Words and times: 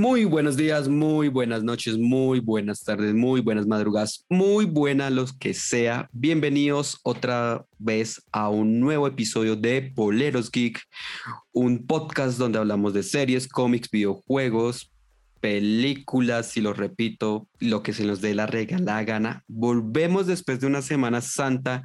Muy 0.00 0.24
buenos 0.24 0.56
días, 0.56 0.88
muy 0.88 1.28
buenas 1.28 1.62
noches, 1.62 1.98
muy 1.98 2.40
buenas 2.40 2.84
tardes, 2.84 3.12
muy 3.12 3.42
buenas 3.42 3.66
madrugadas, 3.66 4.24
muy 4.30 4.64
buenas 4.64 5.12
los 5.12 5.34
que 5.34 5.52
sea. 5.52 6.08
Bienvenidos 6.12 6.98
otra 7.02 7.66
vez 7.78 8.22
a 8.32 8.48
un 8.48 8.80
nuevo 8.80 9.06
episodio 9.06 9.56
de 9.56 9.92
Poleros 9.94 10.50
Geek, 10.50 10.80
un 11.52 11.86
podcast 11.86 12.38
donde 12.38 12.58
hablamos 12.58 12.94
de 12.94 13.02
series, 13.02 13.46
cómics, 13.46 13.90
videojuegos, 13.90 14.90
películas, 15.38 16.56
y 16.56 16.62
lo 16.62 16.72
repito, 16.72 17.46
lo 17.58 17.82
que 17.82 17.92
se 17.92 18.06
nos 18.06 18.22
dé 18.22 18.34
la 18.34 18.46
la 18.46 19.04
gana. 19.04 19.44
Volvemos 19.48 20.26
después 20.26 20.60
de 20.60 20.66
una 20.66 20.80
Semana 20.80 21.20
Santa 21.20 21.82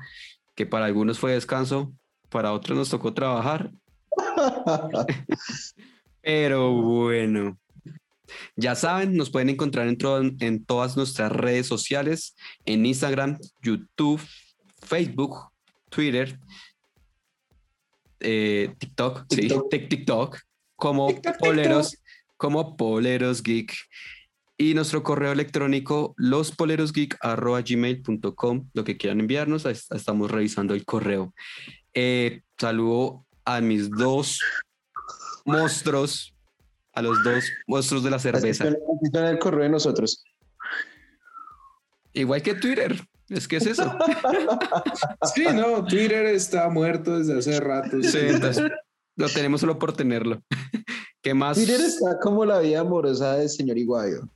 que 0.56 0.66
para 0.66 0.86
algunos 0.86 1.20
fue 1.20 1.34
descanso, 1.34 1.92
para 2.30 2.54
otros 2.54 2.78
nos 2.78 2.90
tocó 2.90 3.14
trabajar. 3.14 3.72
Pero 6.22 6.72
bueno, 6.72 7.58
ya 8.56 8.76
saben, 8.76 9.16
nos 9.16 9.30
pueden 9.30 9.50
encontrar 9.50 9.88
en, 9.88 9.98
en 10.40 10.66
todas 10.66 10.98
nuestras 10.98 11.32
redes 11.32 11.68
sociales, 11.68 12.36
en 12.66 12.86
Instagram, 12.86 13.38
YouTube, 13.62 14.22
Facebook, 14.82 15.52
Twitter, 15.90 16.40
eh, 18.20 18.74
TikTok, 18.78 19.28
TikTok, 19.28 19.68
sí, 19.72 19.80
TikTok, 19.88 20.38
como 20.76 21.10
Poleros, 21.40 21.98
como 22.38 22.78
Poleros 22.78 23.42
Geek. 23.44 23.74
Y 24.58 24.74
nuestro 24.74 25.04
correo 25.04 25.34
electrónico, 25.34 26.16
lospolerosgeek.gmail.com, 26.18 28.70
lo 28.74 28.84
que 28.86 28.98
quieran 28.98 29.20
enviarnos, 29.20 29.66
estamos 29.66 30.32
revisando 30.32 30.74
el 30.74 30.86
correo. 30.86 31.34
Eh, 31.94 32.42
saludo 32.58 33.26
a 33.44 33.60
mis 33.60 33.90
dos 33.90 34.40
monstruos 35.46 36.35
a 36.96 37.02
los 37.02 37.24
dos 37.24 37.44
monstruos 37.68 38.04
de 38.04 38.10
la 38.10 38.20
cerveza. 38.20 38.68
el 38.68 39.40
correo 39.40 39.64
de 39.64 39.70
nosotros. 39.70 40.24
Igual 42.14 42.42
que 42.42 42.56
Twitter. 42.56 42.96
Es 43.30 43.48
que 43.48 43.58
es 43.58 43.66
eso. 43.66 43.98
sí, 45.36 45.46
no, 45.54 45.84
Twitter 45.86 46.28
está 46.28 46.70
muerto 46.70 47.18
desde 47.18 47.40
hace 47.40 47.60
rato. 47.60 48.02
Sí, 48.02 48.20
entonces 48.22 48.72
lo 49.16 49.30
tenemos 49.30 49.62
solo 49.62 49.80
por 49.80 49.94
tenerlo. 49.94 50.42
¿Qué 51.22 51.34
más? 51.34 51.58
Twitter 51.58 51.82
está 51.82 52.20
como 52.22 52.46
la 52.46 52.60
vida 52.60 52.82
amorosa 52.82 53.38
del 53.38 53.50
señor 53.50 53.78
Iguayo. 53.78 54.30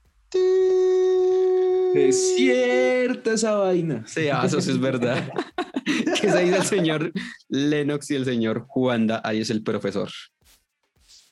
Es 1.94 2.36
cierta 2.36 3.34
esa 3.34 3.56
vaina. 3.56 4.04
Sí, 4.08 4.28
ah, 4.28 4.44
eso 4.46 4.60
sí 4.60 4.72
es 4.72 4.80
verdad. 4.80 5.32
que 6.20 6.28
es 6.28 6.34
ahí 6.34 6.50
el 6.50 6.64
señor 6.64 7.12
Lennox 7.48 8.10
y 8.12 8.16
el 8.16 8.26
señor 8.26 8.66
Juanda. 8.68 9.22
Ahí 9.24 9.42
es 9.42 9.50
el 9.50 9.64
profesor. 9.64 10.10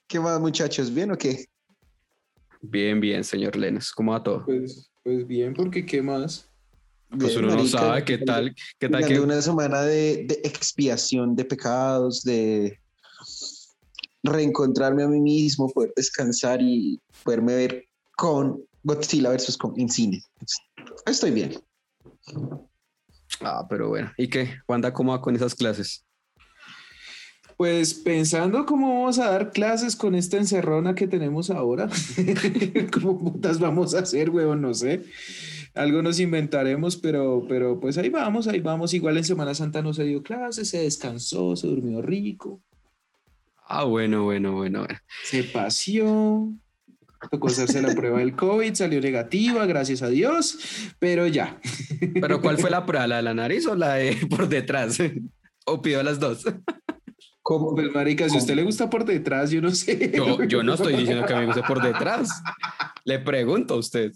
¿Qué 0.08 0.22
más, 0.22 0.39
muchachos? 0.39 0.94
¿Bien 0.94 1.11
o 1.11 1.17
qué? 1.17 1.45
Bien, 2.61 3.02
bien, 3.02 3.25
señor 3.25 3.58
Lenes. 3.58 3.91
¿Cómo 3.91 4.14
va 4.14 4.23
todo? 4.23 4.45
Pues, 4.45 4.89
pues 5.03 5.27
bien, 5.27 5.53
porque 5.53 5.86
¿qué 5.86 6.02
más? 6.02 6.49
Pues 7.09 7.36
uno 7.36 7.53
no 7.53 7.66
sabe 7.66 8.05
qué 8.05 8.17
tal. 8.17 8.55
¿Qué 8.80 8.88
tal 8.88 9.05
que... 9.05 9.19
Una 9.19 9.41
semana 9.41 9.81
de, 9.81 10.22
expiación 10.44 11.36
de 11.36 11.44
pecados, 11.44 12.23
de 12.23 12.80
reencontrarme 14.23 15.03
a 15.03 15.08
mí 15.09 15.19
mismo, 15.19 15.69
poder 15.69 15.91
descansar 15.95 16.61
y 16.61 17.02
poderme 17.23 17.55
ver 17.55 17.86
con 18.16 18.64
Godzilla 18.83 19.30
versus 19.30 19.58
Kong 19.58 19.73
en 19.77 19.89
cine. 19.89 20.21
Estoy 21.05 21.31
bien. 21.31 21.59
Ah, 23.42 23.66
pero 23.69 23.89
bueno. 23.89 24.11
¿Y 24.17 24.30
qué? 24.30 24.55
Wanda, 24.69 24.94
cómo 24.94 25.11
va 25.11 25.21
con 25.21 25.36
esas 25.36 25.53
clases? 25.53 26.06
Pues 27.58 27.95
pensando 27.95 28.67
cómo 28.67 29.00
vamos 29.00 29.17
a 29.17 29.31
dar 29.31 29.52
clases 29.52 29.95
con 29.95 30.13
esta 30.13 30.38
encerrona 30.38 30.94
que 30.94 31.08
tenemos 31.08 31.50
ahora, 31.50 31.89
cómo 32.94 33.17
putas 33.17 33.59
vamos 33.59 33.95
a 33.95 33.99
hacer, 33.99 34.30
weón, 34.30 34.61
no 34.61 34.75
sé. 34.75 35.03
Algo 35.73 36.03
nos 36.03 36.19
inventaremos, 36.19 36.97
pero, 36.97 37.45
pero 37.49 37.80
pues 37.80 37.98
ahí 37.98 38.09
vamos, 38.09 38.48
ahí 38.48 38.59
vamos. 38.59 38.93
Igual 38.93 39.17
en 39.17 39.23
Semana 39.23 39.55
Santa 39.55 39.82
no 39.82 39.93
se 39.93 40.04
dio 40.04 40.21
clases, 40.21 40.70
se 40.70 40.83
descansó, 40.83 41.55
se 41.55 41.67
durmió 41.67 42.02
rico. 42.02 42.61
Ah, 43.67 43.83
bueno, 43.83 44.23
bueno, 44.23 44.53
bueno. 44.53 44.86
Se 45.23 45.43
paseó, 45.43 46.53
tocó 47.32 47.48
hacerse 47.48 47.82
la 47.82 47.93
prueba 47.93 48.20
del 48.20 48.36
COVID, 48.36 48.73
salió 48.76 49.02
negativa, 49.02 49.65
gracias 49.65 50.02
a 50.03 50.09
Dios, 50.09 50.93
pero 50.99 51.27
ya. 51.27 51.59
¿Pero 52.14 52.39
cuál 52.39 52.59
fue 52.59 52.70
la 52.70 52.86
prueba? 52.86 53.08
¿La 53.08 53.17
de 53.17 53.23
la 53.23 53.33
nariz 53.33 53.65
o 53.67 53.76
la 53.76 53.95
de 53.95 54.15
por 54.30 54.48
detrás? 54.48 54.99
¿O 55.65 55.82
pidió 55.82 56.02
las 56.02 56.20
dos? 56.20 56.45
¿Cómo? 57.47 57.73
Pues, 57.73 57.89
marica, 57.93 58.27
si 58.27 58.35
a 58.35 58.39
usted 58.39 58.55
le 58.55 58.63
gusta 58.63 58.89
por 58.89 59.05
detrás, 59.05 59.52
yo 59.52 59.61
no 59.61 59.71
sé. 59.71 60.11
Yo, 60.49 60.63
no 60.63 60.73
estoy 60.73 60.97
diciendo 60.97 61.25
que 61.25 61.33
me 61.33 61.45
guste 61.45 61.63
por 61.63 61.81
detrás. 61.93 62.30
Le 63.05 63.19
pregunto 63.19 63.75
a 63.75 63.77
usted. 63.77 64.11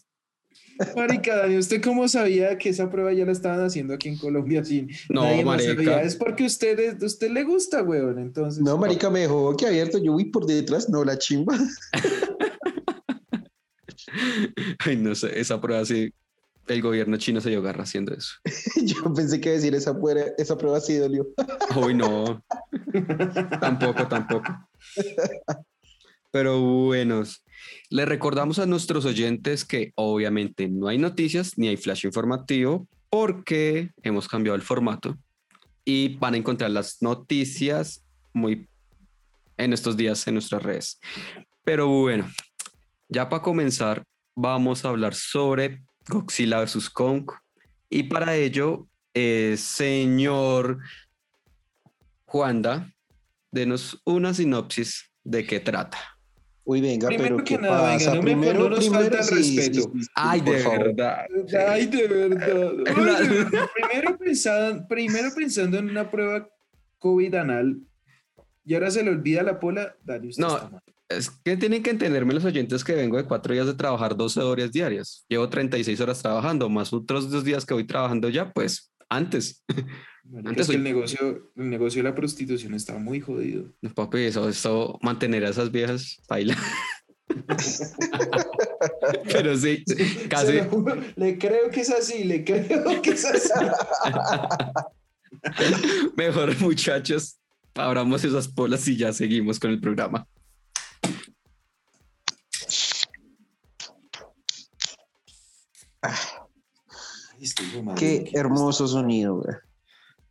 Marica, 0.97 1.37
Dani, 1.37 1.57
¿usted 1.57 1.81
cómo 1.81 2.09
sabía 2.09 2.57
que 2.57 2.67
esa 2.67 2.89
prueba 2.89 3.13
ya 3.13 3.25
la 3.25 3.31
estaban 3.31 3.63
haciendo 3.63 3.93
aquí 3.93 4.09
en 4.09 4.17
Colombia 4.17 4.65
sin 4.65 4.89
no, 5.07 5.23
marica. 5.43 6.01
Es 6.01 6.17
porque 6.17 6.43
usted, 6.43 7.01
usted 7.01 7.31
le 7.31 7.45
gusta, 7.45 7.81
weón, 7.83 8.19
entonces. 8.19 8.61
No, 8.61 8.77
marica, 8.77 9.09
me 9.09 9.21
dejó 9.21 9.55
que 9.55 9.65
abierto, 9.65 9.97
yo 9.97 10.13
vi 10.17 10.25
por 10.25 10.45
detrás, 10.45 10.89
no 10.89 11.05
la 11.05 11.17
chimba. 11.17 11.57
Ay, 14.79 14.97
no 14.97 15.15
sé, 15.15 15.39
esa 15.39 15.61
prueba 15.61 15.85
sí, 15.85 16.13
el 16.73 16.81
gobierno 16.81 17.17
chino 17.17 17.41
se 17.41 17.49
dio 17.49 17.61
garra 17.61 17.83
haciendo 17.83 18.13
eso. 18.13 18.33
Yo 18.83 19.13
pensé 19.13 19.39
que 19.39 19.51
decir 19.51 19.75
esa, 19.75 19.95
esa 20.37 20.57
prueba 20.57 20.79
sí 20.79 20.95
dolió. 20.95 21.27
Uy, 21.75 21.93
no. 21.93 22.43
tampoco, 23.59 24.07
tampoco. 24.07 24.67
Pero 26.31 26.59
bueno, 26.61 27.23
le 27.89 28.05
recordamos 28.05 28.59
a 28.59 28.65
nuestros 28.65 29.05
oyentes 29.05 29.65
que 29.65 29.91
obviamente 29.95 30.69
no 30.69 30.87
hay 30.87 30.97
noticias 30.97 31.57
ni 31.57 31.67
hay 31.67 31.77
flash 31.77 32.05
informativo 32.05 32.87
porque 33.09 33.91
hemos 34.03 34.27
cambiado 34.27 34.55
el 34.55 34.61
formato 34.61 35.17
y 35.83 36.15
van 36.17 36.35
a 36.35 36.37
encontrar 36.37 36.71
las 36.71 37.01
noticias 37.01 38.05
muy 38.33 38.67
en 39.57 39.73
estos 39.73 39.97
días 39.97 40.25
en 40.27 40.35
nuestras 40.35 40.63
redes. 40.63 40.99
Pero 41.63 41.87
bueno, 41.87 42.29
ya 43.09 43.27
para 43.27 43.41
comenzar, 43.41 44.03
vamos 44.35 44.85
a 44.85 44.89
hablar 44.89 45.13
sobre 45.13 45.83
Godzilla 46.07 46.63
vs. 46.63 46.89
Kong. 46.89 47.29
Y 47.89 48.03
para 48.03 48.35
ello, 48.35 48.87
eh, 49.13 49.55
señor 49.57 50.79
Juanda, 52.25 52.91
denos 53.51 54.01
una 54.05 54.33
sinopsis 54.33 55.11
de 55.23 55.45
qué 55.45 55.59
trata. 55.59 55.97
Uy, 56.63 56.79
venga, 56.79 57.07
primero 57.07 57.37
pero 57.37 57.43
que 57.43 57.57
nada, 57.57 57.97
Venga, 57.97 58.15
no, 58.15 58.21
primero, 58.21 58.59
no 58.59 58.69
nos 58.69 58.89
falta 58.89 59.19
el 59.19 59.27
respeto. 59.27 59.91
Ay, 60.13 60.41
de 60.41 60.51
verdad. 60.51 61.25
Ay, 61.67 61.85
de 61.87 62.07
verdad. 62.07 62.71
primero, 63.73 64.17
pensando, 64.17 64.87
primero 64.87 65.29
pensando 65.35 65.79
en 65.79 65.89
una 65.89 66.09
prueba 66.09 66.47
COVID 66.99 67.33
anal 67.35 67.81
y 68.65 68.73
ahora 68.73 68.91
se 68.91 69.03
le 69.03 69.09
olvida 69.09 69.43
la 69.43 69.59
pola, 69.59 69.95
Dani, 70.03 70.29
usted 70.29 70.43
no, 70.43 70.81
es 71.17 71.29
que 71.29 71.57
tienen 71.57 71.83
que 71.83 71.89
entenderme 71.89 72.33
los 72.33 72.45
oyentes 72.45 72.83
que 72.83 72.93
vengo 72.93 73.17
de 73.17 73.25
cuatro 73.25 73.53
días 73.53 73.67
de 73.67 73.73
trabajar 73.73 74.15
12 74.15 74.39
horas 74.41 74.71
diarias. 74.71 75.25
Llevo 75.27 75.49
36 75.49 75.99
horas 75.99 76.21
trabajando, 76.21 76.69
más 76.69 76.93
otros 76.93 77.29
dos 77.29 77.43
días 77.43 77.65
que 77.65 77.73
voy 77.73 77.85
trabajando 77.85 78.29
ya, 78.29 78.51
pues 78.51 78.93
antes. 79.09 79.63
antes 80.45 80.69
el, 80.69 80.83
negocio, 80.83 81.51
el 81.55 81.69
negocio 81.69 82.01
de 82.01 82.09
la 82.09 82.15
prostitución 82.15 82.73
está 82.73 82.97
muy 82.97 83.19
jodido. 83.19 83.65
papi, 83.93 84.19
eso, 84.19 84.47
eso 84.47 84.97
mantener 85.01 85.45
a 85.45 85.49
esas 85.49 85.71
viejas 85.71 86.21
baila. 86.27 86.57
Pero 89.31 89.55
sí, 89.57 89.83
casi. 90.29 90.59
Le 91.15 91.37
creo 91.37 91.69
que 91.69 91.81
es 91.81 91.89
así, 91.89 92.23
le 92.23 92.43
creo 92.43 93.01
que 93.01 93.11
es 93.11 93.25
así. 93.25 93.49
Mejor, 96.15 96.59
muchachos, 96.59 97.39
abramos 97.75 98.23
esas 98.23 98.47
polas 98.47 98.87
y 98.87 98.97
ya 98.97 99.13
seguimos 99.13 99.59
con 99.59 99.71
el 99.71 99.79
programa. 99.79 100.27
Qué 107.97 108.31
hermoso 108.33 108.87
sonido, 108.87 109.35
güey. 109.35 109.55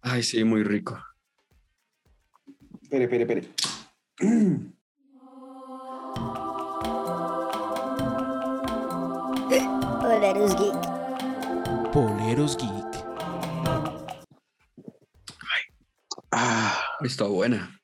Ay, 0.00 0.22
sí, 0.22 0.42
muy 0.44 0.62
rico. 0.62 0.98
Espere, 2.82 3.04
espere, 3.04 3.22
espere. 3.22 3.48
Poleros 10.20 10.56
Geek. 10.56 11.92
Poleros 11.92 12.56
Geek. 12.56 12.79
Está 17.02 17.24
buena. 17.24 17.80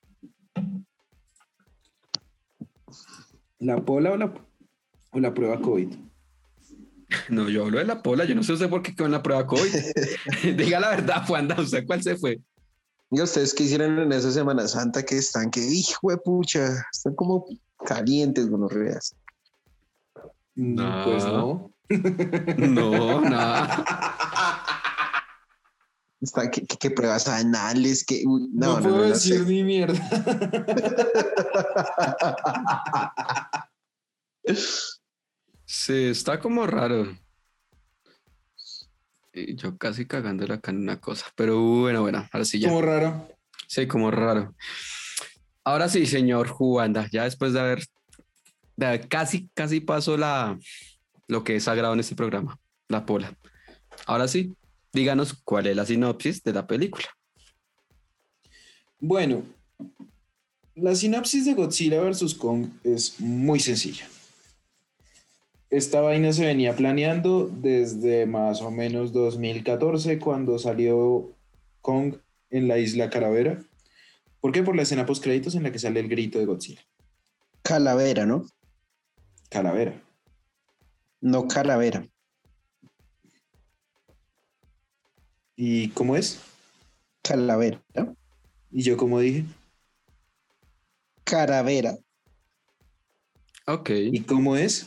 ¿La 3.59 3.85
pola 3.85 4.13
o 4.13 4.17
la, 4.17 4.35
o 5.11 5.21
la 5.21 5.33
prueba 5.33 5.61
COVID? 5.61 5.95
No, 7.29 7.49
yo 7.49 7.65
hablo 7.65 7.79
de 7.79 7.85
la 7.85 8.03
pola, 8.03 8.25
yo 8.25 8.35
no 8.35 8.43
sé 8.43 8.53
usted 8.53 8.69
por 8.69 8.83
qué 8.83 8.95
quedó 8.95 9.07
en 9.07 9.13
la 9.13 9.23
prueba 9.23 9.47
COVID. 9.47 9.73
Diga 10.57 10.81
la 10.81 10.91
verdad, 10.91 11.25
Juan, 11.27 11.49
¿usted 11.59 11.87
cuál 11.87 12.03
se 12.03 12.17
fue? 12.17 12.41
Y 13.11 13.21
ustedes 13.21 13.55
que 13.55 13.63
hicieron 13.65 13.99
en 13.99 14.13
esa 14.13 14.33
Semana 14.33 14.67
Santa 14.67 15.05
que 15.05 15.19
están, 15.19 15.51
que 15.51 15.61
hijo 15.61 16.11
de 16.11 16.17
pucha, 16.19 16.67
están 16.93 17.15
como 17.15 17.47
calientes, 17.87 18.49
reas. 18.71 19.15
Mm, 20.57 20.75
No. 20.75 21.05
Pues 21.05 21.25
no. 21.25 21.73
No, 22.59 23.21
nada. 23.31 23.85
Está, 26.21 26.51
¿qué, 26.51 26.63
qué- 26.67 26.77
qué 26.79 26.91
pruebas 26.91 27.29
anales? 27.29 28.05
Que, 28.05 28.23
uy, 28.27 28.49
No, 28.53 28.79
puedo 28.81 28.97
no, 28.97 29.03
no 29.03 29.03
decir 29.11 29.39
sé. 29.41 29.45
ni 29.45 29.63
mierda. 29.63 30.01
Sí, 35.65 36.05
está 36.07 36.39
como 36.41 36.67
raro. 36.67 37.17
Y 39.33 39.55
yo 39.57 39.77
casi 39.77 40.07
cagándola 40.07 40.55
acá 40.55 40.71
en 40.71 40.79
una 40.79 41.01
cosa. 41.01 41.27
Pero 41.35 41.61
bueno, 41.61 42.03
bueno, 42.03 42.27
ahora 42.33 42.45
sí 42.45 42.59
ya. 42.61 42.69
Como 42.69 42.83
raro. 42.83 43.29
Sí, 43.67 43.87
como 43.87 44.11
raro. 44.11 44.55
Ahora 45.65 45.89
sí, 45.89 46.07
señor 46.07 46.49
Juanda, 46.49 47.09
ya 47.11 47.25
después 47.25 47.53
de 47.53 47.61
haber, 47.61 47.85
de 48.77 48.87
haber 48.87 49.09
casi, 49.09 49.49
casi 49.53 49.81
pasó 49.81 50.17
la, 50.17 50.57
lo 51.27 51.43
que 51.43 51.57
es 51.57 51.65
sagrado 51.65 51.93
en 51.95 52.01
este 52.01 52.15
programa, 52.15 52.59
la 52.89 53.05
pola. 53.05 53.37
Ahora 54.07 54.29
sí, 54.29 54.55
díganos 54.97 55.35
cuál 55.45 55.67
es 55.67 55.77
la 55.77 55.85
sinopsis 55.85 56.43
de 56.43 56.55
la 56.55 56.67
película. 56.67 57.07
Bueno, 58.99 59.43
la 60.75 60.95
sinopsis 60.95 61.45
de 61.45 61.53
Godzilla 61.53 62.01
vs. 62.01 62.35
Kong 62.35 62.69
es 62.83 63.21
muy 63.21 63.61
sencilla. 63.61 64.09
Esta 65.69 66.01
vaina 66.01 66.33
se 66.33 66.47
venía 66.47 66.75
planeando 66.75 67.47
desde 67.47 68.25
más 68.25 68.63
o 68.63 68.71
menos 68.71 69.13
2014, 69.13 70.19
cuando 70.19 70.59
salió 70.59 71.31
Kong 71.83 72.15
en 72.49 72.67
la 72.67 72.79
isla 72.79 73.11
Calavera. 73.11 73.63
¿Por 74.41 74.53
qué? 74.53 74.63
Por 74.63 74.77
la 74.77 74.83
escena 74.83 75.05
post 75.05 75.23
créditos 75.23 75.55
en 75.57 75.65
la 75.65 75.73
que 75.73 75.79
sale 75.79 76.01
el 76.01 76.09
grito 76.09 76.39
de 76.39 76.47
Godzilla. 76.47 76.81
Calavera, 77.61 78.25
¿no? 78.25 78.47
Calavera. 79.51 80.03
No 81.21 81.49
calavera. 81.49 82.09
¿Y 85.57 85.89
cómo 85.89 86.17
es? 86.17 86.39
Calavera. 87.23 87.83
¿Y 88.71 88.83
yo 88.83 88.99
cómo 88.99 89.21
dije? 89.21 89.45
Caravera. 91.25 91.97
Ok. 93.67 93.91
¿Y 93.91 94.21
cómo 94.21 94.57
es? 94.57 94.87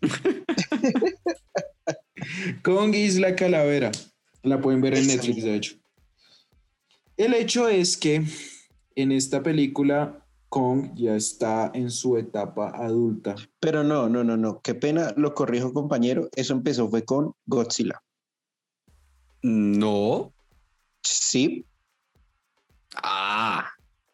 Kong 2.62 2.94
Isla 2.94 3.36
Calavera. 3.36 3.92
La 4.42 4.60
pueden 4.60 4.80
ver 4.80 4.94
en 4.94 5.06
Netflix, 5.06 5.44
de 5.44 5.54
hecho. 5.54 5.76
El 7.18 7.34
hecho 7.34 7.68
es 7.68 7.98
que 7.98 8.24
en 8.94 9.12
esta 9.12 9.42
película 9.42 10.26
Kong 10.48 10.94
ya 10.94 11.14
está 11.14 11.70
en 11.74 11.90
su 11.90 12.16
etapa 12.16 12.70
adulta. 12.70 13.36
Pero 13.60 13.84
no, 13.84 14.08
no, 14.08 14.24
no, 14.24 14.38
no. 14.38 14.62
Qué 14.62 14.74
pena, 14.74 15.12
lo 15.16 15.34
corrijo, 15.34 15.74
compañero. 15.74 16.30
Eso 16.34 16.54
empezó 16.54 16.88
fue 16.88 17.04
con 17.04 17.34
Godzilla. 17.44 18.02
No. 19.42 20.32
Sí, 21.02 21.64
Ah, 23.02 23.70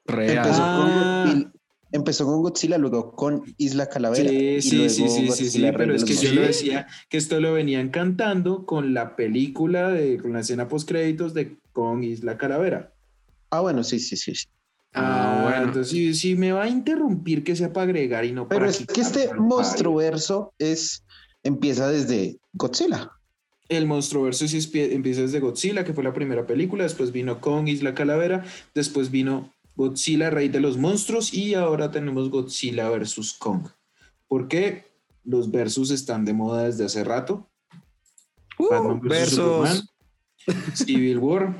empezó, 0.06 0.16
real. 0.16 0.48
Ah. 0.52 0.76
con, 0.76 0.92
Godzilla- 1.34 1.52
empezó 1.92 2.24
con 2.26 2.42
Godzilla, 2.42 2.78
luego 2.78 3.12
con 3.12 3.42
Isla 3.56 3.88
Calavera. 3.88 4.28
Sí, 4.28 4.36
y 4.36 4.62
sí, 4.62 4.76
luego 4.76 4.90
sí, 4.90 5.08
sí, 5.08 5.30
sí, 5.32 5.50
sí, 5.50 5.66
pero 5.76 5.94
es 5.94 6.04
que 6.04 6.14
yo 6.14 6.32
lo 6.34 6.42
decía 6.42 6.86
que 7.08 7.16
esto 7.16 7.40
lo 7.40 7.54
venían 7.54 7.88
cantando 7.90 8.66
con 8.66 8.94
la 8.94 9.16
película, 9.16 9.88
de, 9.88 10.18
con 10.18 10.32
la 10.34 10.40
escena 10.40 10.68
post 10.68 10.88
créditos 10.88 11.32
de 11.34 11.56
Kong 11.72 12.04
Isla 12.04 12.36
Calavera. 12.36 12.92
Ah, 13.50 13.60
bueno, 13.60 13.82
sí, 13.82 13.98
sí, 13.98 14.16
sí. 14.16 14.34
sí. 14.34 14.46
Ah, 14.92 15.40
bueno. 15.44 15.64
Entonces, 15.68 15.90
si, 15.90 16.14
si 16.14 16.36
me 16.36 16.52
va 16.52 16.64
a 16.64 16.68
interrumpir, 16.68 17.44
que 17.44 17.56
sea 17.56 17.72
para 17.72 17.84
agregar 17.84 18.24
y 18.24 18.32
no 18.32 18.46
Pero 18.48 18.60
para 18.60 18.70
es 18.70 18.86
que 18.86 19.00
este 19.00 19.28
al 19.30 19.40
monstruoverso 19.40 20.54
es, 20.58 21.04
empieza 21.42 21.88
desde 21.88 22.38
Godzilla. 22.52 23.10
El 23.68 23.86
monstruoverso 23.86 24.46
sí 24.46 24.58
espie- 24.58 24.92
empieza 24.92 25.22
desde 25.22 25.40
Godzilla, 25.40 25.84
que 25.84 25.92
fue 25.92 26.04
la 26.04 26.12
primera 26.14 26.46
película, 26.46 26.84
después 26.84 27.10
vino 27.12 27.40
Kong, 27.40 27.68
Isla 27.68 27.94
Calavera, 27.94 28.44
después 28.74 29.10
vino 29.10 29.52
Godzilla, 29.74 30.30
Rey 30.30 30.48
de 30.48 30.60
los 30.60 30.76
Monstruos, 30.78 31.34
y 31.34 31.54
ahora 31.54 31.90
tenemos 31.90 32.30
Godzilla 32.30 32.88
versus 32.88 33.32
Kong. 33.34 33.66
¿Por 34.28 34.48
qué? 34.48 34.84
Los 35.24 35.50
versus 35.50 35.90
están 35.90 36.24
de 36.24 36.32
moda 36.32 36.64
desde 36.64 36.84
hace 36.84 37.02
rato. 37.04 37.50
Uh, 38.58 38.70
Batman 38.70 39.00
versus 39.00 39.34
Superman, 39.34 39.80
versus. 40.46 40.78
Civil 40.86 41.18
War, 41.18 41.54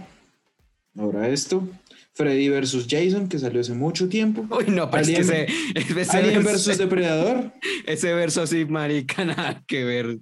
ahora 0.97 1.29
esto, 1.29 1.69
Freddy 2.15 2.49
versus 2.49 2.87
Jason, 2.89 3.29
que 3.29 3.39
salió 3.39 3.61
hace 3.61 3.75
mucho 3.75 4.09
tiempo. 4.09 4.47
Uy, 4.57 4.67
no, 4.69 4.89
pues 4.91 5.09
Alien- 5.09 5.17
que 5.17 5.45
ese, 5.75 6.01
ese 6.01 6.17
Alien 6.17 6.45
versus 6.45 6.79
Depredador. 6.79 7.53
ese 7.87 8.15
verso 8.15 8.43
así, 8.43 8.65
marica, 8.65 9.25
nada 9.25 9.63
que 9.67 9.85
ver. 9.85 10.19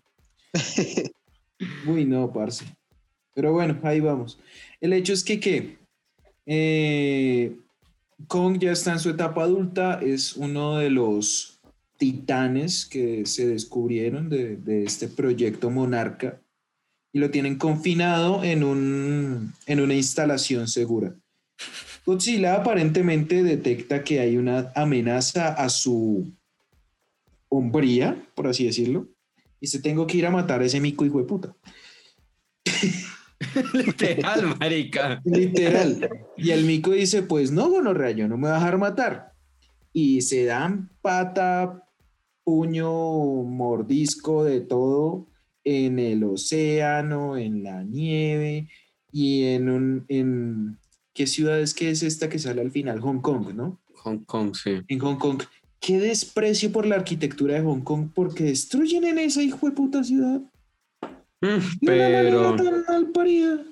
Uy, 1.86 2.04
no, 2.04 2.32
parce. 2.32 2.64
Pero 3.34 3.52
bueno, 3.52 3.78
ahí 3.82 4.00
vamos. 4.00 4.38
El 4.80 4.92
hecho 4.92 5.12
es 5.12 5.24
que. 5.24 5.78
Eh, 6.46 7.56
Kong 8.28 8.58
ya 8.58 8.72
está 8.72 8.92
en 8.92 9.00
su 9.00 9.10
etapa 9.10 9.42
adulta, 9.42 10.00
es 10.00 10.36
uno 10.36 10.78
de 10.78 10.90
los 10.90 11.58
titanes 11.96 12.86
que 12.86 13.26
se 13.26 13.46
descubrieron 13.48 14.28
de, 14.28 14.56
de 14.56 14.84
este 14.84 15.08
proyecto 15.08 15.70
Monarca 15.70 16.40
y 17.12 17.20
lo 17.20 17.30
tienen 17.30 17.56
confinado 17.56 18.42
en, 18.42 18.64
un, 18.64 19.54
en 19.66 19.80
una 19.80 19.94
instalación 19.94 20.66
segura. 20.68 21.14
Godzilla 22.04 22.56
aparentemente 22.56 23.42
detecta 23.42 24.02
que 24.02 24.20
hay 24.20 24.36
una 24.36 24.72
amenaza 24.74 25.54
a 25.54 25.68
su 25.68 26.30
hombría, 27.48 28.20
por 28.34 28.48
así 28.48 28.66
decirlo, 28.66 29.06
y 29.64 29.66
se 29.66 29.80
tengo 29.80 30.06
que 30.06 30.18
ir 30.18 30.26
a 30.26 30.30
matar 30.30 30.60
a 30.60 30.66
ese 30.66 30.78
mico 30.78 31.06
hijo 31.06 31.18
de 31.18 31.24
puta. 31.24 31.56
Literal, 33.72 34.58
marica. 34.60 35.22
Literal. 35.24 36.06
Y 36.36 36.50
el 36.50 36.66
mico 36.66 36.90
dice, 36.90 37.22
pues 37.22 37.50
no, 37.50 37.70
gonorrea, 37.70 38.10
yo 38.10 38.28
no 38.28 38.36
me 38.36 38.42
voy 38.42 38.50
a 38.50 38.54
dejar 38.56 38.76
matar. 38.76 39.32
Y 39.90 40.20
se 40.20 40.44
dan 40.44 40.90
pata, 41.00 41.82
puño, 42.44 42.92
mordisco 43.44 44.44
de 44.44 44.60
todo 44.60 45.28
en 45.64 45.98
el 45.98 46.24
océano, 46.24 47.38
en 47.38 47.62
la 47.62 47.84
nieve 47.84 48.68
y 49.10 49.44
en 49.44 49.70
un... 49.70 50.04
En, 50.08 50.78
¿Qué 51.14 51.26
ciudad 51.26 51.58
es 51.58 51.72
que 51.72 51.88
es 51.88 52.02
esta 52.02 52.28
que 52.28 52.38
sale 52.38 52.60
al 52.60 52.70
final? 52.70 53.00
Hong 53.00 53.20
Kong, 53.20 53.54
¿no? 53.54 53.80
Hong 54.02 54.24
Kong, 54.26 54.54
sí. 54.54 54.82
En 54.88 54.98
Hong 54.98 55.16
Kong. 55.16 55.42
Qué 55.84 55.98
desprecio 55.98 56.72
por 56.72 56.86
la 56.86 56.94
arquitectura 56.94 57.54
de 57.54 57.60
Hong 57.60 57.82
Kong 57.82 58.08
porque 58.14 58.44
destruyen 58.44 59.04
en 59.04 59.18
esa 59.18 59.42
hijo 59.42 59.68
de 59.68 59.76
puta 59.76 60.02
ciudad. 60.02 60.40
Mm, 61.42 61.58
De 61.82 61.92
una 61.92 62.56
Pero 62.56 62.56
tan 62.56 62.84
malparida. 62.88 63.64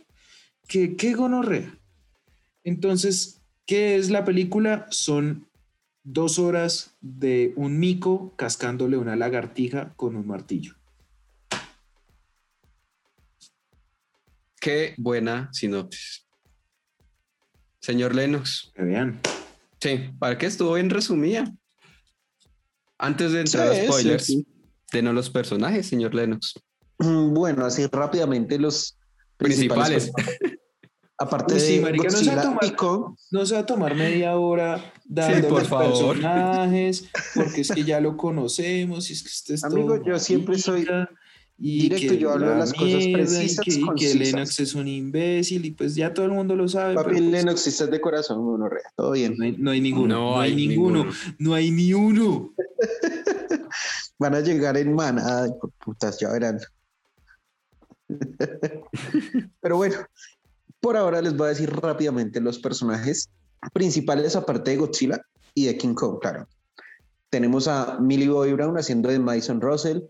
Que 0.68 0.94
qué 0.94 1.14
gonorrea. 1.14 1.74
Entonces, 2.64 3.40
¿qué 3.64 3.96
es 3.96 4.10
la 4.10 4.26
película? 4.26 4.86
Son 4.90 5.48
dos 6.04 6.38
horas 6.38 6.96
de 7.00 7.54
un 7.56 7.78
mico 7.78 8.34
cascándole 8.36 8.98
una 8.98 9.16
lagartija 9.16 9.94
con 9.96 10.16
un 10.16 10.26
martillo. 10.26 10.74
qué 14.60 14.94
buena 14.96 15.48
sinopsis. 15.52 16.24
Señor 17.80 18.14
Lennox, 18.14 18.70
Que 18.76 18.82
vean. 18.82 19.18
sí, 19.80 20.10
¿para 20.20 20.38
qué 20.38 20.46
estuvo 20.46 20.74
bien 20.74 20.88
resumida? 20.88 21.52
Antes 22.98 23.32
de 23.32 23.40
entrar 23.40 23.72
Sí, 23.72 23.78
a 23.78 23.80
sí, 23.82 23.86
spoilers, 23.88 24.24
sí. 24.26 24.46
denos 24.92 25.14
los 25.14 25.30
personajes, 25.30 25.86
señor 25.86 26.14
Lennox. 26.14 26.54
Mm, 26.98 27.34
Bueno, 27.34 27.64
así 27.64 27.86
rápidamente 27.86 28.58
los 28.58 28.96
Principales. 29.36 30.12
Aparte 31.18 31.58
sí, 31.60 31.76
de 31.76 31.80
marica, 31.82 32.04
no 32.04 32.10
se 32.10 32.16
Godzilla 32.24 32.42
toma- 32.42 32.58
y 32.62 32.70
Kong, 32.72 33.16
No 33.30 33.46
se 33.46 33.54
va 33.54 33.60
a 33.60 33.66
tomar 33.66 33.94
media 33.94 34.36
hora 34.36 34.92
dando 35.04 35.48
por 35.48 35.58
los 35.60 35.68
favor. 35.68 36.14
personajes, 36.16 37.08
porque 37.34 37.60
es 37.60 37.70
que 37.72 37.84
ya 37.84 38.00
lo 38.00 38.16
conocemos 38.16 39.08
y 39.10 39.12
es 39.14 39.22
que 39.22 39.28
usted 39.28 39.54
es 39.54 39.64
Amigo, 39.64 39.96
todo 39.96 40.04
yo 40.06 40.18
siempre 40.18 40.58
soy 40.58 40.86
y 41.58 41.82
directo, 41.82 42.14
que 42.14 42.18
yo 42.18 42.32
hablo 42.32 42.46
de 42.46 42.52
la 42.52 42.58
las 42.58 42.72
cosas 42.72 42.86
mierda, 42.86 43.08
y 43.08 43.12
precisas, 43.14 43.64
que, 43.64 43.72
y 43.72 43.94
que. 43.94 44.14
Lennox 44.14 44.60
es 44.60 44.74
un 44.74 44.88
imbécil 44.88 45.64
y 45.64 45.70
pues 45.72 45.94
ya 45.94 46.12
todo 46.12 46.26
el 46.26 46.32
mundo 46.32 46.56
lo 46.56 46.66
sabe. 46.68 46.94
papi 46.94 47.10
pero, 47.10 47.18
pues, 47.18 47.30
Lennox, 47.30 47.60
si 47.60 47.70
estás 47.70 47.90
de 47.90 48.00
corazón, 48.00 48.40
uno 48.40 48.68
rea, 48.68 48.90
todo 48.96 49.12
bien. 49.12 49.36
no, 49.36 49.44
hay, 49.44 49.56
no 49.58 49.70
hay 49.70 49.80
ninguno, 49.80 50.14
No 50.14 50.30
no, 50.30 50.40
hay, 50.40 50.50
hay 50.50 50.56
ninguno, 50.68 51.04
ninguno. 51.04 51.16
no 51.38 51.54
hay 51.54 51.70
ni 51.70 51.94
uno. 51.94 52.52
Van 54.18 54.34
a 54.34 54.40
llegar 54.40 54.76
en 54.76 54.94
manada, 54.94 55.48
putas, 55.84 56.18
ya 56.20 56.30
verán. 56.32 56.58
Pero 59.60 59.76
bueno, 59.76 59.96
por 60.80 60.96
ahora 60.96 61.22
les 61.22 61.36
voy 61.36 61.46
a 61.46 61.50
decir 61.50 61.70
rápidamente 61.70 62.40
los 62.40 62.58
personajes 62.58 63.30
principales 63.72 64.34
aparte 64.36 64.72
de 64.72 64.76
Godzilla 64.78 65.20
y 65.54 65.66
de 65.66 65.76
King 65.76 65.94
Kong, 65.94 66.18
claro. 66.20 66.48
Tenemos 67.30 67.68
a 67.68 67.98
Millie 68.00 68.28
Bobby 68.28 68.52
Brown 68.52 68.76
haciendo 68.76 69.08
de 69.08 69.18
Madison 69.18 69.60
Russell, 69.60 70.00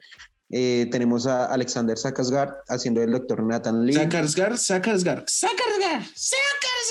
eh, 0.52 0.86
tenemos 0.90 1.26
a 1.26 1.46
Alexander 1.46 1.96
Skarsgård 1.96 2.54
haciendo 2.68 3.00
del 3.00 3.10
Dr. 3.12 3.42
Nathan 3.42 3.84
Lee. 3.86 3.94
Sakarsgar, 3.94 4.56
Sakarsgar, 4.58 5.24
Sakarsgar, 5.26 6.02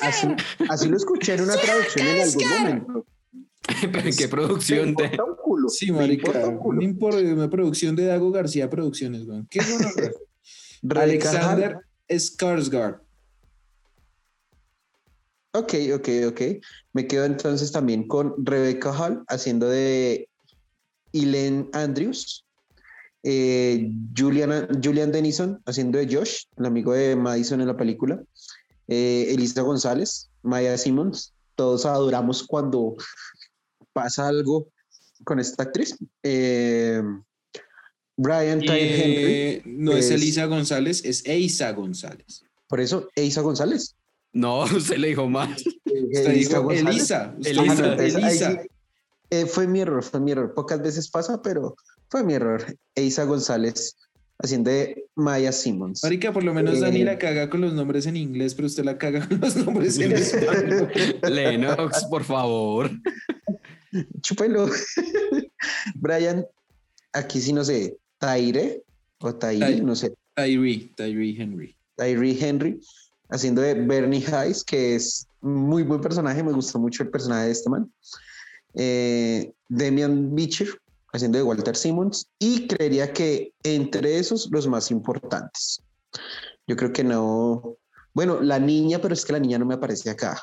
Así, 0.01 0.22
Sakarsgar. 0.27 0.68
así 0.70 0.89
lo 0.89 0.98
escuché 0.98 1.36
en 1.36 1.41
una 1.41 1.56
traducción 1.56 2.08
en 2.08 2.22
algún 2.22 2.50
momento. 2.50 3.06
Pero 3.91 4.00
¿en 4.08 4.15
qué 4.18 4.27
producción 4.27 4.80
Me 4.80 5.03
de...? 5.03 5.03
importa 5.06 5.24
un 5.24 5.36
culo. 5.38 5.70
Sí, 5.70 5.91
me 5.91 6.06
importa 6.08 6.39
marica. 6.39 6.48
un 6.50 6.58
culo. 6.58 6.80
Una, 6.80 6.88
impor- 6.89 7.34
una 7.34 7.50
producción 7.50 7.96
de 7.96 8.06
Dago 8.06 8.32
García 8.32 8.70
Producciones, 8.70 9.25
weón. 9.27 9.48
¿Qué 9.50 9.60
es 9.60 9.65
Alexander. 10.96 11.77
Skarsgård. 12.10 13.00
Ok, 15.53 15.74
ok, 15.96 16.10
ok. 16.30 16.41
Me 16.94 17.08
quedo 17.08 17.25
entonces 17.25 17.72
también 17.72 18.08
con 18.08 18.34
Rebecca 18.46 18.91
Hall 18.98 19.24
haciendo 19.27 19.68
de 19.68 20.27
Elaine 21.13 21.70
Andrews. 21.74 22.46
Eh, 23.24 23.92
Julian, 24.18 24.68
Julian 24.84 25.12
Dennison 25.12 25.62
haciendo 25.66 26.00
de 26.00 26.13
Josh, 26.13 26.44
el 26.58 26.66
amigo 26.66 26.94
de 26.94 27.16
Madison 27.16 27.62
en 27.62 27.68
la 27.68 27.78
película. 27.78 28.22
Eh, 28.88 29.28
Elisa 29.30 29.62
González, 29.62 30.30
Maya 30.42 30.78
Simmons. 30.78 31.34
Todos 31.56 31.86
adoramos 31.86 32.44
cuando 32.44 32.96
pasa 33.94 34.28
algo 34.28 34.68
con 35.24 35.40
esta 35.40 35.63
actriz. 35.63 35.96
Eh, 36.24 37.01
Brian 38.18 38.60
Tyree 38.60 39.04
Henry. 39.04 39.34
Eh, 39.34 39.62
no 39.66 39.92
es, 39.94 40.06
es- 40.06 40.12
Elisa 40.12 40.46
González, 40.46 41.04
es 41.06 41.25
Eisa 41.25 41.72
González. 41.72 42.44
Por 42.68 42.80
eso, 42.80 43.08
Elisa 43.16 43.42
González. 43.42 43.96
No, 44.34 44.66
se 44.80 44.98
le 44.98 45.10
dijo 45.10 45.28
mal. 45.30 45.54
Usted 45.54 46.25
Elisa 46.32 46.60
dijo 46.60 46.63
González. 46.63 46.96
Elisa. 46.96 47.36
Elisa. 48.00 48.48
ahí 48.50 48.58
eh, 49.30 49.46
fue 49.46 49.68
mi 49.68 49.82
error, 49.82 50.04
fue 50.04 50.20
mi 50.20 50.32
error. 50.32 50.54
Pocas 50.54 50.82
veces 50.82 51.10
pasa, 51.10 51.42
pero 51.42 51.75
fue 52.12 52.24
mi 52.24 52.34
error. 52.34 52.63
Eisa 52.94 53.24
González 53.24 53.96
haciendo 54.38 54.70
de 54.70 55.06
Maya 55.15 55.51
Simmons. 55.51 56.03
Marica, 56.03 56.34
por 56.34 56.44
lo 56.44 56.53
menos 56.53 56.77
Eh, 56.77 56.82
Dani 56.82 57.03
la 57.03 57.18
caga 57.18 57.50
con 57.50 57.62
los 57.62 57.74
nombres 57.74 58.06
en 58.06 58.18
inglés, 58.18 58.53
pero 58.53 58.68
usted 58.68 58.84
la 58.84 58.98
caga 58.98 59.27
con 59.27 59.39
los 59.39 59.56
nombres 59.56 59.98
en 60.00 60.12
español. 60.18 60.91
Lennox, 61.30 62.03
por 62.06 62.24
favor. 62.24 62.89
Chúpelo. 64.22 64.70
Brian, 65.96 66.46
aquí 67.13 67.39
sí 67.39 67.53
no 67.53 67.63
sé, 67.63 67.98
Taire 68.18 68.84
o 69.20 69.34
Taire, 69.36 69.75
Ty- 69.75 69.82
no 69.82 69.96
sé, 69.96 70.13
Tyree, 70.36 70.91
Tyree 70.96 71.36
Henry. 71.41 71.75
Tyree 71.98 72.38
Henry 72.39 72.80
haciendo 73.30 73.62
de 73.62 73.74
Bernie 73.75 74.25
Hayes, 74.34 74.63
que 74.63 74.96
es 74.96 75.27
muy 75.41 75.84
buen 75.84 76.01
personaje, 76.01 76.44
me 76.44 76.51
gustó 76.51 76.80
mucho 76.80 77.03
el 77.03 77.10
personaje 77.10 77.46
de 77.46 77.51
este 77.51 77.70
man. 77.70 77.91
Eh, 78.74 79.51
Demian 79.70 80.34
Beecher 80.36 80.68
haciendo 81.13 81.38
de 81.38 81.44
Walter 81.44 81.75
Simmons 81.75 82.27
y 82.39 82.68
creería 82.68 83.12
que 83.13 83.53
entre 83.63 84.18
esos 84.18 84.50
los 84.51 84.68
más 84.68 84.91
importantes. 84.91 85.82
Yo 86.68 86.75
creo 86.75 86.94
que 86.94 87.03
no. 87.03 87.77
Bueno, 88.13 88.41
la 88.41 88.60
niña, 88.60 89.00
pero 89.00 89.13
es 89.13 89.25
que 89.25 89.34
la 89.34 89.39
niña 89.39 89.58
no 89.58 89.65
me 89.65 89.75
aparece 89.75 90.10
acá. 90.10 90.41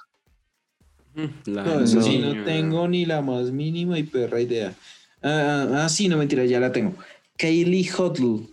La 1.46 1.64
No, 1.64 1.80
eso 1.80 2.00
sí, 2.02 2.18
no 2.18 2.44
tengo 2.44 2.86
ni 2.86 3.04
la 3.04 3.20
más 3.22 3.50
mínima 3.50 3.98
y 3.98 4.04
perra 4.04 4.40
idea. 4.40 4.74
Ah, 5.22 5.68
ah, 5.70 5.84
ah, 5.84 5.88
sí, 5.88 6.08
no 6.08 6.16
mentira, 6.16 6.44
ya 6.44 6.60
la 6.60 6.70
tengo. 6.70 6.94
Kaylee 7.36 7.90
Hudl, 7.90 8.48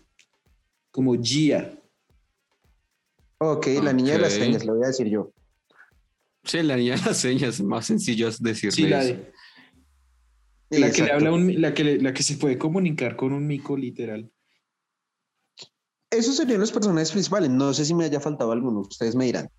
como 0.91 1.15
Gia. 1.22 1.77
Ok, 3.38 3.67
la 3.84 3.93
niña 3.93 4.13
de 4.13 4.19
las 4.19 4.34
señas, 4.34 4.65
lo 4.65 4.75
voy 4.75 4.86
a 4.86 4.88
decir 4.88 5.07
yo. 5.07 5.31
Sí, 6.43 6.62
la 6.63 6.77
niña 6.77 6.95
de 6.95 7.01
las 7.01 7.17
señas, 7.17 7.62
más 7.62 7.86
sencillo 7.86 8.27
es 8.27 8.41
decirle 8.41 8.72
Sí, 8.72 8.88
la, 8.88 9.03
eso. 9.03 9.15
La 10.69 10.91
que 10.91 11.03
le 11.03 11.12
habla 11.12 11.31
un, 11.31 11.62
la 11.62 11.74
que 11.74 11.84
le- 11.84 12.01
la 12.01 12.13
que 12.13 12.24
se 12.24 12.36
puede 12.38 12.57
comunicar 12.57 13.15
con 13.15 13.34
un 13.34 13.45
mico 13.48 13.77
literal. 13.77 14.29
Esos 16.10 16.38
serían 16.38 16.60
los 16.60 16.72
personajes 16.72 17.12
principales. 17.12 17.50
No 17.50 17.74
sé 17.74 17.86
si 17.86 17.93
me 17.93 18.05
haya 18.05 18.19
faltado 18.19 18.51
alguno, 18.51 18.79
ustedes 18.81 19.15
me 19.15 19.25
dirán. 19.25 19.50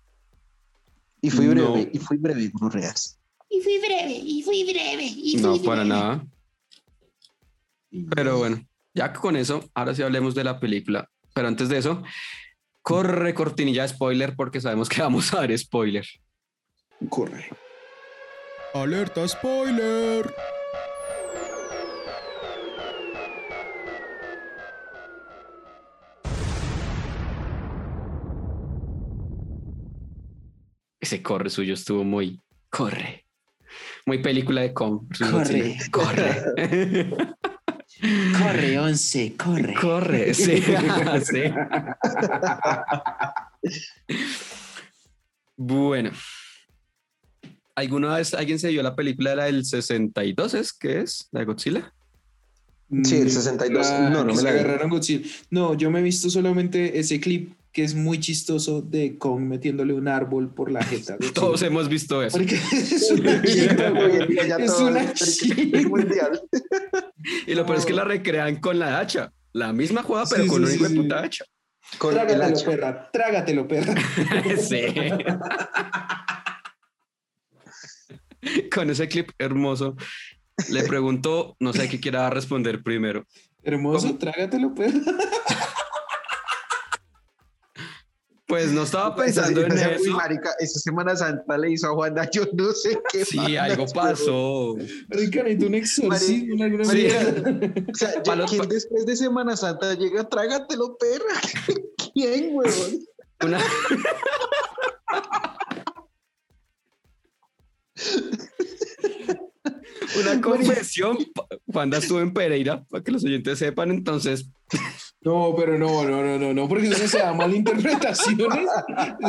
Y 1.21 1.29
fui 1.29 1.45
No. 1.45 1.71
breve, 1.73 1.89
y 1.93 1.99
fui 1.99 2.17
breve, 2.17 2.51
Reas. 2.71 3.19
Y 3.49 3.61
fui 3.61 3.79
breve, 3.79 4.11
y 4.13 4.43
fui 4.43 4.63
breve, 4.63 5.03
y 5.05 5.31
fui 5.33 5.41
No, 5.41 5.51
breve. 5.53 5.65
para 5.65 5.83
nada. 5.85 6.25
Pero 8.15 8.37
bueno, 8.37 8.61
ya 8.93 9.13
que 9.13 9.19
con 9.19 9.35
eso, 9.37 9.63
ahora 9.73 9.95
sí 9.95 10.01
hablemos 10.03 10.35
de 10.35 10.43
la 10.43 10.59
película. 10.59 11.09
Pero 11.33 11.47
antes 11.47 11.69
de 11.69 11.77
eso, 11.77 12.03
corre 12.81 13.33
cortinilla 13.33 13.83
de 13.83 13.89
spoiler 13.89 14.35
porque 14.35 14.59
sabemos 14.61 14.89
que 14.89 15.01
vamos 15.01 15.33
a 15.33 15.37
dar 15.37 15.57
spoiler. 15.57 16.05
Corre. 17.09 17.49
Alerta 18.73 19.27
spoiler. 19.27 20.33
Ese 31.07 31.23
corre 31.23 31.49
suyo 31.49 31.73
estuvo 31.73 32.03
muy 32.03 32.41
corre. 32.69 33.23
Muy 34.05 34.21
película 34.21 34.59
de 34.59 34.73
con. 34.73 35.07
Corre. 35.31 35.77
Corre. 35.89 37.07
Corre, 38.37 38.77
once, 38.77 39.33
corre. 39.37 39.73
corre, 39.73 40.33
sí. 40.33 40.61
sí. 41.23 41.43
Bueno. 45.55 46.11
¿Alguna 47.73 48.17
vez 48.17 48.33
alguien 48.33 48.59
se 48.59 48.67
vio 48.67 48.83
la 48.83 48.97
película 48.97 49.29
de 49.29 49.35
la 49.37 49.45
del 49.45 49.63
62? 49.63 50.55
¿Es 50.55 50.73
que 50.73 50.99
es? 50.99 51.29
¿La 51.31 51.39
de 51.39 51.45
Godzilla? 51.45 51.93
Sí, 53.03 53.15
el 53.15 53.31
62. 53.31 53.89
La 53.89 54.09
No, 54.09 54.25
no 54.25 54.33
me 54.33 54.35
se 54.35 54.43
la 54.43 54.49
agarraron 54.49 54.89
Godzilla. 54.89 55.25
No, 55.51 55.73
yo 55.73 55.89
me 55.89 55.99
he 55.99 56.03
visto 56.03 56.29
solamente 56.29 56.99
ese 56.99 57.21
clip 57.21 57.53
que 57.77 57.83
es 57.83 57.93
muy 57.93 58.19
chistoso 58.19 58.81
de 58.81 59.19
Kong 59.19 59.41
metiéndole 59.41 59.93
un 59.93 60.07
árbol 60.07 60.51
por 60.51 60.71
la 60.71 60.81
jeta. 60.83 61.15
Todos 61.35 61.61
hemos 61.61 61.87
visto 61.87 62.23
eso. 62.23 62.35
Porque 62.39 62.55
es 62.55 63.11
una 63.11 63.39
chimba, 63.43 63.89
güey. 63.91 64.35
Ya 64.47 64.55
Es 64.55 64.75
todo 64.75 64.87
una 64.87 65.13
mundial. 65.87 66.41
Y 67.45 67.53
lo 67.53 67.67
peor 67.67 67.77
es 67.77 67.85
que 67.85 67.93
la 67.93 68.03
recrean 68.03 68.55
con 68.55 68.79
la 68.79 68.97
hacha. 68.97 69.31
La 69.53 69.73
misma 69.73 70.01
jugada, 70.01 70.25
pero 70.27 70.45
Sí, 70.45 70.49
con 70.49 70.65
sí, 70.65 70.69
un 70.69 70.73
hijo 70.73 70.85
sí, 70.87 70.89
de 70.91 70.97
sí. 70.97 71.03
puta 71.03 71.19
hacha. 71.21 71.45
Con 71.99 72.09
el 72.09 72.15
Trágatelo, 72.25 72.45
hacha. 72.45 72.65
perra. 72.65 73.11
Trágatelo, 73.11 73.67
perra. 73.67 73.93
sí. 74.57 74.85
Con 78.73 78.89
ese 78.89 79.07
clip 79.07 79.29
hermoso, 79.37 79.95
le 80.71 80.81
pregunto, 80.81 81.55
no 81.59 81.73
sé 81.73 81.87
qué 81.89 81.99
quiera 81.99 82.27
responder 82.31 82.81
primero. 82.81 83.23
Hermoso, 83.61 84.07
¿Cómo? 84.07 84.17
trágatelo, 84.17 84.73
perra. 84.73 84.99
Pues 88.47 88.71
no 88.71 88.83
estaba 88.83 89.13
pensando 89.13 89.59
en 89.61 89.73
uy, 89.73 89.77
eso. 89.79 90.11
marica, 90.11 90.51
esa 90.59 90.79
Semana 90.79 91.15
Santa 91.17 91.57
le 91.57 91.71
hizo 91.71 91.87
a 91.87 91.93
Juanda, 91.93 92.29
yo 92.33 92.43
no 92.53 92.71
sé 92.71 92.97
qué. 93.11 93.25
Sí, 93.25 93.57
algo 93.57 93.85
pasó. 93.93 94.75
Marica, 95.09 95.43
necesito 95.43 95.65
un 95.67 95.75
exorcismo. 95.75 96.55
una 96.65 96.85
Sí. 96.85 96.95
mierda. 96.97 97.73
O 97.91 97.95
sea, 98.23 98.35
los- 98.35 98.49
¿quién 98.51 98.69
después 98.69 99.05
de 99.05 99.15
Semana 99.17 99.57
Santa 99.57 99.93
llega? 99.95 100.23
Trágatelo, 100.29 100.97
perra. 100.97 101.41
¿Quién, 102.13 102.55
huevón? 102.55 103.05
Una... 103.43 103.59
Una 110.19 110.41
confesión, 110.41 111.17
Juanda 111.71 111.97
estuvo 111.97 112.19
en 112.21 112.33
Pereira, 112.33 112.83
para 112.89 113.03
que 113.03 113.11
los 113.11 113.23
oyentes 113.25 113.59
sepan, 113.59 113.91
entonces, 113.91 114.49
No, 115.27 115.53
pero 115.57 115.77
no, 115.77 116.05
no, 116.05 116.23
no, 116.23 116.39
no, 116.39 116.53
no, 116.53 116.69
porque 116.69 116.87
eso 116.87 117.05
se 117.05 117.17
da 117.17 117.33
malinterpretaciones. 117.33 118.69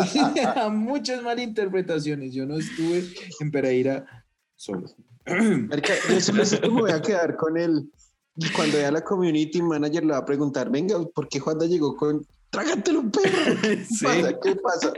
Se 0.13 0.43
da 0.43 0.69
muchas 0.69 1.25
malinterpretaciones. 1.25 2.33
Yo 2.33 2.47
no 2.47 2.57
estuve 2.57 3.03
en 3.41 3.51
Pereira 3.51 4.07
solo. 4.55 4.87
Yo 5.27 6.21
solo 6.21 6.45
sé 6.45 6.61
cómo 6.61 6.83
voy 6.83 6.93
a 6.93 7.03
quedar 7.03 7.37
con 7.37 7.57
él. 7.59 7.91
Y 8.37 8.49
cuando 8.51 8.79
ya 8.79 8.93
la 8.93 9.01
community 9.01 9.61
manager 9.61 10.05
le 10.05 10.13
va 10.13 10.19
a 10.19 10.25
preguntar, 10.25 10.71
venga, 10.71 11.05
¿por 11.13 11.29
qué 11.29 11.41
Juanda 11.41 11.67
llegó 11.67 11.97
con 11.97 12.25
trágatelo, 12.51 13.11
perra? 13.11 13.61
¿Qué 13.61 13.85
sí, 13.85 14.05
pasa? 14.05 14.39
¿Qué 14.41 14.55
pasa? 14.55 14.93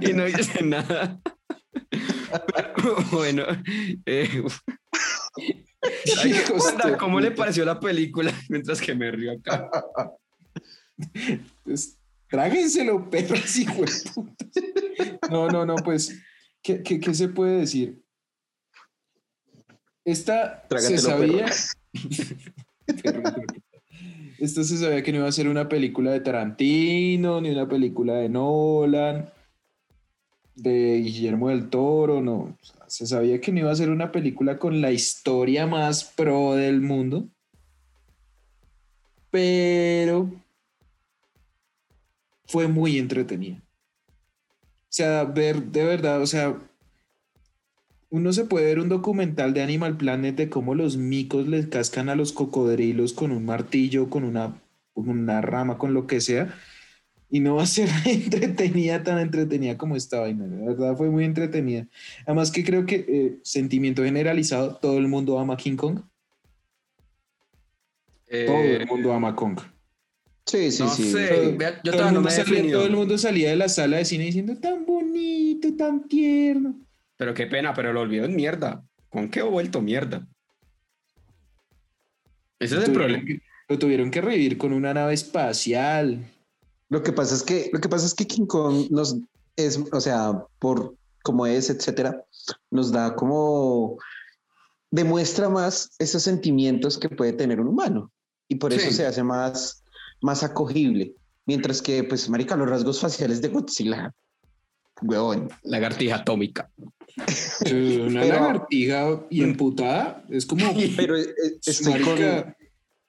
y 0.00 0.12
no 0.14 0.24
dice 0.24 0.62
nada. 0.64 1.20
Pero, 1.82 2.96
bueno, 3.12 3.44
eh, 4.06 4.42
¿cómo 6.98 7.20
le 7.20 7.30
pareció 7.32 7.64
la 7.64 7.78
película? 7.78 8.32
Mientras 8.48 8.80
que 8.80 8.94
me 8.94 9.10
río 9.10 9.32
acá. 9.32 9.68
Pues, 11.64 11.98
tráguenselo, 12.28 13.10
perras, 13.10 13.56
hijo 13.56 13.82
de 13.82 13.92
puta. 14.14 14.46
No, 15.30 15.48
no, 15.48 15.66
no, 15.66 15.74
pues, 15.76 16.16
¿qué, 16.62 16.80
qué, 16.80 17.00
qué 17.00 17.12
se 17.12 17.28
puede 17.28 17.60
decir? 17.60 18.00
Esta 20.04 20.64
se 20.78 20.98
sabía. 20.98 21.46
perro. 23.02 23.22
Esta 24.38 24.64
se 24.64 24.76
sabía 24.76 25.02
que 25.02 25.12
no 25.12 25.18
iba 25.18 25.28
a 25.28 25.32
ser 25.32 25.48
una 25.48 25.68
película 25.68 26.10
de 26.10 26.20
Tarantino, 26.20 27.40
ni 27.40 27.50
una 27.50 27.68
película 27.68 28.14
de 28.14 28.28
Nolan, 28.28 29.32
de 30.56 30.98
Guillermo 30.98 31.48
del 31.48 31.70
Toro, 31.70 32.20
no. 32.20 32.34
O 32.34 32.58
sea, 32.60 32.81
se 32.92 33.06
sabía 33.06 33.40
que 33.40 33.50
no 33.50 33.60
iba 33.60 33.72
a 33.72 33.74
ser 33.74 33.88
una 33.88 34.12
película 34.12 34.58
con 34.58 34.82
la 34.82 34.92
historia 34.92 35.66
más 35.66 36.04
pro 36.04 36.52
del 36.52 36.82
mundo. 36.82 37.26
Pero 39.30 40.30
fue 42.44 42.68
muy 42.68 42.98
entretenida. 42.98 43.56
O 43.56 44.90
sea, 44.90 45.24
ver 45.24 45.62
de 45.62 45.84
verdad, 45.84 46.20
o 46.20 46.26
sea, 46.26 46.54
Uno 48.10 48.30
se 48.34 48.44
puede 48.44 48.66
ver 48.66 48.78
un 48.78 48.90
documental 48.90 49.54
de 49.54 49.62
Animal 49.62 49.96
Planet 49.96 50.36
de 50.36 50.50
cómo 50.50 50.74
los 50.74 50.98
micos 50.98 51.48
les 51.48 51.68
cascan 51.68 52.10
a 52.10 52.14
los 52.14 52.34
cocodrilos 52.34 53.14
con 53.14 53.32
un 53.32 53.46
martillo, 53.46 54.10
con 54.10 54.24
una, 54.24 54.60
con 54.92 55.08
una 55.08 55.40
rama, 55.40 55.78
con 55.78 55.94
lo 55.94 56.06
que 56.06 56.20
sea. 56.20 56.54
Y 57.34 57.40
no 57.40 57.54
va 57.54 57.62
a 57.62 57.66
ser 57.66 57.88
entretenida, 58.04 59.02
tan 59.02 59.18
entretenida 59.18 59.78
como 59.78 59.96
esta 59.96 60.20
vaina. 60.20 60.46
La 60.46 60.66
verdad 60.66 60.96
fue 60.98 61.08
muy 61.08 61.24
entretenida. 61.24 61.88
Además 62.26 62.50
que 62.52 62.62
creo 62.62 62.84
que 62.84 63.06
eh, 63.08 63.38
sentimiento 63.42 64.04
generalizado, 64.04 64.76
todo 64.76 64.98
el 64.98 65.08
mundo 65.08 65.38
ama 65.38 65.56
King 65.56 65.76
Kong. 65.76 66.00
Todo 68.46 68.56
el 68.62 68.82
Eh, 68.82 68.86
mundo 68.86 69.14
ama 69.14 69.34
Kong. 69.34 69.58
Sí, 70.44 70.70
sí, 70.70 70.82
no 70.82 70.90
sí. 70.90 71.04
sé, 71.10 71.54
vea, 71.56 71.80
yo 71.82 71.92
todo, 71.92 72.08
el 72.08 72.14
no 72.14 72.20
me 72.20 72.30
salía, 72.30 72.70
todo 72.72 72.84
el 72.84 72.96
mundo 72.96 73.16
salía 73.16 73.48
de 73.48 73.56
la 73.56 73.68
sala 73.70 73.96
de 73.96 74.04
cine 74.04 74.24
diciendo 74.24 74.54
tan 74.58 74.84
bonito, 74.84 75.74
tan 75.74 76.06
tierno. 76.08 76.74
Pero 77.16 77.32
qué 77.32 77.46
pena, 77.46 77.72
pero 77.72 77.94
lo 77.94 78.00
olvidó 78.02 78.26
en 78.26 78.36
mierda. 78.36 78.84
¿Con 79.08 79.30
qué 79.30 79.40
he 79.40 79.42
vuelto 79.44 79.80
mierda? 79.80 80.26
Ese 82.58 82.76
es 82.76 82.84
el 82.84 82.92
problema. 82.92 83.24
que- 83.24 83.40
lo 83.68 83.78
tuvieron 83.78 84.10
que 84.10 84.20
revivir 84.20 84.58
con 84.58 84.74
una 84.74 84.92
nave 84.92 85.14
espacial. 85.14 86.18
Lo 86.92 87.02
que 87.02 87.10
pasa 87.10 87.34
es 87.34 87.42
que, 87.42 87.70
lo 87.72 87.80
que 87.80 87.88
pasa 87.88 88.04
es 88.04 88.12
que 88.12 88.26
King 88.26 88.44
Kong 88.44 88.88
nos 88.90 89.16
es, 89.56 89.80
o 89.92 89.98
sea, 90.00 90.44
por 90.58 90.94
cómo 91.22 91.46
es, 91.46 91.70
etcétera, 91.70 92.22
nos 92.70 92.92
da 92.92 93.14
como 93.16 93.96
demuestra 94.90 95.48
más 95.48 95.92
esos 95.98 96.22
sentimientos 96.22 96.98
que 96.98 97.08
puede 97.08 97.32
tener 97.32 97.60
un 97.60 97.68
humano 97.68 98.10
y 98.46 98.56
por 98.56 98.74
eso 98.74 98.88
Sí. 98.90 98.94
se 98.96 99.06
hace 99.06 99.22
más, 99.22 99.82
más 100.20 100.42
acogible. 100.42 101.14
Mientras 101.46 101.80
que, 101.80 102.04
pues, 102.04 102.28
marica, 102.28 102.56
los 102.56 102.68
rasgos 102.68 103.00
faciales 103.00 103.40
de 103.40 103.48
Godzilla, 103.48 104.12
huevón. 105.00 105.48
Lagartija 105.62 106.16
atómica. 106.16 106.70
Una 107.16 108.20
Pero- 108.20 108.34
lagartija 108.34 109.26
y 109.30 109.42
emputada 109.42 110.24
es 110.28 110.44
como. 110.44 110.62
Pero 110.96 111.16
eh, 111.16 111.26
estoy 111.64 112.02
con, 112.02 112.54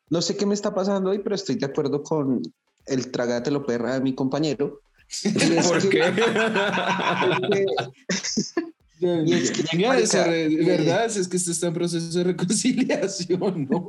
no 0.09 0.21
sé 0.21 0.37
qué 0.37 0.45
me 0.45 0.53
está 0.53 0.73
pasando 0.73 1.09
hoy, 1.09 1.19
pero 1.19 1.35
estoy 1.35 1.55
de 1.55 1.65
acuerdo 1.65 2.01
con 2.01 2.41
el 2.87 3.11
tragatelo 3.11 3.65
perra 3.65 3.93
de 3.95 4.01
mi 4.01 4.13
compañero. 4.15 4.81
Y 5.23 5.27
es 5.53 5.67
¿Por 5.71 5.89
que- 5.89 5.99
qué? 7.49 7.65
Y 9.01 9.33
es 9.33 9.51
que, 9.51 9.63
Venga, 9.73 9.89
marica, 9.89 9.97
esa 10.05 10.23
re- 10.23 10.45
eh, 10.45 10.65
verdad 10.65 11.05
es 11.05 11.27
que 11.27 11.35
esto 11.35 11.51
está 11.51 11.67
en 11.67 11.73
proceso 11.73 12.17
de 12.17 12.23
reconciliación, 12.23 13.67
¿no? 13.69 13.85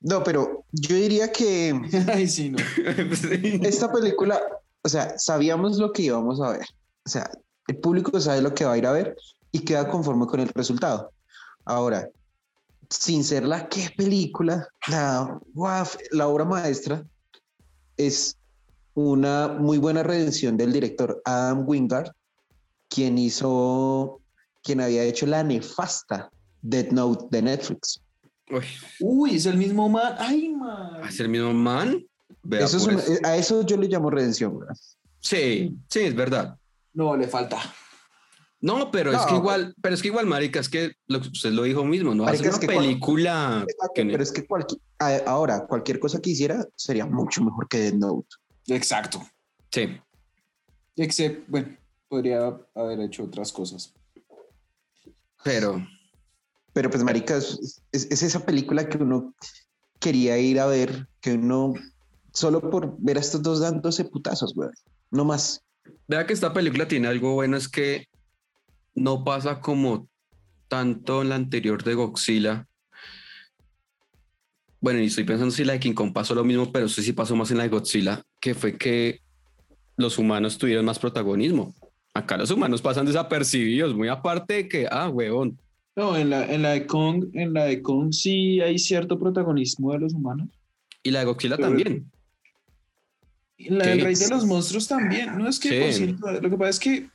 No, 0.00 0.22
pero 0.22 0.64
yo 0.72 0.94
diría 0.96 1.32
que 1.32 1.78
Ay, 2.12 2.28
sí, 2.28 2.50
no. 2.50 2.58
Esta 3.66 3.90
película, 3.92 4.40
o 4.82 4.88
sea, 4.88 5.18
sabíamos 5.18 5.78
lo 5.78 5.92
que 5.92 6.02
íbamos 6.02 6.40
a 6.40 6.50
ver. 6.50 6.66
O 7.04 7.08
sea, 7.08 7.28
el 7.66 7.76
público 7.78 8.18
sabe 8.20 8.40
lo 8.42 8.54
que 8.54 8.64
va 8.64 8.72
a 8.74 8.78
ir 8.78 8.86
a 8.86 8.92
ver 8.92 9.16
y 9.50 9.60
queda 9.60 9.88
conforme 9.88 10.26
con 10.26 10.40
el 10.40 10.48
resultado. 10.50 11.10
Ahora, 11.68 12.08
sin 12.88 13.22
ser 13.22 13.44
la 13.44 13.68
qué 13.68 13.90
película, 13.94 14.66
la, 14.88 15.38
guau, 15.52 15.84
la 16.12 16.26
obra 16.26 16.46
maestra 16.46 17.04
es 17.98 18.38
una 18.94 19.48
muy 19.48 19.76
buena 19.76 20.02
redención 20.02 20.56
del 20.56 20.72
director 20.72 21.20
Adam 21.26 21.68
Wingard, 21.68 22.10
quien 22.88 23.18
hizo, 23.18 24.22
quien 24.62 24.80
había 24.80 25.02
hecho 25.04 25.26
la 25.26 25.44
nefasta 25.44 26.30
Dead 26.62 26.90
Note 26.90 27.26
de 27.30 27.42
Netflix. 27.42 28.00
Uy, 28.50 28.64
Uy, 29.00 29.36
es 29.36 29.44
el 29.44 29.58
mismo 29.58 29.90
man. 29.90 30.14
Ay, 30.16 30.48
man. 30.48 31.04
¿Es 31.06 31.20
el 31.20 31.28
mismo 31.28 31.52
man? 31.52 32.02
Vea, 32.44 32.64
Eso 32.64 32.78
es 32.78 32.84
por 32.84 32.94
una- 32.94 33.02
eso. 33.02 33.12
eh, 33.12 33.20
a 33.24 33.36
eso 33.36 33.60
yo 33.60 33.76
le 33.76 33.88
llamo 33.88 34.08
redención. 34.08 34.58
Sí, 35.20 35.76
sí, 35.90 36.00
es 36.00 36.14
verdad. 36.14 36.56
No, 36.94 37.14
le 37.14 37.28
falta. 37.28 37.58
No, 38.60 38.90
pero 38.90 39.12
es 39.12 39.24
que 39.26 39.36
igual, 39.36 39.72
pero 39.80 39.94
es 39.94 40.02
que 40.02 40.08
igual, 40.08 40.26
marica, 40.26 40.58
es 40.58 40.68
que 40.68 40.92
lo, 41.06 41.18
usted 41.18 41.50
lo 41.52 41.62
dijo 41.62 41.84
mismo, 41.84 42.12
no 42.14 42.28
es 42.28 42.40
una 42.40 42.58
que 42.58 42.66
cual- 42.66 42.78
película 42.78 43.64
que 43.94 44.04
Pero 44.04 44.22
es 44.22 44.32
que 44.32 44.44
cualquier, 44.46 44.80
ahora 45.26 45.64
cualquier 45.68 46.00
cosa 46.00 46.20
que 46.20 46.30
hiciera 46.30 46.66
sería 46.74 47.06
mucho 47.06 47.42
mejor 47.44 47.68
que 47.68 47.78
Dead 47.78 47.94
Note. 47.94 48.28
Exacto. 48.66 49.22
sí, 49.70 49.96
Excepto, 50.96 51.44
bueno, 51.46 51.76
podría 52.08 52.58
haber 52.74 53.00
hecho 53.00 53.22
otras 53.24 53.52
cosas. 53.52 53.94
pero 55.44 55.86
Pero 56.72 56.90
pues, 56.90 57.02
marica, 57.04 57.36
es, 57.36 57.80
es- 57.92 58.08
es 58.10 58.22
esa 58.22 58.44
película 58.44 58.88
que 58.88 58.98
uno 58.98 59.34
quería 60.00 60.36
ir 60.38 60.58
a 60.58 60.66
ver, 60.66 61.06
que 61.20 61.34
uno 61.34 61.74
solo 62.32 62.68
por 62.70 62.96
ver 62.98 63.16
a 63.18 63.20
estos 63.20 63.42
dos 63.42 63.60
dándose 63.60 64.04
putazos, 64.04 64.52
güey. 64.54 64.70
No 65.12 65.24
más. 65.24 65.62
vea 66.08 66.26
que 66.26 66.32
esta 66.32 66.52
película 66.52 66.86
tiene 66.88 67.06
algo 67.08 67.34
bueno, 67.34 67.56
es 67.56 67.68
que 67.68 68.07
no 68.98 69.24
pasa 69.24 69.60
como 69.60 70.08
tanto 70.68 71.22
en 71.22 71.30
la 71.30 71.34
anterior 71.36 71.82
de 71.82 71.94
Godzilla. 71.94 72.66
Bueno, 74.80 75.00
y 75.00 75.06
estoy 75.06 75.24
pensando 75.24 75.50
si 75.50 75.64
la 75.64 75.72
de 75.74 75.80
King 75.80 75.94
Kong 75.94 76.12
pasó 76.12 76.34
lo 76.34 76.44
mismo, 76.44 76.70
pero 76.70 76.88
sí 76.88 77.02
sí 77.02 77.12
pasó 77.12 77.34
más 77.34 77.50
en 77.50 77.56
la 77.58 77.64
de 77.64 77.68
Godzilla, 77.70 78.22
que 78.40 78.54
fue 78.54 78.76
que 78.76 79.20
los 79.96 80.18
humanos 80.18 80.56
tuvieron 80.58 80.84
más 80.84 80.98
protagonismo. 80.98 81.74
Acá 82.14 82.36
los 82.36 82.50
humanos 82.50 82.80
pasan 82.82 83.06
desapercibidos, 83.06 83.94
muy 83.94 84.08
aparte 84.08 84.54
de 84.54 84.68
que, 84.68 84.86
ah, 84.90 85.08
huevón, 85.08 85.58
No, 85.96 86.16
en 86.16 86.30
la, 86.30 86.46
en 86.46 86.62
la 86.62 86.70
de 86.70 86.86
Kong, 86.86 87.26
en 87.34 87.52
la 87.52 87.64
de 87.64 87.82
Kong 87.82 88.12
sí 88.12 88.60
hay 88.60 88.78
cierto 88.78 89.18
protagonismo 89.18 89.92
de 89.92 89.98
los 89.98 90.14
humanos. 90.14 90.48
y 91.02 91.10
la 91.10 91.20
de 91.20 91.24
Godzilla 91.26 91.56
Pero- 91.56 91.68
también. 91.68 92.10
En 93.58 93.78
la 93.78 93.86
del 93.86 94.00
Rey 94.02 94.14
de 94.14 94.28
los 94.28 94.44
Monstruos 94.44 94.86
también. 94.86 95.36
No 95.36 95.48
es 95.48 95.58
que, 95.58 95.68
Sí. 95.70 95.80
por 95.80 95.92
cierto, 96.20 96.40
lo 96.42 96.50
que 96.50 96.56
pasa 96.56 96.70
es 96.70 96.78
que 96.78 97.08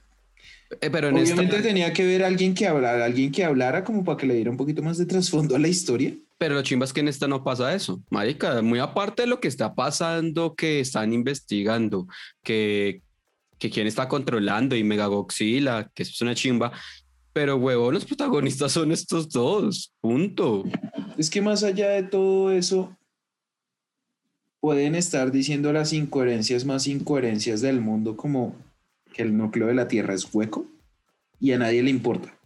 Eh, 0.82 0.90
pero 0.90 1.10
en 1.10 1.16
obviamente 1.16 1.58
esta, 1.58 1.68
tenía 1.68 1.94
que 1.94 2.06
ver 2.06 2.24
a 2.24 2.28
alguien 2.28 2.54
que 2.54 2.68
hablara, 2.68 3.06
alguien 3.06 3.32
que 3.32 3.44
hablara 3.44 3.84
como 3.84 4.04
para 4.04 4.18
que 4.18 4.28
le 4.28 4.36
diera 4.36 4.52
un 4.52 4.58
poquito 4.58 4.82
más 4.82 4.98
de 4.98 5.06
trasfondo 5.06 5.56
a 5.56 5.60
la 5.60 5.68
historia. 5.68 6.14
pero 6.38 6.56
lo 6.56 6.64
chimba 6.64 6.86
es 6.86 6.94
que 6.94 7.00
en 7.00 7.08
esta 7.08 7.28
no 7.28 7.44
pasa 7.44 7.74
eso, 7.74 8.02
marica, 8.10 8.62
muy 8.62 8.80
aparte 8.80 9.24
de 9.24 9.28
lo 9.28 9.40
que 9.40 9.48
está 9.48 9.74
pasando, 9.74 10.56
que 10.56 10.80
están 10.80 11.14
investigando, 11.14 12.08
que, 12.44 13.02
que 13.58 13.70
quién 13.70 13.88
está 13.88 14.08
controlando 14.08 14.76
y 14.76 14.84
Mega 14.84 15.08
Godzilla, 15.08 15.90
que 15.94 16.04
eso 16.04 16.12
es 16.14 16.22
una 16.22 16.36
chimba, 16.36 16.72
pero 17.34 17.58
huevón, 17.58 17.94
los 17.94 18.06
protagonistas 18.06 18.72
son 18.72 18.92
estos 18.92 19.30
dos, 19.30 19.94
punto. 20.02 20.64
Es 21.18 21.30
que 21.30 21.42
más 21.42 21.64
allá 21.64 21.90
de 21.90 22.04
todo 22.04 22.52
eso, 22.52 22.96
pueden 24.64 24.96
estar 24.96 25.30
diciendo 25.30 25.74
las 25.74 25.92
incoherencias 25.92 26.64
más 26.64 26.88
incoherencias 26.88 27.60
del 27.60 27.82
mundo, 27.82 28.16
como 28.16 28.56
que 29.13 29.21
el 29.23 29.38
núcleo 29.38 29.67
de 29.67 29.76
la 29.76 29.88
Tierra 29.88 30.13
es 30.13 30.28
hueco 30.34 30.67
y 31.39 31.52
a 31.54 31.58
nadie 31.58 31.82
le 31.84 31.89
importa. 31.89 32.38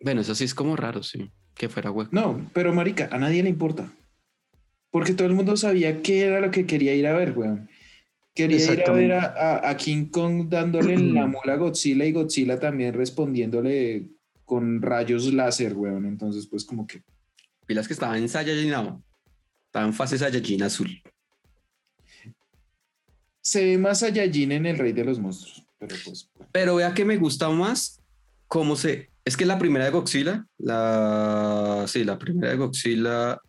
Bueno, 0.00 0.20
eso 0.20 0.34
sí 0.34 0.44
es 0.44 0.54
como 0.54 0.76
raro, 0.76 1.02
sí, 1.02 1.30
que 1.54 1.68
fuera 1.68 1.90
hueco. 1.90 2.10
No, 2.12 2.48
pero 2.52 2.72
marica, 2.74 3.08
a 3.10 3.18
nadie 3.18 3.42
le 3.42 3.48
importa. 3.48 3.90
Porque 4.90 5.12
todo 5.14 5.26
el 5.28 5.34
mundo 5.34 5.56
sabía 5.56 6.02
qué 6.02 6.22
era 6.26 6.40
lo 6.40 6.50
que 6.50 6.66
quería 6.66 6.94
ir 6.94 7.06
a 7.06 7.14
ver, 7.14 7.36
weón. 7.36 7.68
Quería 8.34 8.72
ir 8.72 8.84
a 8.86 8.92
ver 8.92 9.12
a, 9.12 9.24
a- 9.24 9.70
a 9.70 9.76
King 9.76 10.06
Kong 10.06 10.48
dándole 10.48 10.96
la 10.98 11.26
mola 11.26 11.54
a 11.54 11.56
Godzilla 11.56 12.04
y 12.04 12.12
Godzilla 12.12 12.58
también 12.60 12.94
respondiéndole 12.94 14.08
con 14.44 14.80
rayos 14.80 15.32
láser, 15.32 15.74
weón. 15.74 16.06
Entonces, 16.06 16.46
pues 16.46 16.64
como 16.64 16.86
que... 16.86 17.02
Pilas 17.66 17.86
que 17.86 17.92
estaban 17.94 18.16
en 18.18 18.28
Saiyajin, 18.30 18.70
no, 18.70 19.02
estaban 19.66 19.88
en 19.88 19.94
fase 19.94 20.16
Saiyajin 20.16 20.62
azul. 20.62 20.88
Se 23.40 23.64
ve 23.64 23.78
más 23.78 24.00
Saiyajin 24.00 24.52
en 24.52 24.66
el 24.66 24.78
Rey 24.78 24.92
de 24.92 25.04
los 25.04 25.18
Monstruos. 25.18 25.64
Pero 25.78 25.94
pues... 26.04 26.30
vea 26.52 26.94
que 26.94 27.04
me 27.04 27.16
gusta 27.16 27.48
más 27.50 28.00
cómo 28.46 28.76
se. 28.76 29.10
Es 29.24 29.36
que 29.36 29.44
la 29.46 29.58
primera 29.58 29.84
de 29.84 29.90
Godzilla, 29.90 30.46
la. 30.58 31.84
Sí, 31.86 32.04
la 32.04 32.18
primera 32.18 32.50
de 32.50 32.56
Godzilla. 32.56 33.40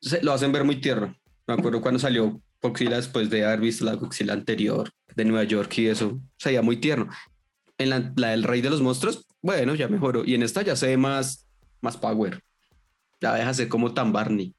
se- 0.00 0.22
lo 0.22 0.32
hacen 0.32 0.52
ver 0.52 0.64
muy 0.64 0.80
tierno. 0.80 1.16
Me 1.46 1.54
acuerdo 1.54 1.80
cuando 1.80 1.98
salió 1.98 2.40
Godzilla 2.60 2.96
después 2.96 3.30
de 3.30 3.44
haber 3.44 3.60
visto 3.60 3.84
la 3.84 3.94
Godzilla 3.94 4.32
anterior 4.34 4.90
de 5.16 5.24
Nueva 5.24 5.44
York 5.44 5.76
y 5.78 5.86
eso. 5.86 6.20
Se 6.38 6.50
veía 6.50 6.62
muy 6.62 6.76
tierno. 6.76 7.08
En 7.78 7.90
la, 7.90 8.12
la 8.16 8.28
del 8.30 8.44
Rey 8.44 8.60
de 8.60 8.70
los 8.70 8.80
Monstruos, 8.82 9.26
bueno, 9.40 9.74
ya 9.74 9.88
mejoró. 9.88 10.24
Y 10.24 10.34
en 10.34 10.42
esta 10.42 10.62
ya 10.62 10.76
se 10.76 10.86
ve 10.88 10.96
más, 10.96 11.46
más 11.80 11.96
power. 11.96 12.42
Ya 13.20 13.34
deja 13.34 13.48
de 13.48 13.54
ser 13.54 13.68
como 13.68 13.94
tan 13.94 14.12
Barney. 14.12 14.54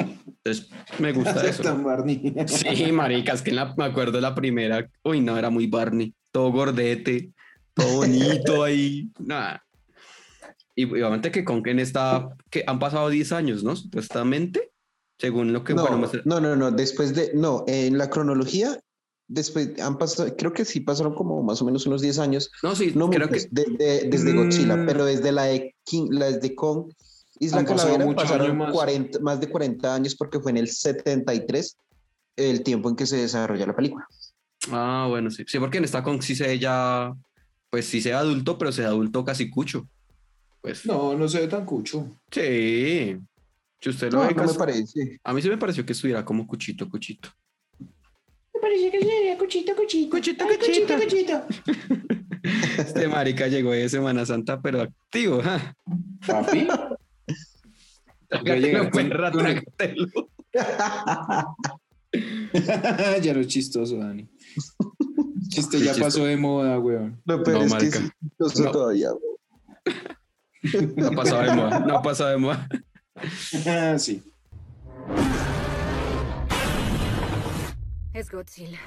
Entonces, 0.00 0.68
me 0.98 1.12
gusta 1.12 1.46
eso. 1.46 1.62
Tan 1.62 1.84
Barney. 1.84 2.34
Sí, 2.46 2.92
marica, 2.92 3.32
es 3.34 3.42
que 3.42 3.50
en 3.50 3.56
la- 3.56 3.74
me 3.76 3.84
acuerdo 3.84 4.12
de 4.12 4.20
la 4.22 4.34
primera. 4.34 4.88
Uy, 5.04 5.20
no, 5.20 5.36
era 5.38 5.50
muy 5.50 5.66
Barney. 5.66 6.14
Todo 6.32 6.50
gordete, 6.52 7.32
todo 7.74 7.96
bonito 7.96 8.62
ahí. 8.62 9.10
Nada. 9.18 9.62
Y 10.74 10.84
obviamente 10.84 11.30
que 11.30 11.44
con 11.44 11.62
Ken 11.62 11.78
está, 11.78 12.28
que 12.48 12.64
han 12.66 12.78
pasado 12.78 13.10
10 13.10 13.32
años, 13.32 13.62
¿no? 13.64 13.76
Supuestamente, 13.76 14.70
según 15.18 15.52
lo 15.52 15.62
que 15.64 15.74
No, 15.74 15.82
bueno, 15.82 16.10
no, 16.24 16.40
no, 16.40 16.56
no. 16.56 16.70
Después 16.70 17.14
de, 17.14 17.32
no, 17.34 17.64
en 17.66 17.98
la 17.98 18.08
cronología, 18.08 18.78
después 19.28 19.78
han 19.80 19.98
pasado, 19.98 20.34
creo 20.36 20.52
que 20.52 20.64
sí 20.64 20.80
pasaron 20.80 21.14
como 21.14 21.42
más 21.42 21.60
o 21.60 21.64
menos 21.66 21.86
unos 21.86 22.00
10 22.00 22.18
años. 22.18 22.50
No, 22.62 22.74
sí, 22.74 22.92
No 22.94 23.10
creo 23.10 23.28
muchos, 23.28 23.44
que 23.46 23.48
de- 23.50 23.76
de- 23.76 24.08
desde 24.08 24.32
Mm. 24.32 24.36
Godzilla, 24.36 24.84
pero 24.86 25.04
desde 25.04 25.32
la 25.32 25.44
de 25.44 25.74
King, 25.84 26.08
la 26.12 26.30
de 26.30 26.54
Kong, 26.54 26.90
Isla 27.40 27.64
Calavera 27.64 28.14
pasaron 28.14 28.56
más. 28.58 28.70
40, 28.72 29.18
más 29.20 29.40
de 29.40 29.48
40 29.48 29.94
años 29.94 30.14
porque 30.14 30.38
fue 30.40 30.50
en 30.52 30.58
el 30.58 30.68
73 30.68 31.76
el 32.36 32.62
tiempo 32.62 32.88
en 32.90 32.96
que 32.96 33.06
se 33.06 33.16
desarrolla 33.16 33.66
la 33.66 33.74
película. 33.74 34.06
Ah, 34.70 35.06
bueno, 35.08 35.30
sí. 35.30 35.44
Sí, 35.46 35.58
porque 35.58 35.78
en 35.78 35.84
esta 35.84 36.02
con 36.02 36.20
sí 36.22 36.34
se 36.36 36.46
ve 36.46 36.58
ya, 36.58 37.12
pues 37.70 37.86
sí 37.86 38.00
se 38.00 38.10
ve 38.10 38.14
adulto, 38.14 38.56
pero 38.58 38.70
se 38.72 38.82
ve 38.82 38.88
adulto 38.88 39.24
casi 39.24 39.48
cucho. 39.50 39.88
Pues 40.60 40.84
No, 40.86 41.16
no 41.16 41.26
se 41.28 41.40
ve 41.40 41.48
tan 41.48 41.64
cucho. 41.64 42.06
sí. 42.30 43.16
Si 43.82 43.88
usted 43.88 44.12
lo 44.12 44.18
No, 44.22 44.28
ve, 44.28 44.34
no 44.34 44.44
me 44.44 44.52
parece. 44.52 45.18
a 45.24 45.32
mí 45.32 45.40
sí 45.40 45.48
me 45.48 45.56
pareció 45.56 45.86
que 45.86 45.94
estuviera 45.94 46.22
como 46.22 46.46
cuchito, 46.46 46.86
cuchito. 46.90 47.30
Me 47.78 48.60
parece 48.60 48.90
que 48.90 48.98
sería 49.00 49.38
cuchito, 49.38 49.74
cuchito. 49.74 50.10
Cuchito, 50.16 50.44
Ay, 50.46 50.58
cuchito. 50.58 50.94
cuchito. 50.98 51.42
Este 52.78 53.08
marica 53.08 53.46
llegó 53.48 53.72
de 53.72 53.88
Semana 53.88 54.24
Santa, 54.26 54.60
pero 54.60 54.82
activo. 54.82 55.40
Papi. 56.26 56.68
Perra, 58.30 58.90
con- 58.90 59.08
trágatelo. 59.08 60.06
ya 63.22 63.34
no 63.34 63.40
es 63.40 63.46
chistoso, 63.48 63.96
Dani. 63.96 64.28
Chiste 65.48 65.78
Sí, 65.78 65.84
ya 65.84 65.92
chistoso. 65.92 66.18
pasó 66.18 66.24
de 66.26 66.36
moda, 66.36 66.78
weón. 66.78 67.20
No, 67.24 67.36
es 67.36 67.42
que 67.42 67.66
marica. 67.66 67.98
sí, 67.98 68.08
no 68.38 68.48
sé 68.48 68.62
No. 68.64 68.70
todavía. 68.70 69.08
No 70.96 71.06
ha 71.06 71.10
pasado 71.12 71.42
de 71.42 71.54
moda, 71.54 71.78
no 71.80 71.96
ha 71.96 72.02
pasado 72.02 72.30
de 72.30 72.36
moda. 72.36 72.68
Ah, 73.66 73.98
sí. 73.98 74.22
Es 78.12 78.30
Godzilla. 78.30 78.78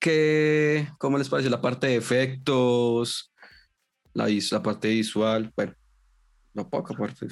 ¿Qué, 0.00 0.88
¿Cómo 0.98 1.18
les 1.18 1.28
pareció 1.28 1.50
la 1.50 1.60
parte 1.60 1.88
de 1.88 1.96
efectos? 1.96 3.32
La, 4.14 4.26
vis- 4.26 4.52
la 4.52 4.62
parte 4.62 4.88
visual. 4.88 5.52
Bueno, 5.56 5.74
la 6.54 6.68
poca 6.68 6.94
parte. 6.94 7.26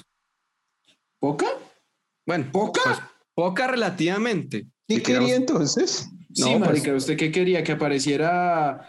¿Poca? 1.21 1.47
Bueno, 2.27 2.47
¿Poca? 2.53 2.81
pues, 2.85 2.99
poca 3.35 3.67
relativamente. 3.69 4.67
¿Y 4.89 4.97
Si 4.97 5.03
quería 5.03 5.37
entonces? 5.37 6.09
Sí, 6.33 6.43
No, 6.43 6.59
pues- 6.59 6.61
marica, 6.61 6.93
¿usted 6.95 7.17
qué 7.17 7.31
quería? 7.31 7.63
¿Que 7.65 7.73
apareciera 7.73 8.89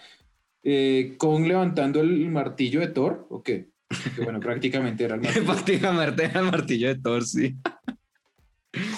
eh, 0.64 1.16
Kong 1.18 1.46
levantando 1.46 2.02
el 2.02 2.30
martillo 2.30 2.80
de 2.80 2.88
Thor? 2.88 3.28
¿O 3.30 3.42
qué? 3.44 3.70
Que 4.16 4.24
bueno, 4.24 4.40
prácticamente 4.42 5.04
era 5.06 5.16
el 5.16 5.22
martillo. 5.22 5.46
Prácticamente 5.46 6.26
era 6.26 6.40
el 6.42 6.46
martillo 6.48 6.88
de 6.90 6.96
Thor, 7.00 7.24
sí. 7.26 7.56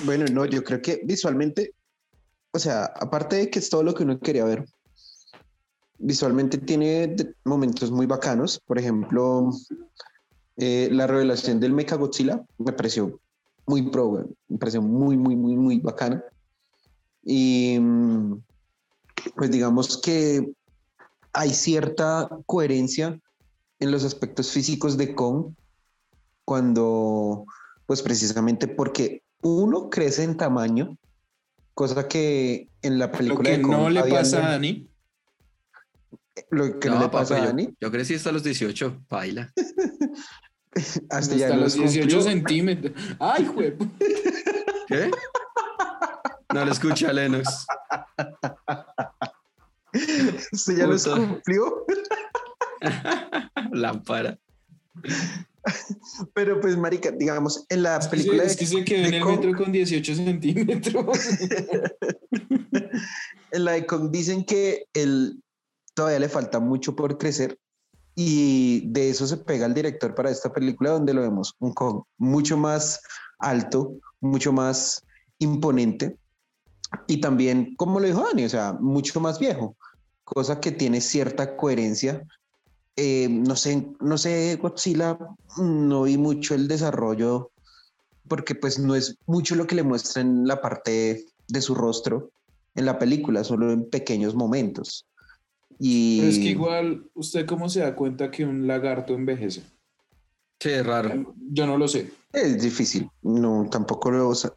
Bueno, 0.04 0.26
no, 0.32 0.46
yo 0.46 0.64
creo 0.64 0.82
que 0.82 1.02
visualmente, 1.04 1.74
o 2.52 2.60
sea, 2.60 2.86
aparte 2.86 3.36
de 3.36 3.50
que 3.50 3.60
es 3.60 3.70
todo 3.70 3.84
lo 3.84 3.94
que 3.94 4.04
uno 4.04 4.20
quería 4.20 4.44
ver, 4.44 4.66
visualmente 6.00 6.58
tiene 6.58 7.16
momentos 7.44 7.92
muy 7.92 8.06
bacanos. 8.06 8.60
Por 8.66 8.80
ejemplo, 8.80 9.52
eh, 10.58 10.90
la 10.92 11.08
revelación 11.08 11.60
del 11.60 11.74
Mecha 11.74 11.96
Godzilla 11.96 12.44
me 12.58 12.74
pareció 12.74 13.20
muy 13.66 13.84
pro, 13.84 14.28
me 14.48 14.58
pareció 14.58 14.82
muy, 14.82 15.16
muy, 15.16 15.36
muy, 15.36 15.56
muy 15.56 15.80
bacana. 15.80 16.24
Y 17.24 17.78
mm, 17.80 18.42
pues 19.36 19.52
digamos 19.52 19.98
que 19.98 20.52
hay 21.34 21.54
cierta 21.54 22.30
coherencia 22.46 23.20
en 23.80 23.92
los 23.92 24.04
aspectos 24.04 24.52
físicos 24.52 24.98
de 24.98 25.14
Kong 25.14 25.54
cuando, 26.46 27.46
pues 27.86 28.02
precisamente 28.02 28.68
porque 28.68 29.22
uno 29.42 29.90
crece 29.90 30.24
en 30.24 30.36
tamaño, 30.36 30.98
cosa 31.80 32.10
que 32.10 32.68
en 32.82 33.00
la 33.00 33.06
Lo 33.06 33.12
película 33.14 33.50
que 33.50 33.56
de 33.58 33.62
Kong 33.64 33.72
no 33.72 33.90
le 33.90 34.04
pasa 34.04 34.46
a 34.46 34.50
Dani. 34.52 34.90
lo 36.52 36.78
que 36.78 36.90
no, 36.90 36.96
No, 36.96 37.02
le 37.04 37.10
pasa 37.10 37.36
a 37.36 37.40
yo- 37.40 37.46
Dani, 37.46 37.70
Yo, 37.80 37.90
crecí 37.90 38.16
hasta 38.16 38.34
los 38.34 38.44
18, 38.44 39.06
baila. 39.10 39.54
hasta 41.10 41.36
ya 41.36 41.46
Hasta 41.46 41.58
los 41.58 41.74
18 41.76 42.02
cumplió. 42.02 42.22
centímetros. 42.22 42.94
¡Ay, 43.18 43.46
güey! 43.46 43.78
¿Qué? 44.90 45.10
No 46.54 46.66
lo 46.66 46.72
escucha, 46.74 47.14
Lennox. 47.14 47.66
Hasta 50.52 50.74
ya 50.74 50.86
los 50.86 51.04
Puta. 51.08 51.16
cumplió. 51.16 51.86
Lámpara. 53.72 54.38
Pero 56.34 56.60
pues, 56.62 56.78
marica, 56.78 57.12
digamos, 57.12 57.66
en 57.70 57.84
la 57.84 57.98
Es 57.98 58.08
que, 58.08 58.12
película 58.18 58.44
se, 58.44 58.50
es 58.52 58.58
que 58.58 58.66
se 58.66 58.84
quedó 58.86 59.06
en 59.06 59.12
de 59.12 59.18
el 59.18 59.24
Kong- 59.24 59.36
metro 59.46 59.58
con 59.64 59.72
18 59.72 60.16
centímetros. 60.16 61.06
en 63.52 63.66
la 63.66 63.74
de 63.74 63.86
Kong 63.86 64.12
dicen 64.12 64.44
que 64.44 64.86
él 64.94 65.42
todavía 65.94 66.20
le 66.20 66.30
falta 66.30 66.60
mucho 66.60 66.96
por 66.96 67.18
crecer 67.18 67.58
y 68.16 68.90
de 68.92 69.10
eso 69.10 69.28
se 69.28 69.38
pega 69.38 69.66
el 69.66 69.74
director 69.74 70.14
para 70.16 70.30
esta 70.30 70.52
película 70.52 70.92
donde 70.92 71.14
lo 71.14 71.22
vemos 71.22 71.56
un 71.60 71.74
Kong 71.74 72.04
mucho 72.18 72.58
más 72.58 73.02
alto, 73.40 73.94
mucho 74.20 74.52
más 74.52 75.04
imponente 75.40 76.18
y 77.08 77.22
también, 77.22 77.76
como 77.76 78.00
lo 78.00 78.08
dijo 78.08 78.24
Dani, 78.26 78.46
o 78.46 78.50
sea, 78.50 78.74
mucho 78.80 79.20
más 79.20 79.40
viejo, 79.40 79.76
cosa 80.24 80.60
que 80.60 80.72
tiene 80.72 81.02
cierta 81.02 81.56
coherencia. 81.56 82.24
Eh, 83.02 83.30
no 83.30 83.56
sé, 83.56 83.88
no 84.02 84.18
sé, 84.18 84.58
Godzilla, 84.62 85.18
no 85.58 86.04
vi 86.04 86.18
mucho 86.18 86.54
el 86.54 86.68
desarrollo 86.68 87.50
porque 88.28 88.56
pues 88.56 88.78
no 88.78 88.94
es 88.94 89.16
mucho 89.26 89.56
lo 89.56 89.66
que 89.68 89.76
le 89.76 89.84
muestra 89.84 90.22
en 90.22 90.46
la 90.46 90.62
parte 90.62 91.26
de 91.48 91.62
su 91.62 91.76
rostro 91.76 92.30
en 92.76 92.86
la 92.86 93.00
película, 93.00 93.46
solo 93.46 93.72
en 93.72 93.90
pequeños 93.90 94.36
momentos. 94.36 95.06
Y 95.80 96.20
Pero 96.20 96.30
es 96.30 96.40
que 96.40 96.50
igual, 96.50 97.10
¿usted 97.14 97.46
cómo 97.46 97.70
se 97.70 97.80
da 97.80 97.96
cuenta 97.96 98.30
que 98.32 98.44
un 98.44 98.68
lagarto 98.68 99.14
envejece? 99.14 99.62
Sí, 100.60 100.70
es 100.70 100.86
raro. 100.86 101.34
Yo 101.52 101.66
no 101.66 101.78
lo 101.78 101.88
sé. 101.88 102.12
es 102.34 102.62
difícil, 102.62 103.10
no, 103.22 103.66
tampoco 103.72 104.12
lo... 104.12 104.36
sa- 104.36 104.54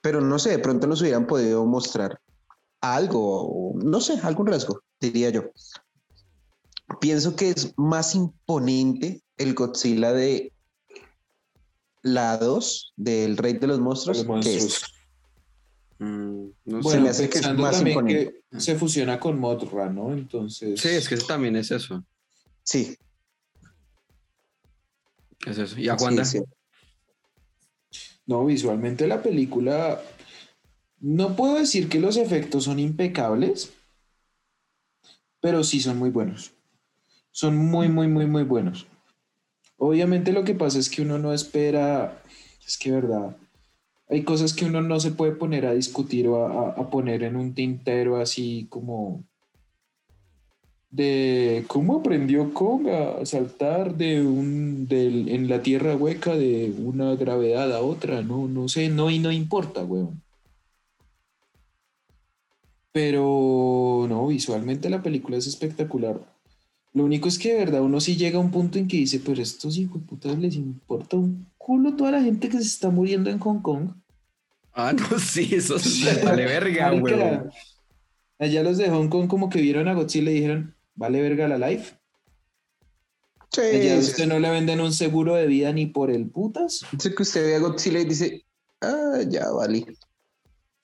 Pero 0.00 0.22
no 0.22 0.38
sé, 0.38 0.50
de 0.52 0.58
pronto 0.58 0.86
nos 0.86 1.02
hubieran 1.02 1.26
podido 1.26 1.66
mostrar 1.66 2.18
algo, 2.80 3.74
no 3.76 4.00
sé, 4.00 4.18
algún 4.22 4.46
rasgo, 4.46 4.80
diría 4.98 5.28
yo. 5.28 5.42
Pienso 7.00 7.36
que 7.36 7.50
es 7.50 7.72
más 7.76 8.14
imponente 8.14 9.22
el 9.36 9.54
Godzilla 9.54 10.12
de 10.12 10.52
la 12.02 12.36
2, 12.36 12.92
del 12.96 13.36
Rey 13.36 13.54
de 13.54 13.66
los 13.66 13.80
Monstruos, 13.80 14.18
Los 14.18 14.26
que 14.26 14.32
monstruos. 14.32 14.64
este. 14.64 14.86
Mm, 16.04 16.50
no. 16.64 16.80
Bueno, 16.80 17.02
me 17.02 17.08
hace 17.10 17.28
que 17.30 17.38
es 17.38 17.54
más 17.54 17.76
también 17.76 17.98
imponente. 17.98 18.42
que 18.50 18.60
se 18.60 18.76
fusiona 18.76 19.20
con 19.20 19.38
Mothra, 19.38 19.88
¿no? 19.88 20.12
Entonces... 20.12 20.80
Sí, 20.80 20.88
es 20.88 21.08
que 21.08 21.14
eso 21.14 21.26
también 21.26 21.56
es 21.56 21.70
eso. 21.70 22.04
Sí, 22.64 22.96
Es 25.46 25.58
eso. 25.58 25.78
¿Y 25.78 25.88
a 25.88 25.94
Wanda? 25.94 26.24
sí, 26.24 26.38
sí. 27.90 28.04
No, 28.26 28.44
visualmente 28.44 29.06
la 29.06 29.22
película... 29.22 30.00
No 31.00 31.34
puedo 31.34 31.54
decir 31.54 31.88
que 31.88 31.98
los 31.98 32.16
efectos 32.16 32.64
son 32.64 32.78
impecables, 32.78 33.72
pero 35.40 35.64
sí 35.64 35.80
son 35.80 35.98
muy 35.98 36.10
buenos. 36.10 36.52
Son 37.32 37.56
muy, 37.56 37.88
muy, 37.88 38.08
muy, 38.08 38.26
muy 38.26 38.42
buenos. 38.44 38.86
Obviamente 39.78 40.32
lo 40.32 40.44
que 40.44 40.54
pasa 40.54 40.78
es 40.78 40.88
que 40.88 41.02
uno 41.02 41.18
no 41.18 41.32
espera, 41.32 42.22
es 42.64 42.78
que 42.78 42.92
verdad, 42.92 43.36
hay 44.08 44.22
cosas 44.22 44.52
que 44.52 44.66
uno 44.66 44.82
no 44.82 45.00
se 45.00 45.10
puede 45.10 45.32
poner 45.32 45.66
a 45.66 45.72
discutir 45.72 46.28
o 46.28 46.46
a, 46.46 46.70
a- 46.70 46.90
poner 46.90 47.22
en 47.22 47.34
un 47.34 47.54
tintero 47.54 48.20
así 48.20 48.66
como 48.68 49.24
de 50.90 51.64
cómo 51.68 51.96
aprendió 52.00 52.52
Kong 52.52 52.86
a 52.88 53.24
saltar 53.24 53.96
de 53.96 54.20
un 54.20 54.86
del, 54.86 55.30
en 55.30 55.48
la 55.48 55.62
tierra 55.62 55.96
hueca 55.96 56.36
de 56.36 56.74
una 56.78 57.16
gravedad 57.16 57.72
a 57.72 57.80
otra, 57.80 58.20
no, 58.20 58.46
no 58.46 58.68
sé, 58.68 58.90
no 58.90 59.10
y 59.10 59.18
no 59.18 59.32
importa, 59.32 59.82
weón. 59.82 60.22
Pero 62.92 64.04
no, 64.06 64.26
visualmente 64.26 64.90
la 64.90 65.02
película 65.02 65.38
es 65.38 65.46
espectacular. 65.46 66.20
Lo 66.94 67.04
único 67.04 67.28
es 67.28 67.38
que 67.38 67.52
de 67.52 67.58
verdad 67.58 67.80
uno 67.80 68.00
sí 68.00 68.16
llega 68.16 68.36
a 68.38 68.40
un 68.40 68.50
punto 68.50 68.78
en 68.78 68.86
que 68.86 68.98
dice, 68.98 69.20
pero 69.24 69.40
estos 69.40 69.76
hijos 69.78 70.00
de 70.00 70.06
putas 70.06 70.38
les 70.38 70.56
importa 70.56 71.16
un 71.16 71.46
culo 71.56 71.94
toda 71.96 72.10
la 72.10 72.22
gente 72.22 72.48
que 72.48 72.58
se 72.58 72.64
está 72.64 72.90
muriendo 72.90 73.30
en 73.30 73.38
Hong 73.38 73.60
Kong. 73.60 73.90
Ah, 74.74 74.92
no, 75.10 75.18
sí, 75.18 75.50
eso 75.52 75.76
es 75.76 76.04
vale 76.24 76.44
verga, 76.44 76.92
huevón. 76.92 77.50
Allá 78.38 78.62
los 78.62 78.76
de 78.76 78.90
Hong 78.90 79.08
Kong 79.08 79.28
como 79.28 79.48
que 79.48 79.60
vieron 79.60 79.88
a 79.88 79.94
Godzilla 79.94 80.30
y 80.30 80.34
dijeron, 80.34 80.74
vale 80.94 81.22
verga 81.22 81.48
la 81.48 81.70
life. 81.70 81.94
Sí, 83.50 83.60
Allá 83.60 83.98
usted 83.98 84.26
no 84.26 84.38
le 84.38 84.50
venden 84.50 84.80
un 84.80 84.92
seguro 84.92 85.34
de 85.34 85.46
vida 85.46 85.72
ni 85.72 85.86
por 85.86 86.10
el 86.10 86.26
putas. 86.28 86.84
Dice 86.92 87.14
que 87.14 87.22
usted 87.22 87.44
ve 87.44 87.56
a 87.56 87.58
Godzilla 87.60 88.00
y 88.00 88.04
dice, 88.04 88.44
ah, 88.80 89.20
ya 89.28 89.50
vale. 89.50 89.86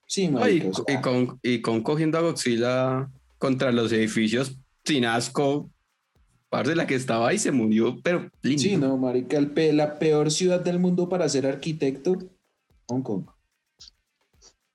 Sí, 0.07 0.25
Ay, 0.25 0.31
marica, 0.31 0.69
o 0.69 0.75
sea, 0.75 0.85
y, 0.95 1.03
con, 1.03 1.41
y 1.43 1.61
con 1.61 1.83
cogiendo 1.83 2.19
a 2.19 2.23
Godzilla 2.23 3.11
contra 3.39 3.73
los 3.73 3.93
edificios 3.93 4.57
sin 4.85 5.05
asco. 5.05 5.69
Parce, 6.51 6.75
la 6.75 6.87
que 6.87 6.95
estaba 6.95 7.29
ahí 7.29 7.39
se 7.39 7.53
murió, 7.53 7.99
pero 8.03 8.31
lindo. 8.43 8.63
sí, 8.63 8.77
no, 8.77 8.97
marica, 8.97 9.37
el 9.37 9.51
pe- 9.51 9.73
la 9.73 9.99
peor 9.99 10.31
ciudad 10.31 10.61
del 10.61 10.79
mundo 10.79 11.09
para 11.09 11.29
ser 11.29 11.47
arquitecto, 11.47 12.17
Hong 12.87 13.03
Kong. 13.03 13.25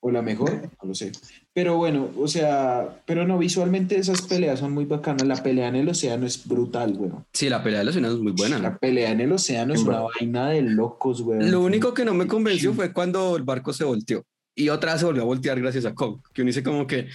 O 0.05 0.11
la 0.11 0.21
mejor, 0.21 0.51
no 0.81 0.89
lo 0.89 0.93
sé. 0.93 1.13
Pero 1.53 1.77
bueno, 1.77 2.11
o 2.17 2.27
sea, 2.27 3.01
pero 3.05 3.25
no, 3.25 3.37
visualmente 3.37 3.97
esas 3.97 4.21
peleas 4.23 4.59
son 4.59 4.73
muy 4.73 4.83
bacanas. 4.83 5.25
La 5.25 5.41
pelea 5.41 5.69
en 5.69 5.77
el 5.77 5.87
océano 5.87 6.25
es 6.25 6.45
brutal, 6.45 6.93
weón. 6.97 7.25
Sí, 7.31 7.47
la 7.47 7.63
pelea 7.63 7.79
de 7.79 7.85
los 7.85 7.95
enanos 7.95 8.17
es 8.17 8.21
muy 8.23 8.33
buena. 8.33 8.59
La 8.59 8.77
pelea 8.77 9.11
en 9.11 9.21
el 9.21 9.31
océano 9.31 9.73
es 9.73 9.81
una 9.81 10.01
vaina 10.01 10.49
de 10.49 10.61
locos, 10.61 11.21
weón. 11.21 11.49
Lo 11.49 11.61
único 11.61 11.93
que 11.93 12.03
no 12.03 12.13
me 12.13 12.27
convenció 12.27 12.73
fue 12.73 12.91
cuando 12.91 13.37
el 13.37 13.43
barco 13.43 13.71
se 13.71 13.85
volteó. 13.85 14.23
Y 14.55 14.67
otra 14.69 14.91
vez 14.91 14.99
se 14.99 15.05
volvió 15.05 15.21
a 15.23 15.25
voltear 15.25 15.59
gracias 15.61 15.85
a 15.85 15.95
Kong. 15.95 16.19
Que 16.33 16.41
uno 16.41 16.49
dice 16.49 16.63
como 16.63 16.85
que... 16.85 17.07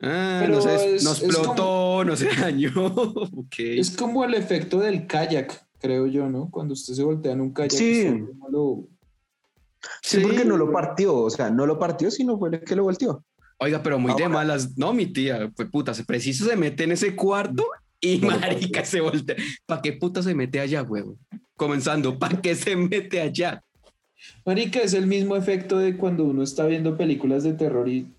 Ah, 0.00 0.38
Pero 0.42 0.54
no 0.56 0.60
sé, 0.62 0.94
es- 0.96 1.04
no 1.04 1.12
es 1.12 1.22
explotó, 1.22 2.04
no 2.04 2.16
se 2.16 2.28
dañó. 2.34 2.70
Es 3.58 3.90
como 3.96 4.24
el 4.24 4.34
efecto 4.34 4.78
del 4.78 5.06
kayak, 5.06 5.66
creo 5.80 6.06
yo, 6.06 6.28
¿no? 6.28 6.48
Cuando 6.50 6.74
usted 6.74 6.94
se 6.94 7.02
voltea 7.02 7.32
en 7.32 7.40
un 7.40 7.52
kayak. 7.52 7.72
Sí. 7.72 8.06
usted 8.08 8.32
no 8.38 8.48
lo- 8.48 8.88
Sí, 10.02 10.18
porque 10.20 10.44
no 10.44 10.56
lo 10.56 10.72
partió, 10.72 11.16
o 11.16 11.30
sea, 11.30 11.50
no 11.50 11.64
lo 11.66 11.78
partió, 11.78 12.10
sino 12.10 12.38
fue 12.38 12.48
el 12.50 12.60
que 12.60 12.74
lo 12.76 12.82
volteó. 12.84 13.24
Oiga, 13.58 13.82
pero 13.82 13.98
muy 13.98 14.12
de 14.14 14.28
malas. 14.28 14.76
No, 14.76 14.92
mi 14.92 15.06
tía, 15.06 15.50
pues 15.56 15.68
puta, 15.70 15.94
se 15.94 16.04
preciso 16.04 16.44
se 16.44 16.56
mete 16.56 16.84
en 16.84 16.92
ese 16.92 17.14
cuarto 17.16 17.64
y 18.00 18.18
No 18.18 18.30
lo 18.30 18.38
marica 18.40 18.84
se 18.84 19.00
voltea. 19.00 19.36
¿Para 19.66 19.82
qué 19.82 19.92
puta 19.94 20.22
se 20.22 20.34
mete 20.34 20.60
allá, 20.60 20.82
huevo? 20.82 21.16
Comenzando, 21.56 22.18
¿para 22.18 22.40
qué 22.40 22.54
se 22.54 22.76
mete 22.76 23.20
allá? 23.20 23.62
Marica, 24.44 24.80
es 24.80 24.94
el 24.94 25.06
mismo 25.06 25.36
efecto 25.36 25.78
de 25.78 25.96
cuando 25.96 26.24
uno 26.24 26.42
está 26.42 26.66
viendo 26.66 26.96
películas 26.96 27.42
de 27.44 27.52
terror 27.54 27.88
y 27.88 28.12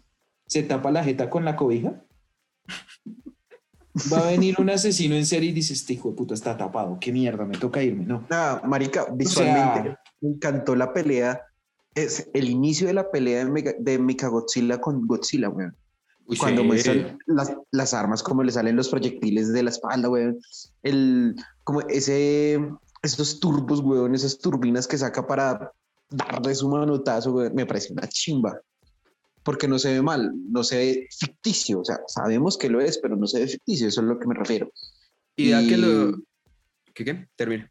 se 0.50 0.64
tapa 0.64 0.92
la 0.92 1.04
jeta 1.04 1.30
con 1.30 1.46
la 1.46 1.56
cobija. 1.56 2.04
Va 4.12 4.20
a 4.20 4.32
venir 4.32 4.56
un 4.60 4.70
asesino 4.70 5.16
en 5.16 5.26
serie 5.26 5.50
y 5.50 5.54
dice, 5.54 5.74
este 5.74 5.94
hijo 5.94 6.10
de 6.10 6.16
puta 6.16 6.34
está 6.34 6.58
tapado, 6.58 6.98
qué 7.00 7.12
mierda, 7.12 7.46
me 7.46 7.58
toca 7.58 7.84
irme, 7.84 8.06
no. 8.06 8.26
Nada, 8.30 8.62
marica, 8.66 9.08
visualmente 9.14 9.98
me 10.22 10.30
encantó 10.30 10.76
la 10.76 10.92
pelea. 10.92 11.42
Es 11.94 12.30
el 12.34 12.50
inicio 12.50 12.88
de 12.88 12.94
la 12.94 13.12
pelea 13.12 13.46
de, 13.46 13.52
Mega, 13.52 13.74
de 13.78 14.00
Mechagodzilla 14.00 14.80
con 14.80 15.06
Godzilla, 15.06 15.50
weón. 15.50 15.76
Cuando 16.40 16.62
sí. 16.62 16.68
muestran 16.68 17.18
las, 17.26 17.54
las 17.72 17.94
armas, 17.94 18.22
como 18.22 18.44
le 18.44 18.52
salen 18.52 18.76
los 18.76 18.90
proyectiles 18.90 19.52
de 19.52 19.64
la 19.64 19.70
espalda, 19.70 20.10
weón. 20.10 20.40
El, 20.82 21.36
como 21.64 21.82
ese, 21.82 22.60
esos 23.04 23.40
turbos, 23.40 23.82
weón, 23.82 24.16
esas 24.16 24.40
turbinas 24.40 24.88
que 24.88 24.98
saca 24.98 25.26
para 25.28 25.72
darle 26.10 26.56
su 26.56 26.70
manotazo, 26.70 27.34
weón, 27.34 27.54
me 27.54 27.66
parece 27.66 27.94
una 27.94 28.08
chimba. 28.08 28.60
Porque 29.50 29.68
no 29.68 29.80
se 29.80 29.94
ve 29.94 30.02
mal, 30.04 30.32
no 30.52 30.64
se 30.64 30.78
ve 30.78 31.08
ficticio. 31.10 31.80
O 31.80 31.84
sea, 31.84 31.98
sabemos 32.06 32.56
que 32.56 32.70
lo 32.70 32.80
es, 32.82 33.00
pero 33.00 33.16
no 33.16 33.26
se 33.26 33.40
ve 33.40 33.48
ficticio, 33.48 33.88
eso 33.88 34.02
es 34.02 34.08
lo 34.08 34.20
que 34.20 34.28
me 34.28 34.36
refiero. 34.36 34.72
Y 35.36 35.50
ya 35.50 35.68
que 35.68 35.76
lo. 35.76 36.22
¿Qué 36.94 37.04
qué? 37.04 37.28
Termina. 37.36 37.68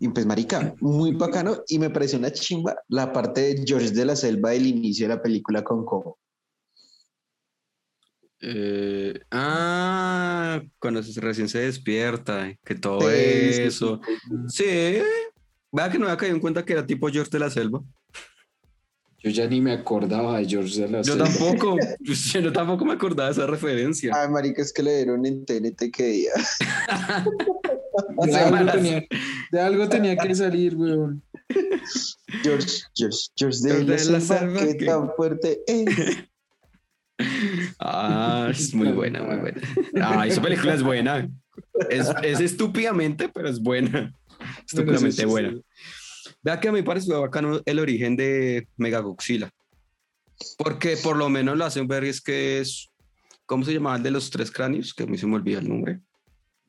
Y 0.00 0.08
pues, 0.08 0.26
marica, 0.26 0.74
muy 0.80 1.12
bacano. 1.12 1.62
Y 1.68 1.78
me 1.78 1.90
pareció 1.90 2.18
una 2.18 2.32
chimba 2.32 2.74
la 2.88 3.12
parte 3.12 3.40
de 3.40 3.64
George 3.64 3.92
de 3.92 4.04
la 4.04 4.16
Selva 4.16 4.50
del 4.50 4.66
inicio 4.66 5.06
de 5.06 5.14
la 5.14 5.22
película 5.22 5.62
con 5.62 5.84
Coco. 5.84 6.18
Eh, 8.40 9.16
ah, 9.30 10.60
cuando 10.80 11.02
recién 11.18 11.48
se 11.48 11.60
despierta, 11.60 12.52
que 12.64 12.74
todo 12.74 13.02
Sí, 13.02 13.16
sí, 13.16 13.52
sí. 13.52 13.62
eso. 13.62 14.00
Sí. 14.48 14.64
Vea 15.70 15.88
que 15.88 16.00
no 16.00 16.06
había 16.06 16.16
caído 16.16 16.34
en 16.34 16.40
cuenta 16.40 16.64
que 16.64 16.72
era 16.72 16.84
tipo 16.84 17.06
George 17.06 17.30
de 17.30 17.38
la 17.38 17.48
Selva. 17.48 17.80
Yo 19.20 19.30
ya 19.30 19.48
ni 19.48 19.60
me 19.60 19.72
acordaba 19.72 20.38
de 20.38 20.46
George 20.46 20.80
de 20.80 20.88
la 20.88 21.02
Yo 21.02 21.14
Selva. 21.14 21.24
tampoco, 21.26 21.76
yo 22.40 22.52
tampoco 22.52 22.84
me 22.84 22.92
acordaba 22.92 23.28
de 23.28 23.32
esa 23.32 23.46
referencia. 23.46 24.12
Ay, 24.14 24.28
marica, 24.28 24.62
es 24.62 24.72
que 24.72 24.82
le 24.82 24.96
dieron 24.96 25.26
en 25.26 25.44
TNT 25.44 25.90
que 25.92 26.04
día. 26.04 26.30
De 28.24 28.36
algo, 28.36 28.70
tenía, 28.72 29.04
de 29.50 29.60
algo 29.60 29.88
tenía 29.88 30.16
que 30.16 30.32
salir, 30.34 30.76
weón. 30.76 31.20
George, 32.42 32.82
George, 32.94 33.18
George 33.36 33.58
de, 33.62 33.70
George 33.70 33.84
la, 33.84 33.96
de 33.96 34.04
la 34.12 34.20
Selva, 34.20 34.20
Selva, 34.38 34.60
qué 34.60 34.76
que- 34.76 34.86
tan 34.86 35.10
fuerte 35.16 35.60
es. 35.66 35.86
Ah, 37.80 38.48
es 38.50 38.72
muy 38.74 38.92
buena, 38.92 39.22
muy 39.22 39.36
buena. 39.38 39.60
Ah, 40.00 40.26
esa 40.28 40.40
película 40.40 40.74
es 40.74 40.82
buena. 40.82 41.28
Es, 41.90 42.06
es 42.22 42.38
estúpidamente, 42.40 43.28
pero 43.28 43.48
es 43.48 43.60
buena. 43.60 44.14
Estúpidamente 44.64 45.10
sí, 45.12 45.22
sí, 45.22 45.26
buena. 45.26 45.50
sí. 45.50 45.62
Vea 46.42 46.60
que 46.60 46.68
a 46.68 46.72
mí 46.72 46.78
me 46.78 46.84
pareció 46.84 47.20
bacano 47.20 47.60
el 47.64 47.78
origen 47.78 48.16
de 48.16 48.68
Megagodzilla. 48.76 49.50
Porque 50.56 50.96
por 50.96 51.16
lo 51.16 51.28
menos 51.28 51.56
lo 51.56 51.64
hacen 51.64 51.88
ver 51.88 52.04
es 52.04 52.20
que 52.20 52.60
es. 52.60 52.90
¿Cómo 53.46 53.64
se 53.64 53.72
llamaba 53.72 53.96
el 53.96 54.02
de 54.02 54.10
los 54.10 54.30
tres 54.30 54.50
cráneos? 54.50 54.94
Que 54.94 55.04
a 55.04 55.06
mí 55.06 55.18
se 55.18 55.26
me 55.26 55.36
olvida 55.36 55.58
el 55.58 55.68
nombre. 55.68 56.00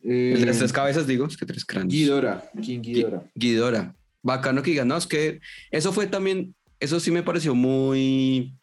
El 0.01 0.39
de 0.39 0.45
las 0.45 0.55
Eh, 0.55 0.59
tres 0.59 0.73
cabezas, 0.73 1.05
digo, 1.05 1.25
es 1.25 1.35
que 1.35 1.45
tres 1.45 1.65
cráneos. 1.65 1.93
Ghidorah, 1.93 2.49
King 2.61 2.81
Ghidorah. 2.81 3.23
Guidora. 3.35 3.95
Bacano 4.21 4.61
que 4.63 4.71
digan, 4.71 4.87
no, 4.87 4.97
es 4.97 5.05
que 5.07 5.39
eso 5.71 5.91
fue 5.93 6.07
también, 6.07 6.55
eso 6.79 6.99
sí 6.99 7.11
me 7.11 7.23
pareció 7.23 7.55
muy 7.55 8.53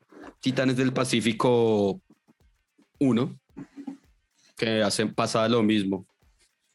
Titanes 0.40 0.76
del 0.76 0.92
Pacífico 0.92 2.00
1, 2.98 3.38
que 4.56 4.82
hacen 4.82 5.14
pasada 5.14 5.48
lo 5.48 5.62
mismo, 5.62 6.06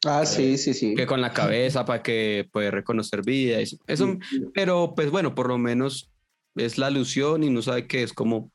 Ah, 0.04 0.26
sí, 0.26 0.58
sí, 0.58 0.74
sí. 0.74 0.94
que 0.94 1.06
con 1.06 1.20
la 1.20 1.32
cabeza 1.32 1.84
para 1.84 2.02
que 2.02 2.48
puede 2.52 2.70
reconocer 2.70 3.22
vida. 3.24 3.58
Eso, 3.60 3.76
eso, 3.86 4.18
pero 4.52 4.94
pues 4.96 5.10
bueno, 5.10 5.34
por 5.34 5.48
lo 5.48 5.58
menos 5.58 6.10
es 6.56 6.76
la 6.78 6.88
alusión 6.88 7.42
y 7.44 7.50
no 7.50 7.62
sabe 7.62 7.86
qué 7.86 8.02
es 8.02 8.12
como 8.12 8.50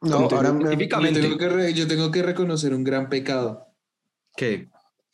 No, 0.00 0.28
como 0.28 0.36
ahora 0.36 0.52
me- 0.52 0.64
Yo 0.76 1.12
tengo, 1.20 1.38
que 1.38 1.48
re- 1.48 1.72
yo 1.74 1.86
tengo 1.88 2.10
que 2.10 2.22
reconocer 2.22 2.72
un 2.74 2.84
gran 2.84 3.08
pecado. 3.08 3.66
que 4.36 4.68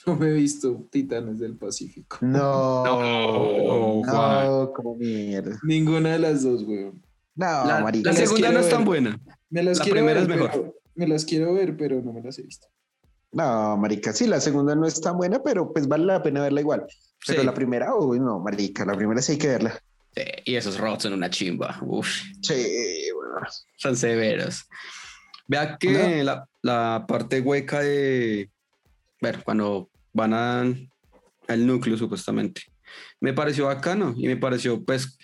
No 0.07 0.17
me 0.17 0.29
he 0.29 0.33
visto 0.33 0.87
Titanes 0.91 1.39
del 1.39 1.57
Pacífico. 1.57 2.19
No, 2.23 2.85
No, 2.85 4.03
no, 4.05 4.73
como 4.73 4.97
mierda. 4.97 5.59
Ninguna 5.63 6.13
de 6.13 6.19
las 6.19 6.43
dos, 6.43 6.63
weón. 6.65 7.03
No, 7.35 7.47
la, 7.47 7.91
la 8.03 8.13
segunda 8.13 8.51
no 8.53 8.61
es 8.61 8.69
tan 8.69 8.81
ver. 8.81 8.87
buena. 8.87 9.21
Me 9.49 9.63
las 9.63 9.79
La 9.79 9.85
quiero 9.85 9.97
primera 9.97 10.21
ver, 10.21 10.31
es 10.31 10.37
mejor. 10.37 10.51
pero- 10.51 10.75
me 10.95 11.09
las 11.09 11.25
quiero 11.25 11.55
ver, 11.55 11.77
pero 11.77 12.03
no 12.03 12.13
me 12.13 12.21
las 12.23 12.39
he 12.39 12.43
visto. 12.43 12.67
No, 13.33 13.77
marica, 13.77 14.13
sí, 14.13 14.27
la 14.27 14.41
segunda 14.41 14.75
no 14.75 14.87
es 14.87 15.01
tan 15.01 15.17
buena, 15.17 15.41
pero 15.43 15.73
pues 15.73 15.87
vale 15.87 16.05
la 16.05 16.23
pena 16.23 16.43
verla 16.43 16.61
igual. 16.61 16.85
Pero 17.27 17.41
Sí. 17.41 17.47
la 17.47 17.55
primera, 17.55 17.95
uy, 17.95 18.19
no, 18.19 18.41
marica, 18.41 18.85
la 18.85 18.95
primera 18.95 19.23
sí 19.23 19.33
hay 19.33 19.39
que 19.39 19.47
verla. 19.49 19.81
Sí, 20.17 20.23
y 20.47 20.55
esos 20.57 20.79
robots 20.79 21.05
son 21.05 21.13
una 21.13 21.31
chimba. 21.31 21.79
Uf. 21.83 22.09
Sí, 22.43 23.07
bueno. 23.15 23.47
son 23.77 23.97
severos. 23.97 24.65
Vea 25.47 25.77
que 25.79 26.25
la, 26.25 26.45
la 26.63 27.05
parte 27.07 27.41
hueca 27.41 27.81
de, 27.81 28.51
bueno, 29.21 29.39
cuando 29.45 29.91
van 30.13 30.35
a- 30.35 30.65
al 31.49 31.67
núcleo 31.67 31.97
supuestamente, 31.97 32.63
me 33.21 33.33
pareció 33.33 33.67
bacano 33.67 34.15
y 34.17 34.27
me 34.27 34.37
pareció, 34.37 34.85
pues, 34.85 35.17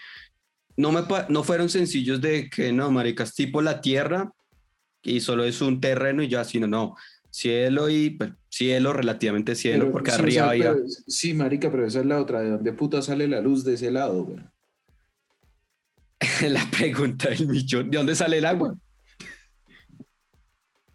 no, 0.76 0.92
me, 0.92 1.02
no 1.28 1.42
fueron 1.42 1.68
sencillos 1.68 2.20
de 2.20 2.48
que 2.50 2.72
no, 2.72 2.90
maricas, 2.90 3.34
tipo 3.34 3.62
la 3.62 3.80
tierra 3.80 4.30
y 5.02 5.20
solo 5.20 5.44
es 5.44 5.60
un 5.60 5.80
terreno 5.80 6.22
y 6.22 6.28
ya, 6.28 6.44
sino 6.44 6.66
no, 6.66 6.94
cielo 7.36 7.90
y 7.90 8.10
pues, 8.10 8.30
cielo, 8.48 8.92
relativamente 8.94 9.54
cielo, 9.54 9.80
Pero, 9.84 9.92
porque 9.92 10.10
sí, 10.10 10.16
o 10.16 10.20
arriba 10.20 10.42
sea, 10.44 10.50
había, 10.50 10.72
pero- 10.72 10.84
sí, 11.06 11.34
marica, 11.34 11.70
pero 11.70 11.86
esa 11.86 12.00
es 12.00 12.06
la 12.06 12.20
otra. 12.20 12.40
¿De 12.40 12.50
dónde 12.50 12.72
puta 12.72 13.02
sale 13.02 13.28
la 13.28 13.40
luz 13.42 13.62
de 13.64 13.74
ese 13.74 13.90
lado, 13.90 14.24
güey? 14.24 14.38
la 16.50 16.64
pregunta 16.70 17.28
del 17.28 17.46
millón, 17.46 17.90
¿de 17.90 17.98
dónde 17.98 18.14
sale 18.14 18.38
el 18.38 18.46
agua? 18.46 18.74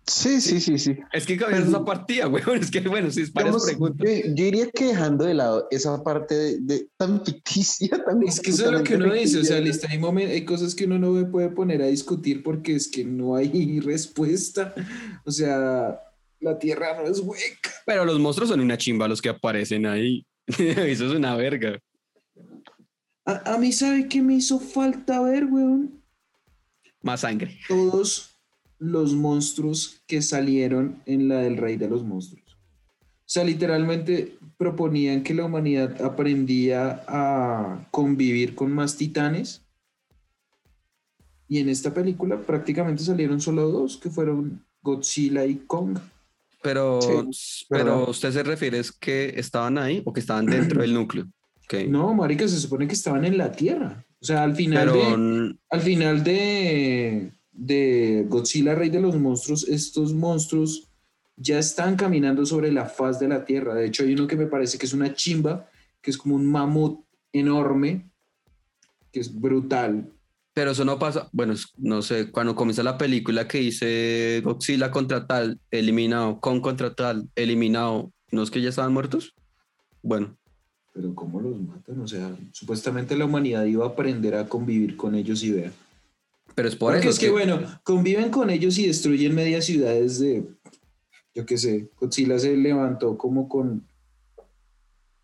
Sí, 0.08 0.42
sí, 0.42 0.60
sí, 0.60 0.78
sí. 0.80 0.98
Es 1.14 1.26
que 1.26 1.38
cabía 1.38 1.60
esa 1.60 1.86
partida, 1.86 2.26
güey, 2.26 2.44
es 2.60 2.72
que 2.72 2.82
bueno, 2.82 3.12
sí, 3.12 3.22
es 3.22 3.34
Digamos, 3.34 3.64
preguntas. 3.64 4.06
yo, 4.06 4.26
yo 4.30 4.34
diría 4.46 4.70
que 4.72 4.86
dejando 4.88 5.24
de 5.26 5.36
lado 5.36 5.68
esa 5.72 6.04
parte 6.04 6.36
de, 6.36 6.58
de- 6.62 6.90
tan 6.98 7.24
ficticia, 7.24 8.04
tan 8.04 8.22
Es 8.24 8.40
que 8.42 8.50
eso 8.50 8.66
es 8.66 8.72
lo 8.72 8.84
que 8.84 8.96
uno 8.96 9.14
dice, 9.14 9.40
o 9.40 9.44
sea, 9.44 9.60
lista, 9.60 9.88
hay, 9.90 10.00
momen- 10.00 10.30
hay 10.30 10.44
cosas 10.44 10.74
que 10.76 10.86
uno 10.86 10.98
no 10.98 11.12
me 11.12 11.26
puede 11.26 11.50
poner 11.50 11.82
a 11.84 11.86
discutir 11.86 12.42
porque 12.44 12.76
es 12.76 12.88
que 12.90 13.06
no 13.06 13.36
hay 13.36 13.80
respuesta. 13.86 14.74
O 15.24 15.32
sea, 15.32 15.98
la 16.42 16.60
tierra 16.60 17.02
no 17.02 17.08
es 17.08 17.20
hueca. 17.20 17.72
Pero 17.86 18.04
los 18.04 18.20
monstruos 18.20 18.50
son 18.50 18.60
una 18.60 18.78
chimba 18.78 19.08
los 19.08 19.22
que 19.22 19.30
aparecen 19.30 19.86
ahí. 19.86 20.26
Eso 20.48 21.06
es 21.06 21.14
una 21.14 21.36
verga. 21.36 21.80
A, 23.26 23.54
a 23.54 23.58
mí, 23.58 23.72
¿sabe 23.72 24.10
qué 24.10 24.22
me 24.22 24.34
hizo 24.36 24.60
falta 24.60 25.22
ver, 25.22 25.46
weón? 25.46 26.04
Más 27.02 27.22
sangre. 27.22 27.58
Todos 27.68 28.32
los 28.82 29.14
monstruos 29.14 30.02
que 30.08 30.24
salieron 30.24 31.02
en 31.06 31.28
la 31.28 31.38
del 31.38 31.58
Rey 31.58 31.78
de 31.78 31.88
los 31.88 32.04
Monstruos. 32.04 32.42
O 32.52 33.34
sea, 33.34 33.44
literalmente 33.44 34.38
proponían 34.58 35.24
que 35.24 35.36
la 35.36 35.46
humanidad 35.46 36.02
aprendía 36.02 37.04
a 37.08 37.88
convivir 37.92 38.56
con 38.56 38.74
más 38.74 38.98
titanes. 38.98 39.64
Y 41.48 41.60
en 41.60 41.70
esta 41.70 41.94
película 41.94 42.42
prácticamente 42.42 43.04
salieron 43.04 43.40
solo 43.40 43.70
dos, 43.70 43.98
que 43.98 44.10
fueron 44.10 44.66
Godzilla 44.82 45.46
y 45.46 45.56
Kong. 45.68 46.00
Pero, 46.63 47.00
Sí, 47.32 47.65
pero 47.69 47.86
verdad. 47.86 48.10
usted 48.10 48.32
se 48.32 48.43
refiere 48.43 48.80
es 48.80 48.91
que 48.91 49.34
estaban 49.38 49.78
ahí 49.78 50.02
o 50.06 50.13
que 50.13 50.19
estaban 50.19 50.45
dentro 50.45 50.82
del 50.82 50.93
núcleo. 50.93 51.26
Ok. 51.65 51.88
No, 51.88 52.13
marica, 52.13 52.47
se 52.47 52.60
supone 52.60 52.88
que 52.88 52.93
estaban 52.93 53.26
en 53.26 53.38
la 53.38 53.52
Tierra. 53.52 54.06
O 54.21 54.26
sea, 54.26 54.43
al 54.43 54.56
final 54.56 54.89
pero 54.91 55.17
de, 55.17 55.56
al 55.69 55.82
final 55.82 56.24
de, 56.24 57.32
de 57.52 58.26
Godzilla, 58.30 58.76
Rey 58.76 58.89
de 58.89 59.02
los 59.02 59.15
Monstruos, 59.17 59.67
estos 59.67 60.13
monstruos 60.13 60.88
ya 61.38 61.58
están 61.58 61.95
caminando 61.95 62.45
sobre 62.45 62.71
la 62.71 62.86
faz 62.86 63.19
de 63.19 63.28
la 63.28 63.43
Tierra. 63.45 63.74
De 63.74 63.88
hecho, 63.88 64.04
hay 64.04 64.13
uno 64.13 64.28
que 64.28 64.36
me 64.36 64.45
parece 64.45 64.78
que 64.78 64.86
es 64.86 64.93
una 64.93 65.13
chimba, 65.15 65.67
que 66.02 66.12
es 66.12 66.17
como 66.17 66.36
un 66.36 66.45
mamut 66.45 67.04
enorme, 67.34 68.12
que 69.12 69.19
es 69.21 69.34
brutal. 69.34 70.12
Pero 70.54 70.72
eso 70.72 70.84
no 70.84 71.00
pasa, 71.00 71.30
bueno, 71.32 71.54
no 71.78 72.02
sé, 72.02 72.30
cuando 72.30 72.56
comienza 72.56 72.84
la 72.84 72.98
película 72.98 73.48
que 73.48 73.60
dice 73.60 74.42
Godzilla 74.44 74.92
contra 74.92 75.26
tal, 75.26 75.60
eliminado, 75.72 76.42
Kong 76.42 76.60
contra 76.62 76.94
tal, 76.94 77.30
eliminado, 77.36 78.12
¿no 78.32 78.44
es 78.44 78.52
que 78.52 78.62
ya 78.62 78.68
estaban 78.70 78.92
muertos? 78.92 79.34
Bueno, 80.04 80.36
Pero 80.94 81.16
¿cómo 81.16 81.40
los 81.40 81.58
matan? 81.58 82.02
O 82.02 82.08
sea, 82.08 82.36
supuestamente 82.52 83.16
la 83.16 83.24
humanidad 83.26 83.64
iba 83.64 83.86
a 83.86 83.90
aprender 83.90 84.36
a 84.36 84.50
convivir 84.50 84.98
con 84.98 85.16
ellos 85.16 85.42
y 85.44 85.52
ver. 85.52 85.72
pero 86.54 86.68
es 86.68 86.76
por 86.76 86.92
Porque 86.92 87.08
eso. 87.08 87.12
es 87.12 87.20
que, 87.20 87.30
bueno, 87.30 87.62
conviven 87.84 88.30
con 88.30 88.50
ellos 88.50 88.78
y 88.78 88.88
destruyen 88.88 89.34
medias 89.34 89.64
ciudades 89.64 90.20
de, 90.20 90.44
yo 91.34 91.46
qué 91.46 91.58
sé, 91.58 91.88
Godzilla 91.98 92.38
se 92.40 92.58
levantó 92.58 93.18
como 93.18 93.48
con, 93.48 93.88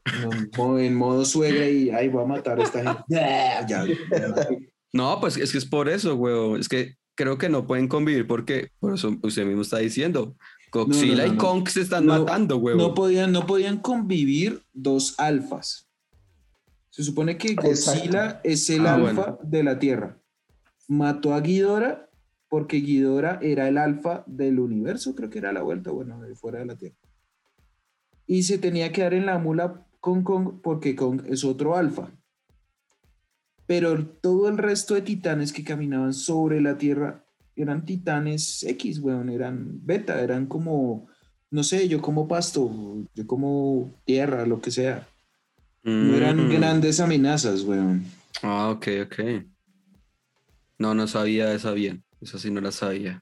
en 0.06 0.50
modo- 0.56 0.80
en 0.80 0.96
modo 0.96 1.26
suegra 1.26 1.68
y, 1.70 1.90
ay, 1.90 2.08
voy 2.08 2.24
a 2.24 2.28
matar 2.28 2.60
a 2.62 2.63
esta 2.63 2.82
gente. 2.82 3.04
Ya, 3.10 3.68
ya, 3.68 3.86
ya. 3.86 4.48
No, 4.93 5.19
pues 5.19 5.38
es 5.38 5.52
que 5.52 5.58
es 5.58 5.65
por 5.65 5.89
eso, 5.89 6.15
güey. 6.15 6.60
Es 6.60 6.69
que 6.69 6.95
creo 7.15 7.38
que 7.38 7.50
no 7.50 7.65
pueden 7.67 7.88
convivir 7.88 8.28
porque, 8.28 8.69
por 8.80 8.93
eso 8.93 9.15
usted 9.21 9.45
mismo 9.45 9.62
está 9.62 9.80
diciendo, 9.80 10.36
Godzilla 10.71 11.26
no, 11.26 11.34
y 11.34 11.36
no. 11.36 11.38
Kong 11.38 11.67
se 11.67 11.82
están 11.82 12.06
No, 12.06 12.19
matando, 12.19 12.58
güey. 12.58 12.78
No 12.78 12.93
podían, 12.93 13.32
no 13.32 13.45
podían 13.45 13.78
convivir 13.80 14.62
dos 14.73 15.15
alfas. 15.19 15.89
Se 16.89 17.04
supone 17.04 17.38
que 17.38 17.54
Godzilla 17.56 18.41
es 18.43 18.69
el 18.69 18.86
Ah, 18.86 18.95
alfa 18.95 19.38
de 19.43 19.63
la 19.63 19.78
Tierra. 19.80 20.17
Mató 20.88 21.34
a 21.34 21.41
Ghidorah 21.41 22.10
porque 22.50 22.78
Ghidorah 22.78 23.39
era 23.41 23.67
el 23.67 23.78
alfa 23.78 24.23
del 24.26 24.60
universo, 24.60 25.13
creo 25.13 25.30
que 25.30 25.39
era 25.39 25.52
la 25.52 25.62
vuelta, 25.62 25.91
bueno, 25.91 26.21
de 26.21 26.34
fuera 26.36 26.60
de 26.60 26.65
la 26.65 26.76
Tierra. 26.76 26.95
Y 28.26 28.43
se 28.43 28.58
tenía 28.58 28.91
que 28.91 29.02
dar 29.02 29.13
en 29.13 29.26
la 29.26 29.38
mula 29.38 29.86
con 30.00 30.23
Kong 30.23 30.60
porque 30.62 30.95
Kong 30.95 31.21
es 31.28 31.43
otro 31.43 31.76
alfa. 31.76 32.12
Pero 33.68 34.06
todo 34.06 34.48
el 34.50 34.58
resto 34.58 34.94
de 34.96 35.02
titanes 35.02 35.52
que 35.54 35.64
caminaban 35.64 36.14
sobre 36.14 36.62
la 36.62 36.78
Tierra 36.78 37.24
eran 37.56 37.86
titanes 37.86 38.64
X, 38.64 39.00
weón, 39.00 39.30
eran 39.30 39.86
beta, 39.86 40.22
eran 40.22 40.46
como, 40.46 41.08
no 41.52 41.64
sé, 41.64 41.88
yo 41.90 42.02
como 42.02 42.28
pasto, 42.28 42.72
yo 43.14 43.28
como 43.28 43.92
tierra, 44.06 44.46
lo 44.46 44.62
que 44.62 44.72
sea. 44.72 45.08
No 45.84 46.16
eran 46.16 46.48
Mm. 46.48 46.52
grandes 46.52 47.00
amenazas, 47.00 47.64
weón. 47.64 48.06
Ah, 48.44 48.70
ok, 48.70 48.88
ok. 49.06 49.20
No, 50.78 50.94
no 50.94 51.08
sabía 51.08 51.52
esa 51.54 51.72
bien. 51.72 52.04
Eso 52.22 52.38
sí 52.38 52.52
no 52.52 52.62
la 52.62 52.72
sabía. 52.72 53.22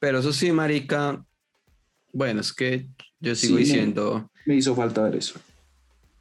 Pero 0.00 0.18
eso 0.18 0.32
sí, 0.32 0.50
marica. 0.52 1.24
Bueno, 2.12 2.40
es 2.40 2.52
que 2.52 2.88
yo 3.20 3.34
sigo 3.36 3.56
Sí, 3.58 3.60
diciendo. 3.64 4.28
Me 4.46 4.56
hizo 4.56 4.74
falta 4.74 5.02
ver 5.02 5.16
eso. 5.16 5.38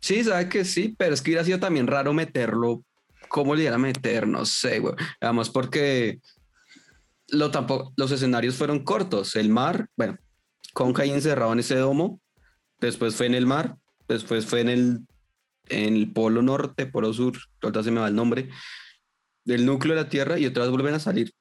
Sí, 0.02 0.24
sabe 0.24 0.48
que 0.50 0.64
sí, 0.66 0.94
pero 0.98 1.14
es 1.16 1.22
que 1.22 1.32
hubiera 1.32 1.44
sido 1.44 1.60
también 1.60 1.88
raro 1.88 2.14
meterlo. 2.14 2.84
¿Cómo 3.30 3.56
le 3.56 3.64
iban 3.64 3.76
a 3.76 3.78
meter? 3.78 4.28
No 4.28 4.46
sé, 4.46 4.80
güey. 4.80 4.96
Además, 5.22 5.50
porque 5.50 6.20
lo 7.28 7.52
tampoco, 7.52 7.94
los 7.96 8.12
escenarios 8.12 8.56
fueron 8.56 8.84
cortos. 8.84 9.36
El 9.36 9.50
mar, 9.50 9.88
bueno, 9.96 10.18
Kong 10.74 11.00
ahí 11.00 11.12
encerrado 11.12 11.54
en 11.54 11.60
ese 11.60 11.76
domo. 11.76 12.20
Después 12.80 13.16
fue 13.16 13.28
en 13.28 13.36
el 13.36 13.46
mar. 13.46 13.78
Después 14.08 14.46
fue 14.46 14.62
en 14.62 14.70
el, 14.70 15.00
en 15.70 15.96
el 15.96 16.12
polo 16.12 16.42
norte, 16.42 16.88
polo 16.88 17.14
sur. 17.14 17.38
Ahorita 17.62 17.84
se 17.84 17.92
me 17.92 18.02
va 18.02 18.08
el 18.08 18.16
nombre. 18.16 18.50
Del 19.46 19.66
núcleo 19.66 19.96
de 19.96 20.02
la 20.02 20.10
Tierra 20.10 20.40
y 20.40 20.46
otra 20.46 20.64
vez 20.64 20.72
vuelven 20.72 20.96
a 20.96 21.00
salir 21.00 21.32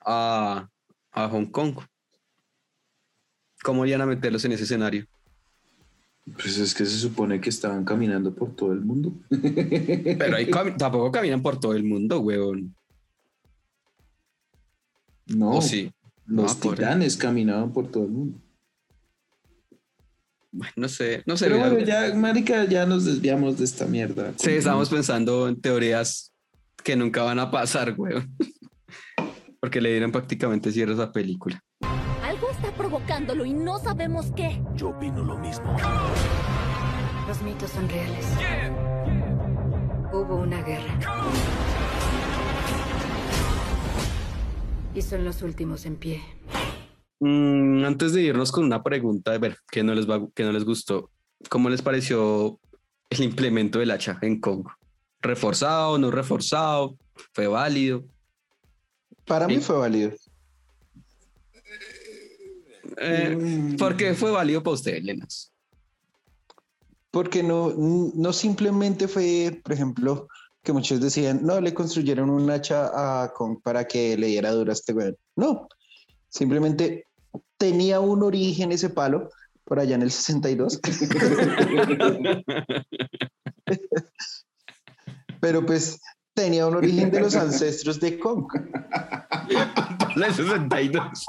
a, 0.00 0.68
a 1.10 1.28
Hong 1.28 1.46
Kong. 1.46 1.76
¿Cómo 3.62 3.84
iban 3.84 4.00
a 4.00 4.06
meterlos 4.06 4.44
en 4.44 4.52
ese 4.52 4.64
escenario? 4.64 5.06
Pues 6.42 6.58
es 6.58 6.74
que 6.74 6.84
se 6.86 6.96
supone 6.98 7.40
que 7.40 7.50
estaban 7.50 7.84
caminando 7.84 8.34
por 8.34 8.54
todo 8.54 8.72
el 8.72 8.80
mundo. 8.80 9.12
Pero 9.28 10.36
ahí 10.36 10.46
cami- 10.46 10.76
tampoco 10.78 11.10
caminan 11.12 11.42
por 11.42 11.58
todo 11.60 11.74
el 11.74 11.84
mundo, 11.84 12.20
weón. 12.20 12.74
No, 15.26 15.50
¿O 15.58 15.62
sí? 15.62 15.92
los 16.26 16.54
No, 16.56 16.60
por- 16.60 16.76
titanes 16.76 17.16
caminaban 17.16 17.72
por 17.72 17.90
todo 17.90 18.04
el 18.04 18.10
mundo. 18.10 18.38
Bueno, 20.52 20.72
no 20.76 20.88
sé, 20.88 21.22
no 21.26 21.36
sé. 21.36 21.46
Pero 21.46 21.58
bueno, 21.60 21.78
ya, 21.78 22.12
marica, 22.14 22.64
ya 22.64 22.84
nos 22.84 23.04
desviamos 23.04 23.58
de 23.58 23.64
esta 23.64 23.86
mierda. 23.86 24.32
Sí, 24.36 24.50
estamos 24.50 24.88
pensando 24.88 25.46
en 25.48 25.60
teorías 25.60 26.32
que 26.82 26.96
nunca 26.96 27.22
van 27.22 27.38
a 27.38 27.50
pasar, 27.50 27.94
weón. 27.96 28.34
Porque 29.60 29.80
le 29.80 29.90
dieron 29.90 30.10
prácticamente 30.10 30.72
cierre 30.72 30.92
a 30.92 30.94
esa 30.94 31.12
película. 31.12 31.62
Provocándolo 33.20 33.44
y 33.44 33.52
no 33.52 33.78
sabemos 33.78 34.32
qué. 34.34 34.62
Yo 34.76 34.90
opino 34.90 35.22
lo 35.22 35.36
mismo. 35.36 35.76
Los 37.28 37.42
mitos 37.42 37.70
son 37.70 37.86
reales. 37.88 38.26
Hubo 40.12 40.36
una 40.36 40.62
guerra. 40.62 40.98
Y 44.94 45.02
son 45.02 45.24
los 45.24 45.42
últimos 45.42 45.84
en 45.84 45.96
pie. 45.96 46.22
Mm, 47.20 47.84
antes 47.84 48.14
de 48.14 48.22
irnos 48.22 48.50
con 48.50 48.64
una 48.64 48.82
pregunta, 48.82 49.32
a 49.34 49.38
ver, 49.38 49.58
que 49.70 49.82
no 49.84 49.94
les 49.94 50.08
va, 50.08 50.26
que 50.34 50.42
no 50.42 50.52
les 50.52 50.64
gustó. 50.64 51.10
¿Cómo 51.50 51.68
les 51.68 51.82
pareció 51.82 52.58
el 53.10 53.22
implemento 53.22 53.78
del 53.80 53.90
hacha 53.90 54.18
en 54.22 54.40
Kong? 54.40 54.66
¿Reforzado, 55.20 55.98
no 55.98 56.10
reforzado? 56.10 56.96
¿Fue 57.34 57.46
válido? 57.46 58.02
Para 59.26 59.46
mí 59.46 59.56
Sí. 59.56 59.60
fue 59.60 59.76
válido. 59.76 60.12
Eh, 62.98 63.76
¿Por 63.78 63.96
qué 63.96 64.14
fue 64.14 64.30
válido 64.30 64.62
para 64.62 64.74
usted, 64.74 65.02
Lenas? 65.02 65.52
Porque 67.10 67.42
no, 67.42 67.72
no 67.76 68.32
simplemente 68.32 69.08
fue, 69.08 69.60
por 69.62 69.72
ejemplo, 69.72 70.28
que 70.62 70.72
muchos 70.72 71.00
decían, 71.00 71.40
no, 71.42 71.60
le 71.60 71.74
construyeron 71.74 72.30
un 72.30 72.48
hacha 72.50 73.22
a 73.22 73.32
Kong 73.32 73.58
para 73.62 73.86
que 73.86 74.16
le 74.16 74.28
diera 74.28 74.52
duro 74.52 74.70
a 74.70 74.74
este 74.74 74.92
weón. 74.92 75.16
No, 75.34 75.68
simplemente 76.28 77.06
tenía 77.56 78.00
un 78.00 78.22
origen 78.22 78.72
ese 78.72 78.90
palo 78.90 79.30
por 79.64 79.78
allá 79.78 79.94
en 79.94 80.02
el 80.02 80.10
62. 80.10 80.80
Pero 85.40 85.64
pues 85.64 86.00
tenía 86.34 86.66
un 86.66 86.74
origen 86.76 87.10
de 87.10 87.20
los 87.20 87.34
ancestros 87.36 88.00
de 88.00 88.18
Kong. 88.18 88.46
La 90.16 90.32
62. 90.32 91.26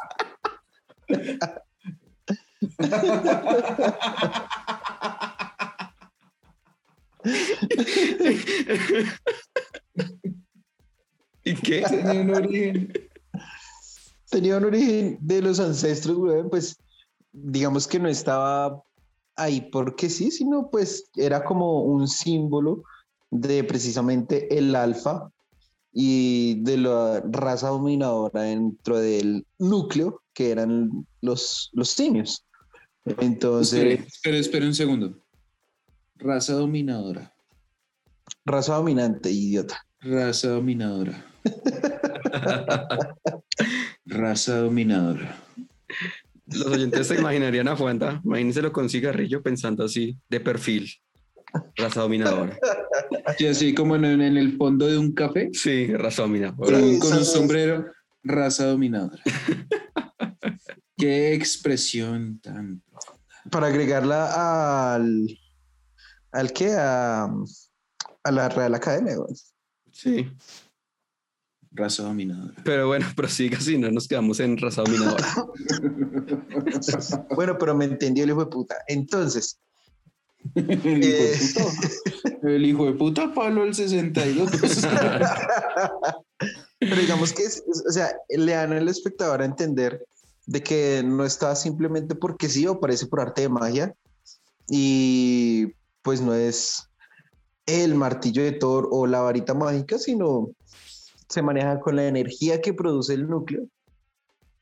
¿Y 11.44 11.56
qué? 11.56 11.84
Tenía 11.90 12.22
un 12.22 12.36
origen. 12.36 12.94
tenía 14.30 14.58
un 14.58 14.66
origen 14.66 15.18
de 15.22 15.42
los 15.42 15.60
ancestros, 15.60 16.18
weón, 16.18 16.50
pues 16.50 16.78
digamos 17.32 17.88
que 17.88 18.00
no 18.00 18.08
estaba 18.08 18.84
ahí 19.36 19.62
porque 19.72 20.10
sí, 20.10 20.32
sino 20.32 20.70
pues 20.70 21.10
era 21.16 21.44
como 21.44 21.84
un 21.84 22.08
símbolo 22.08 22.84
de 23.30 23.64
precisamente 23.64 24.58
el 24.58 24.76
alfa 24.76 25.32
y 25.93 26.62
de 26.63 26.77
la 26.77 27.21
raza 27.30 27.69
dominadora 27.69 28.43
dentro 28.43 28.97
del 28.97 29.45
núcleo 29.60 30.21
que 30.34 30.51
eran 30.51 31.06
los, 31.21 31.69
los 31.73 31.89
simios. 31.89 32.45
Entonces, 33.19 33.99
espere, 34.06 34.39
espere 34.39 34.67
un 34.67 34.75
segundo. 34.75 35.17
Raza 36.15 36.54
dominadora. 36.54 37.34
raza 38.45 38.75
dominante, 38.75 39.32
idiota. 39.32 39.86
Raza 39.99 40.49
dominadora. 40.49 41.25
Raza 44.06 44.58
dominadora. 44.58 45.36
Los 46.45 46.67
oyentes 46.67 47.08
se 47.08 47.15
imaginarían 47.15 47.67
a 47.67 47.75
Juanda. 47.75 48.21
Imagínenselo 48.23 48.71
con 48.71 48.89
cigarrillo 48.89 49.41
pensando 49.41 49.86
así, 49.86 50.17
de 50.30 50.39
perfil. 50.39 50.89
Raza 51.76 52.02
dominadora. 52.02 52.58
Sí, 53.38 53.48
así 53.48 53.74
como 53.74 53.96
en, 53.96 54.06
en 54.06 54.38
el 54.38 54.58
fondo 54.58 54.88
de 54.88 54.98
un 54.98 55.14
café, 55.14 55.50
Sí, 55.54 55.88
raza 55.96 56.24
dominadora. 56.24 56.80
Sí. 56.80 57.00
con 57.00 57.14
un 57.14 57.26
sombrero, 57.26 57.86
raza 58.24 58.66
dominadora. 58.66 59.22
Qué 60.98 61.34
expresión 61.34 62.40
tan 62.42 62.82
Para 63.50 63.68
agregarla 63.68 64.94
al... 64.96 65.28
¿Al 66.32 66.54
qué? 66.54 66.73
A, 66.78 67.25
a 68.23 68.32
la 68.32 68.50
Real 68.50 68.75
Academia, 68.75 69.17
weón. 69.19 69.36
Sí. 69.92 70.32
raza 71.71 72.04
dominadora. 72.04 72.54
Pero 72.63 72.88
bueno, 72.88 73.06
prosiga 73.15 73.60
si 73.60 73.78
no 73.78 73.92
nos 73.92 74.08
quedamos 74.08 74.40
en 74.40 74.58
raza 74.58 74.84
dominadora. 74.84 75.28
Bueno, 77.36 77.58
pero 77.58 77.75
me 77.75 77.86
entendió 77.86 78.23
el 78.23 78.32
hijo 78.32 78.46
de 78.46 78.52
puta. 78.52 78.75
Entonces, 78.88 79.60
El 80.56 81.04
hijo 81.04 81.23
de 81.23 81.37
puta. 81.54 82.39
El 82.48 82.65
hijo 82.65 82.85
de 82.85 82.94
puta 82.94 83.33
Pablo 83.33 83.63
el 83.63 83.73
62. 83.75 84.50
pero 86.79 86.96
digamos 86.96 87.33
que 87.33 87.44
es- 87.44 87.63
o 87.87 87.92
sea, 87.92 88.12
le 88.29 88.54
dan 88.54 88.73
al 88.73 88.87
espectador 88.89 89.42
a 89.42 89.46
entender 89.46 90.04
de 90.48 90.63
que 90.63 91.04
no 91.06 91.23
está 91.23 91.56
simplemente 91.56 92.15
porque 92.15 92.50
sí 92.50 92.65
o 92.67 92.79
parece 92.79 93.06
por 93.08 93.21
arte 93.21 93.44
de 93.44 93.50
magia 93.50 93.94
y 94.67 95.67
pues 96.02 96.21
no 96.21 96.33
es 96.33 96.83
el 97.67 97.94
martillo 97.96 98.44
de 98.44 98.54
Thor 98.54 98.89
o 98.92 99.06
la 99.06 99.21
varita 99.21 99.54
mágica, 99.54 100.00
sino 100.00 100.50
se 101.29 101.42
maneja 101.42 101.79
con 101.79 101.96
la 101.96 102.08
energía 102.08 102.60
que 102.60 102.73
produce 102.73 103.13
el 103.13 103.29
núcleo 103.29 103.67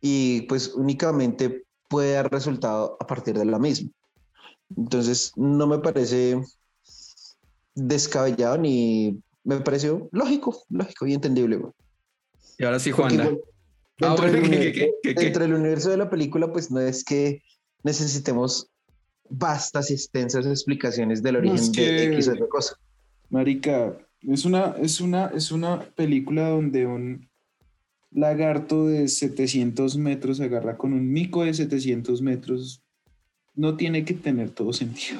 y 0.01 0.41
pues 0.43 0.73
únicamente 0.75 1.63
puede 1.87 2.13
dar 2.13 2.31
resultado 2.31 2.97
a 2.99 3.07
partir 3.07 3.37
de 3.37 3.45
la 3.45 3.57
misma. 3.57 3.89
Entonces, 4.75 5.31
no 5.35 5.67
me 5.67 5.79
parece 5.79 6.41
descabellado 7.75 8.57
ni 8.57 9.19
me 9.43 9.59
pareció 9.61 10.09
lógico, 10.11 10.63
lógico 10.69 11.07
y 11.07 11.13
entendible. 11.13 11.57
güey. 11.57 11.73
Y 12.57 12.65
ahora 12.65 12.79
sí, 12.79 12.89
igual, 12.89 13.39
Ah, 14.01 14.15
Dentro, 14.15 14.25
del 14.27 14.39
bueno, 14.39 14.49
¿qué, 14.49 14.57
universo, 14.57 14.79
qué, 14.79 14.93
qué, 15.03 15.15
qué? 15.15 15.21
dentro 15.23 15.41
del 15.43 15.53
universo 15.55 15.89
de 15.89 15.97
la 15.97 16.09
película, 16.09 16.53
pues 16.53 16.71
no 16.71 16.79
es 16.79 17.03
que 17.03 17.41
necesitemos 17.83 18.69
vastas 19.29 19.91
y 19.91 19.93
extensas 19.93 20.45
explicaciones 20.45 21.21
del 21.21 21.33
No, 21.33 21.39
origen 21.39 21.71
de 21.73 22.03
X 22.13 22.29
o 22.29 22.33
Y 22.35 22.47
cosa. 22.47 22.75
Marica, 23.29 23.97
es 24.21 24.45
una, 24.45 24.75
es 24.79 25.01
una, 25.01 25.27
es 25.27 25.51
una 25.51 25.81
película 25.95 26.47
donde 26.49 26.85
un 26.85 27.29
lagarto 28.11 28.87
de 28.87 29.07
700 29.09 29.97
metros 29.97 30.37
se 30.37 30.45
agarra 30.45 30.77
con 30.77 30.93
un 30.93 31.11
mico 31.11 31.43
de 31.43 31.53
700 31.53 32.21
metros. 32.21 32.81
No 33.59 33.75
tiene 33.75 34.05
que 34.05 34.13
tener 34.13 34.51
todo 34.51 34.71
sentido. 34.71 35.19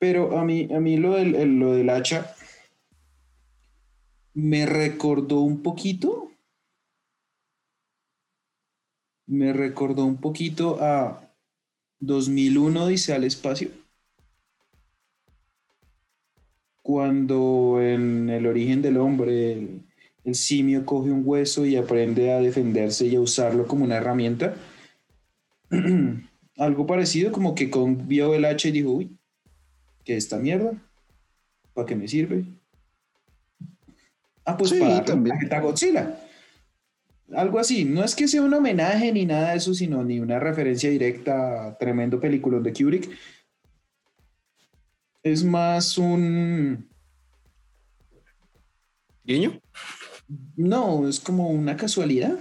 Pero 0.00 0.36
a 0.36 0.44
mí, 0.44 0.68
a 0.74 0.80
mí 0.80 0.96
lo, 0.96 1.14
del, 1.14 1.36
el- 1.36 1.60
lo 1.60 1.72
del 1.72 1.88
hacha 1.88 2.34
me 4.34 4.66
recordó 4.66 5.38
un 5.38 5.62
poquito. 5.62 6.32
Me 9.28 9.52
recordó 9.52 10.04
un 10.04 10.16
poquito 10.16 10.78
a 10.80 11.30
2001 12.00 12.88
dice 12.88 13.12
al 13.14 13.22
espacio 13.22 13.70
cuando 16.82 17.78
en 17.80 18.30
el 18.30 18.46
origen 18.46 18.82
del 18.82 18.96
hombre 18.96 19.52
el, 19.52 19.82
el 20.24 20.34
simio 20.34 20.84
coge 20.84 21.12
un 21.12 21.22
hueso 21.24 21.64
y 21.66 21.76
aprende 21.76 22.32
a 22.32 22.40
defenderse 22.40 23.06
y 23.06 23.14
a 23.14 23.20
usarlo 23.20 23.68
como 23.68 23.84
una 23.84 23.98
herramienta. 23.98 24.56
Algo 26.60 26.86
parecido 26.86 27.32
como 27.32 27.54
que 27.54 27.70
con 27.70 28.06
vio 28.06 28.34
el 28.34 28.44
hacha 28.44 28.68
y 28.68 28.72
dijo, 28.72 28.90
uy, 28.90 29.16
¿qué 30.04 30.14
es 30.18 30.24
esta 30.24 30.38
mierda? 30.38 30.74
¿Para 31.72 31.86
qué 31.86 31.96
me 31.96 32.06
sirve? 32.06 32.44
Ah, 34.44 34.58
pues 34.58 34.68
Sí, 34.68 34.78
para 34.78 35.02
también. 35.02 35.38
Godzilla. 35.62 36.20
Algo 37.32 37.58
así. 37.58 37.86
No 37.86 38.04
es 38.04 38.14
que 38.14 38.28
sea 38.28 38.42
un 38.42 38.52
homenaje 38.52 39.10
ni 39.10 39.24
nada 39.24 39.52
de 39.52 39.56
eso, 39.56 39.72
sino 39.72 40.04
ni 40.04 40.20
una 40.20 40.38
referencia 40.38 40.90
directa 40.90 41.68
a 41.68 41.78
tremendo 41.78 42.20
película 42.20 42.58
de 42.58 42.74
Kubrick. 42.74 43.08
Es 45.22 45.42
más 45.42 45.96
un... 45.96 46.90
¿Guiño? 49.24 49.58
No, 50.56 51.08
es 51.08 51.20
como 51.20 51.48
una 51.48 51.74
casualidad. 51.74 52.38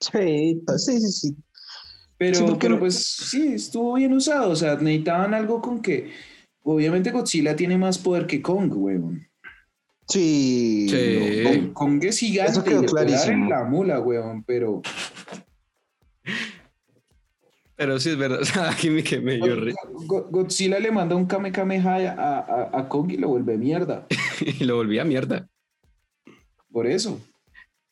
Sí, 0.00 0.62
pues, 0.64 0.86
sí, 0.86 0.98
sí, 0.98 1.12
sí. 1.12 1.36
Pero, 2.20 2.34
Sí, 2.36 2.42
porque 2.46 2.58
pero 2.66 2.74
no- 2.74 2.80
pues 2.80 3.02
sí, 3.02 3.54
estuvo 3.54 3.94
bien 3.94 4.12
usado. 4.12 4.50
O 4.50 4.56
sea, 4.56 4.74
necesitaban 4.76 5.32
algo 5.32 5.62
con 5.62 5.80
que. 5.80 6.10
Obviamente 6.62 7.10
Godzilla 7.10 7.56
tiene 7.56 7.78
más 7.78 7.96
poder 7.96 8.26
que 8.26 8.42
Kong, 8.42 8.70
weón. 8.76 9.26
Sí. 10.06 10.86
Sí. 10.90 11.42
no, 11.42 11.50
Kong, 11.50 11.72
Kong 11.72 12.04
es 12.04 12.18
gigante 12.18 12.52
Eso 12.52 12.62
quedó 12.64 12.80
en 12.80 12.86
clarísimo. 12.86 13.48
la 13.48 13.64
mula, 13.64 14.00
weón. 14.00 14.44
Pero. 14.44 14.82
Pero 17.76 17.98
sí 17.98 18.10
es 18.10 18.18
verdad. 18.18 18.40
Aquí 18.70 18.90
me 18.90 19.02
que 19.02 19.18
me 19.20 19.36
dio 19.36 19.56
re- 19.56 19.74
Go- 20.04 20.28
Godzilla 20.30 20.78
le 20.78 20.90
manda 20.90 21.16
un 21.16 21.24
Kame 21.26 21.50
Kameha 21.52 21.94
a, 22.10 22.38
a, 22.40 22.78
a 22.80 22.88
Kong 22.90 23.10
y 23.12 23.16
lo 23.16 23.28
vuelve 23.28 23.56
mierda. 23.56 24.06
y 24.60 24.64
lo 24.64 24.76
volví 24.76 24.98
a 24.98 25.04
mierda. 25.04 25.48
Por 26.70 26.86
eso. 26.86 27.18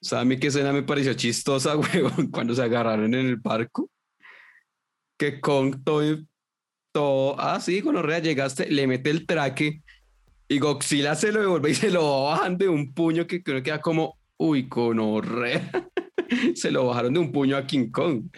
O 0.00 0.04
sea, 0.04 0.20
a 0.20 0.24
mí 0.24 0.38
que 0.38 0.48
escena 0.48 0.72
me 0.72 0.82
pareció 0.82 1.14
chistosa, 1.14 1.76
huevón, 1.78 2.26
cuando 2.30 2.54
se 2.54 2.62
agarraron 2.62 3.14
en 3.14 3.26
el 3.26 3.36
barco. 3.36 3.88
Que 5.18 5.40
Kong 5.40 5.82
todo, 5.84 6.16
todo, 6.92 7.38
ah, 7.38 7.60
sí, 7.60 7.82
con 7.82 7.96
Orrea 7.96 8.20
llegaste, 8.20 8.70
le 8.70 8.86
mete 8.86 9.10
el 9.10 9.26
traque 9.26 9.82
y 10.48 10.58
Godzilla 10.58 11.14
se 11.14 11.30
lo 11.30 11.40
devuelve 11.40 11.70
y 11.70 11.74
se 11.74 11.90
lo 11.90 12.24
bajan 12.24 12.56
de 12.56 12.68
un 12.68 12.94
puño 12.94 13.26
que 13.26 13.42
creo 13.42 13.58
que 13.58 13.64
queda 13.64 13.80
como, 13.82 14.18
uy, 14.38 14.66
con 14.68 14.98
Orrea. 14.98 15.70
se 16.54 16.70
lo 16.70 16.86
bajaron 16.86 17.12
de 17.12 17.20
un 17.20 17.32
puño 17.32 17.56
a 17.56 17.66
King 17.66 17.90
Kong. 17.90 18.30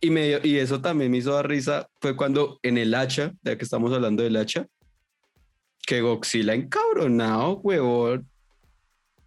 Y, 0.00 0.10
me 0.10 0.38
y 0.42 0.58
eso 0.58 0.82
también 0.82 1.10
me 1.10 1.18
hizo 1.18 1.32
dar 1.32 1.48
risa, 1.48 1.88
fue 2.00 2.14
cuando 2.14 2.58
en 2.62 2.76
el 2.76 2.94
hacha, 2.94 3.32
ya 3.42 3.56
que 3.56 3.64
estamos 3.64 3.92
hablando 3.92 4.22
del 4.22 4.36
hacha, 4.36 4.66
que 5.86 6.02
Godzilla 6.02 6.52
encabronado, 6.52 7.60
huevón, 7.60 8.28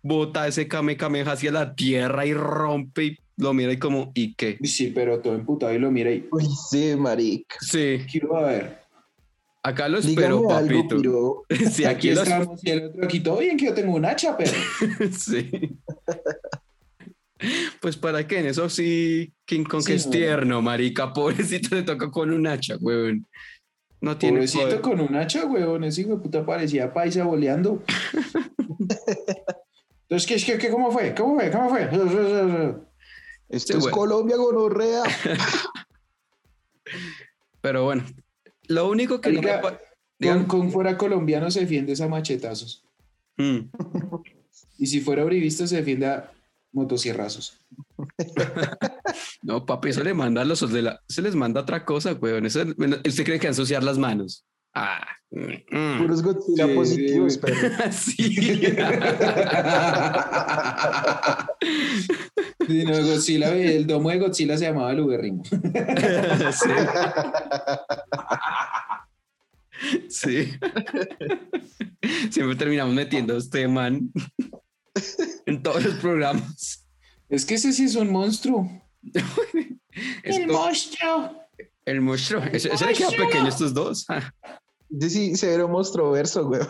bota 0.03 0.47
ese 0.47 0.67
Kame 0.67 0.95
Kameha 0.95 1.31
hacia 1.31 1.51
la 1.51 1.73
tierra 1.73 2.25
y 2.27 2.33
rompe 2.35 3.03
y 3.05 3.17
lo 3.37 3.53
mira 3.53 3.71
y 3.71 3.77
como, 3.79 4.11
¿y 4.15 4.33
qué? 4.33 4.57
Sí, 4.63 4.91
pero 4.93 5.19
todo 5.19 5.35
emputado 5.35 5.73
y 5.73 5.79
lo 5.79 5.91
mira 5.91 6.11
y. 6.11 6.27
Uy, 6.31 6.45
sí, 6.69 6.95
marica. 6.97 7.55
Sí, 7.61 7.99
Quiero 8.11 8.35
a 8.37 8.43
ver. 8.47 8.79
acá 9.63 9.87
lo 9.87 9.99
espero, 9.99 10.37
Dígame 10.41 10.53
algo, 10.53 10.69
papito. 10.87 10.97
pero 10.97 11.43
Sí, 11.71 11.85
aquí 11.85 12.09
aquí 12.09 12.11
lo 12.11 12.23
estamos 12.23 12.63
y 12.65 12.69
el 12.71 12.83
otro 12.85 13.03
aquí 13.05 13.19
todo 13.19 13.37
bien 13.39 13.57
que 13.57 13.65
yo 13.65 13.73
tengo 13.73 13.95
un 13.95 14.05
hacha, 14.05 14.35
pero. 14.37 14.51
Sí. 15.11 15.49
Pues 17.79 17.95
para 17.97 18.25
qué, 18.25 18.39
en 18.39 18.47
eso 18.47 18.67
sí, 18.67 19.31
King 19.45 19.63
Kong 19.65 19.83
Sí, 19.83 19.93
es 19.93 20.05
no. 20.07 20.11
tierno, 20.11 20.61
marica, 20.63 21.13
pobrecito 21.13 21.75
le 21.75 21.83
toca 21.83 22.09
con 22.09 22.31
un 22.33 22.47
hacha, 22.47 22.77
weón. 22.81 23.27
No 24.01 24.17
tiene 24.17 24.37
Pobrecito 24.37 24.63
poder. 24.63 24.81
con 24.81 24.99
un 25.01 25.15
hacha, 25.15 25.45
weón. 25.45 25.83
Ese 25.83 26.01
hijo 26.01 26.11
de 26.15 26.17
puta 26.17 26.43
parecía 26.45 26.91
paisa 26.93 27.23
boleando. 27.25 27.83
Entonces, 30.09 30.25
¿qué, 30.27 30.53
qué, 30.53 30.57
qué, 30.57 30.69
¿cómo 30.69 30.89
fue? 30.91 31.13
¿Cómo 31.13 31.35
fue? 31.35 31.51
¿Cómo 31.51 31.69
fue? 31.69 31.89
Esto 33.49 33.73
Sí, 33.73 33.77
es 33.77 33.83
bueno. 33.83 33.97
Colombia 33.97 34.37
gonorrea. 34.37 35.03
Pero 37.61 37.83
bueno, 37.83 38.03
lo 38.67 38.89
único 38.89 39.19
que 39.19 39.31
no 39.31 39.41
me 39.41 40.47
Con, 40.47 40.71
fuera 40.71 40.97
colombiano 40.97 41.51
se 41.51 41.61
defiende 41.61 41.93
esa 41.93 42.07
machetazos. 42.07 42.83
Mm. 43.37 43.59
Y 44.79 44.85
si 44.85 45.01
fuera 45.01 45.25
uribista 45.25 45.65
se 45.65 45.77
defiende 45.77 46.05
a 46.05 46.31
motosierrazos. 46.71 47.57
No, 49.41 49.65
papi, 49.65 49.89
eso 49.89 50.03
le 50.03 50.13
manda 50.13 50.41
a 50.41 50.45
los 50.45 50.71
de 50.71 50.81
la... 50.81 51.01
Se 51.07 51.21
les 51.21 51.33
manda 51.33 51.61
otra 51.61 51.85
cosa, 51.85 52.13
weón. 52.13 52.45
Eso, 52.45 52.65
bueno, 52.75 52.97
¿Usted 52.97 53.23
cree 53.23 53.39
que 53.39 53.47
va 53.47 53.49
a 53.49 53.53
ensuciar 53.53 53.81
las 53.81 53.97
manos? 53.97 54.45
Ah. 54.73 55.07
mm. 55.31 55.97
Puros 55.97 56.21
Godzilla 56.21 56.67
Sí, 56.67 56.73
positivos, 56.75 57.33
sí, 57.33 57.39
pero 57.41 57.55
Sí. 57.91 58.23
Sí, 62.67 62.83
no, 62.83 62.93
Godzilla, 62.93 63.55
el 63.55 63.87
domo 63.87 64.09
de 64.09 64.19
Godzilla 64.19 64.57
se 64.57 64.65
llamaba 64.65 64.91
el 64.91 64.99
Uberrimo. 64.99 65.43
sí. 66.51 66.69
Sí. 70.09 70.51
Siempre 72.29 72.55
terminamos 72.55 72.93
metiendo 72.93 73.35
a 73.35 73.37
este 73.37 73.67
man 73.67 74.11
en 75.45 75.63
todos 75.63 75.83
los 75.83 75.95
programas. 75.95 76.87
Es 77.29 77.45
que 77.45 77.55
ese 77.55 77.73
sí 77.73 77.85
es 77.85 77.95
un 77.95 78.11
monstruo. 78.11 78.69
El 80.23 80.47
monstruo. 80.47 81.46
El 81.87 82.01
monstruo. 82.01 82.43
Ese, 82.51 82.71
ese 82.73 82.85
le 82.85 82.93
queda 82.93 83.09
pequeño 83.09 83.47
estos 83.47 83.73
dos. 83.73 84.05
Ese 84.99 85.09
sí, 85.09 85.35
severo 85.35 85.67
monstruoverso, 85.67 86.45
güey. 86.47 86.61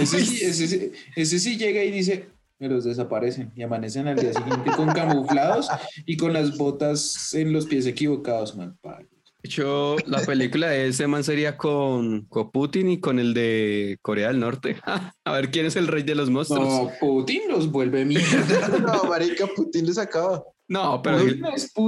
Ese 0.00 0.24
sí, 0.24 0.44
ese, 0.44 0.66
sí- 0.66 0.90
ese 1.14 1.38
sí 1.38 1.56
llega 1.56 1.84
y 1.84 1.92
dice, 1.92 2.28
me 2.58 2.68
los 2.68 2.82
desaparecen 2.84 3.52
y 3.54 3.62
amanecen 3.62 4.08
al 4.08 4.16
día 4.16 4.32
siguiente 4.32 4.70
con 4.72 4.88
camuflados 4.92 5.68
y 6.06 6.16
con 6.16 6.32
las 6.32 6.56
botas 6.56 7.34
en 7.34 7.52
los 7.52 7.66
pies 7.66 7.86
equivocados, 7.86 8.56
man. 8.56 8.76
De 8.82 9.04
hecho, 9.44 9.94
la 10.06 10.22
película 10.22 10.68
de 10.70 10.88
ese 10.88 11.06
man 11.06 11.22
sería 11.22 11.56
con, 11.56 12.22
con 12.22 12.50
Putin 12.50 12.90
y 12.90 12.98
con 12.98 13.20
el 13.20 13.32
de 13.32 13.96
Corea 14.02 14.26
del 14.28 14.40
Norte. 14.40 14.76
A 15.24 15.32
ver 15.32 15.52
quién 15.52 15.66
es 15.66 15.76
el 15.76 15.86
rey 15.86 16.02
de 16.02 16.16
los 16.16 16.30
monstruos. 16.30 16.66
No, 16.66 16.90
Putin 16.98 17.42
los 17.48 17.70
vuelve 17.70 18.04
mierda. 18.04 18.68
No, 18.80 19.04
marica, 19.04 19.46
Putin 19.54 19.86
les 19.86 19.98
acaba. 19.98 20.42
No, 20.66 21.00
pero 21.00 21.18
Putin 21.18 21.44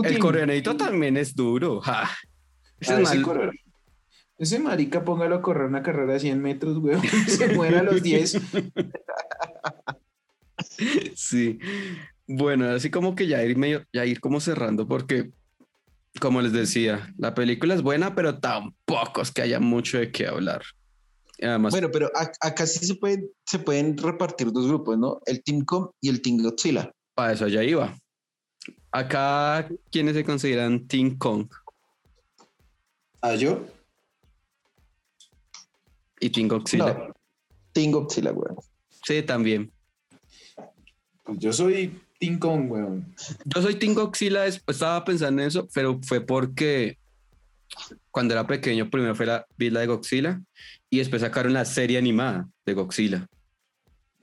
el, 0.06 0.14
el 0.14 0.18
coreanito 0.20 0.76
también 0.76 1.16
es 1.16 1.34
duro. 1.34 1.80
ja. 1.80 2.09
Ese 2.80 2.92
Ah, 2.94 3.00
es 3.00 3.08
ese, 3.08 3.16
mal- 3.18 3.24
corre- 3.24 3.60
ese 4.38 4.58
marica 4.60 5.04
póngalo 5.04 5.36
a 5.36 5.42
correr 5.42 5.66
una 5.66 5.82
carrera 5.82 6.12
de 6.14 6.20
100 6.20 6.40
metros, 6.40 6.78
güey. 6.78 6.96
Se 7.28 7.54
muera 7.54 7.80
a 7.80 7.82
los 7.82 8.02
10. 8.02 8.40
Sí. 11.14 11.58
Bueno, 12.26 12.68
así 12.70 12.90
como 12.90 13.14
que 13.14 13.26
ya 13.26 13.42
ir 13.42 13.56
medio, 13.56 13.84
ya 13.92 14.04
ir 14.04 14.20
como 14.20 14.40
cerrando, 14.40 14.86
porque 14.86 15.30
como 16.20 16.42
les 16.42 16.52
decía, 16.52 17.12
la 17.16 17.34
película 17.34 17.74
es 17.74 17.82
buena, 17.82 18.14
pero 18.14 18.38
tampoco 18.38 19.22
es 19.22 19.30
que 19.30 19.42
haya 19.42 19.60
mucho 19.60 19.98
de 19.98 20.10
qué 20.10 20.26
hablar. 20.26 20.62
Además, 21.40 21.72
Bueno, 21.72 21.88
pero 21.92 22.10
ac- 22.12 22.36
acá 22.40 22.66
sí 22.66 22.84
se 22.84 22.96
pueden, 22.96 23.28
se 23.46 23.60
pueden 23.60 23.96
repartir 23.96 24.50
dos 24.52 24.66
grupos, 24.66 24.98
¿no? 24.98 25.20
El 25.26 25.42
Team 25.42 25.64
Com 25.64 25.90
y 26.00 26.08
el 26.08 26.20
Team 26.20 26.38
Godzilla. 26.38 26.90
para 27.14 27.32
eso 27.32 27.46
ya 27.48 27.62
iba. 27.62 27.96
Acá, 28.90 29.68
¿quiénes 29.90 30.14
se 30.14 30.24
consideran 30.24 30.86
Team 30.88 31.16
Kong 31.18 31.48
¿A 33.20 33.34
yo? 33.34 33.66
y 36.20 36.30
Team 36.30 36.48
Godzilla? 36.48 36.94
No, 36.94 37.14
Godzilla, 37.92 38.30
güey. 38.32 38.50
Sí, 39.04 39.22
también. 39.22 39.70
Yo 41.28 41.52
soy 41.52 42.00
Kong, 42.40 42.70
weón. 42.70 43.14
Yo 43.44 43.62
soy 43.62 43.76
Team 43.76 43.94
Godzilla, 43.94 44.46
es- 44.46 44.60
estaba 44.66 45.04
pensando 45.04 45.42
en 45.42 45.48
eso, 45.48 45.68
pero 45.72 46.00
fue 46.02 46.20
porque 46.20 46.98
cuando 48.10 48.34
era 48.34 48.46
pequeño 48.46 48.90
primero 48.90 49.14
fue 49.14 49.26
la, 49.26 49.46
vi 49.56 49.70
la 49.70 49.80
de 49.80 49.86
Godzilla 49.86 50.40
y 50.90 50.98
después 50.98 51.22
sacaron 51.22 51.52
la 51.52 51.64
serie 51.64 51.98
animada 51.98 52.48
de 52.66 52.74
Godzilla. 52.74 53.26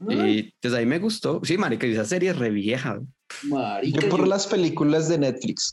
Y 0.10 0.54
desde 0.62 0.78
ahí 0.80 0.86
me 0.86 1.00
gustó. 1.00 1.40
Sí, 1.46 1.58
marica, 1.58 1.88
esa 1.88 2.04
serie 2.04 2.32
es 2.32 2.38
re 2.38 2.50
vieja. 2.50 3.00
Marica, 3.44 4.02
Yo 4.02 4.10
por 4.10 4.20
yo- 4.22 4.26
las 4.26 4.46
películas 4.48 5.08
de 5.08 5.18
Netflix. 5.20 5.72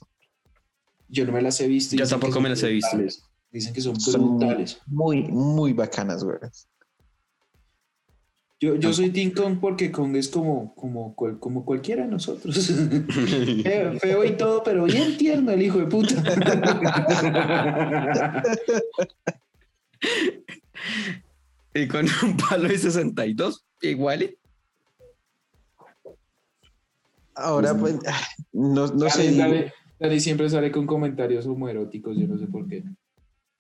Yo 1.13 1.27
no 1.27 1.33
me 1.33 1.43
las 1.43 1.61
he 1.61 1.69
visto. 1.69 1.95
Yo 1.95 2.09
tampoco 2.09 2.33
son 2.33 2.45
me 2.45 2.49
las 2.49 2.63
he 2.63 2.71
visto. 2.71 2.89
brutales. 2.97 3.23
Dicen 3.51 3.75
que 3.75 3.83
son 3.83 4.01
Son 4.01 4.39
brutales. 4.39 4.81
muy, 4.87 5.23
muy 5.25 5.75
bacanas, 5.75 6.25
güey. 6.25 6.39
Yo, 8.59 8.77
yo 8.77 8.95
soy 8.95 9.11
Team 9.11 9.33
Kong 9.33 9.59
porque 9.61 9.93
Kong 9.93 10.17
es 10.17 10.29
como, 10.29 10.75
como, 10.75 11.15
cual- 11.15 11.39
como 11.39 11.67
cualquiera 11.67 12.05
de 12.05 12.09
nosotros. 12.13 12.57
feo, 13.63 13.99
feo 13.99 14.25
y 14.25 14.37
todo, 14.39 14.63
pero 14.63 14.85
bien 14.85 15.19
tierno 15.19 15.51
el 15.51 15.61
hijo 15.63 15.81
de 15.81 15.87
puta. 15.87 16.15
y 21.75 21.89
con 21.89 22.07
un 22.23 22.37
palo 22.37 22.69
de 22.69 22.79
62, 22.79 23.65
igual. 23.83 24.37
Ahora, 27.35 27.75
pues, 27.75 27.97
ah, 28.07 28.21
no, 28.53 28.87
no 28.89 29.09
sé. 29.11 29.35
Dani, 29.37 29.53
digo- 29.55 29.71
Dani- 30.03 30.21
siempre 30.21 30.51
sale 30.51 30.71
con 30.73 30.87
comentarios 30.87 31.47
homoeróticos, 31.47 32.17
yo 32.19 32.27
no 32.27 32.39
sé 32.39 32.47
por 32.47 32.67
qué. 32.69 32.83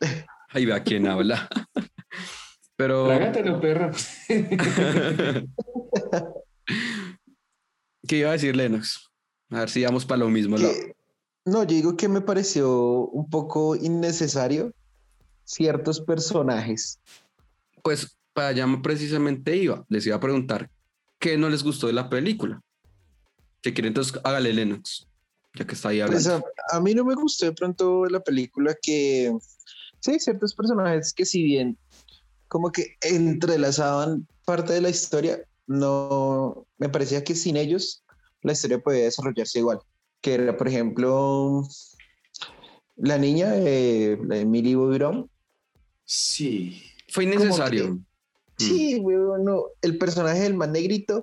Ahí 0.51 0.66
va 0.66 0.80
quién 0.80 1.07
habla. 1.07 1.49
Pero. 2.76 3.07
Trágatelo, 3.07 3.61
perra. 3.61 3.93
¿Qué 8.07 8.16
iba 8.18 8.30
a 8.30 8.32
decir 8.32 8.57
Lennox? 8.57 9.09
A 9.51 9.61
ver 9.61 9.70
si 9.70 9.84
vamos 9.84 10.05
para 10.05 10.18
lo 10.18 10.28
mismo. 10.28 10.57
lado. 10.57 10.72
que- 10.72 10.97
no, 11.45 11.62
yo 11.64 11.68
digo 11.74 11.97
que 11.97 12.09
me 12.09 12.20
pareció 12.20 13.07
un 13.09 13.28
poco 13.28 13.74
innecesario 13.76 14.72
ciertos 15.45 16.01
personajes. 16.01 17.01
Pues 17.82 18.16
para 18.32 18.49
allá 18.49 18.66
precisamente 18.82 19.57
iba. 19.57 19.84
Les 19.88 20.07
iba 20.07 20.16
a 20.16 20.20
preguntar 20.20 20.70
qué 21.18 21.36
no 21.36 21.49
les 21.49 21.62
gustó 21.64 21.88
de 21.88 21.93
la 21.95 22.09
película. 22.09 22.61
Si 23.62 23.72
quieren, 23.72 23.88
entonces 23.90 24.20
hágale 24.24 24.53
Lennox, 24.53 25.07
ya 25.55 25.66
que 25.66 25.74
está 25.74 25.90
ahí 25.90 26.03
Pues 26.07 26.26
hablando. 26.26 26.46
a, 26.72 26.76
a 26.76 26.80
mí 26.80 26.94
no 26.94 27.05
me 27.05 27.14
gustó 27.14 27.46
de 27.46 27.53
pronto 27.53 28.07
la 28.07 28.20
película 28.20 28.76
que 28.80 29.32
sí, 30.00 30.18
ciertos 30.18 30.55
personajes 30.55 31.12
que 31.12 31.24
si 31.26 31.42
bien 31.42 31.78
como 32.48 32.70
que 32.70 32.96
entrelazaban 33.00 34.26
parte 34.44 34.74
de 34.74 34.82
la 34.82 34.90
historia, 34.90 35.42
no 35.66 36.66
me 36.76 36.88
parecía 36.90 37.24
que 37.24 37.34
sin 37.34 37.57
ellos 37.57 38.05
la 38.42 38.53
historia 38.53 38.78
podía 38.78 39.05
desarrollarse 39.05 39.61
igual. 39.61 39.78
Que 40.20 40.34
era, 40.34 40.57
por 40.57 40.68
ejemplo, 40.68 41.66
la 42.96 43.16
niña, 43.16 43.55
eh, 43.57 44.18
la 44.26 44.36
de 44.36 44.44
Millie 44.44 44.76
Bobby 44.76 44.98
Brown. 44.98 45.30
Sí. 46.05 46.82
Fue 47.09 47.24
innecesario. 47.24 47.98
Sí, 48.59 48.96
weón, 49.00 49.44
no, 49.44 49.64
el 49.80 49.96
personaje 49.96 50.40
del 50.40 50.55
man 50.55 50.72
negrito 50.72 51.22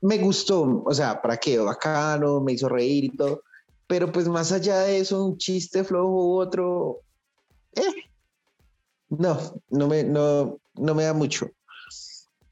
me 0.00 0.18
gustó, 0.18 0.82
o 0.84 0.94
sea, 0.94 1.20
¿para 1.20 1.36
qué? 1.36 1.58
Bacano, 1.58 2.40
me 2.40 2.54
hizo 2.54 2.68
reír 2.68 3.04
y 3.04 3.16
todo, 3.16 3.42
pero 3.94 4.10
pues 4.10 4.26
más 4.26 4.50
allá 4.50 4.80
de 4.80 4.98
eso, 4.98 5.24
un 5.24 5.38
chiste 5.38 5.84
flojo 5.84 6.10
u 6.10 6.40
otro, 6.40 7.02
eh, 7.76 8.10
no, 9.08 9.38
no 9.70 9.86
me, 9.86 10.02
no, 10.02 10.58
no 10.74 10.94
me 10.96 11.04
da 11.04 11.14
mucho. 11.14 11.48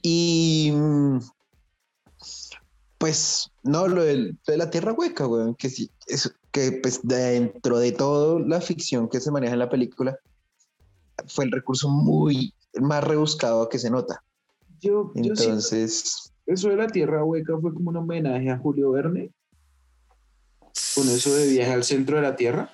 Y 0.02 0.70
mm, 0.72 1.18
pues, 2.96 3.50
no, 3.64 3.88
lo, 3.88 4.04
de 4.04 4.36
la 4.46 4.70
tierra 4.70 4.92
hueca, 4.92 5.26
weón, 5.26 5.56
que 5.56 5.68
sí, 5.68 5.90
es, 6.06 6.32
que 6.52 6.78
pues 6.80 7.00
dentro 7.02 7.80
de 7.80 7.90
todo 7.90 8.38
la 8.38 8.60
ficción 8.60 9.08
que 9.08 9.18
se 9.18 9.32
maneja 9.32 9.54
en 9.54 9.58
la 9.58 9.68
película, 9.68 10.16
fue 11.26 11.46
el 11.46 11.50
recurso 11.50 11.88
muy 11.88 12.54
más 12.80 13.02
rebuscado 13.02 13.68
que 13.68 13.80
se 13.80 13.90
nota. 13.90 14.22
Yo, 14.80 15.10
Entonces, 15.16 16.32
Eso 16.46 16.68
de 16.68 16.76
la 16.76 16.86
tierra 16.86 17.24
hueca 17.24 17.58
fue 17.60 17.74
como 17.74 17.90
un 17.90 17.96
homenaje 17.96 18.48
a 18.48 18.58
Julio 18.58 18.92
Verne. 18.92 19.32
Con 20.94 21.08
eso 21.08 21.34
de 21.34 21.48
viaje 21.52 21.72
al 21.72 21.84
centro 21.84 22.16
de 22.16 22.22
la 22.22 22.36
tierra. 22.36 22.70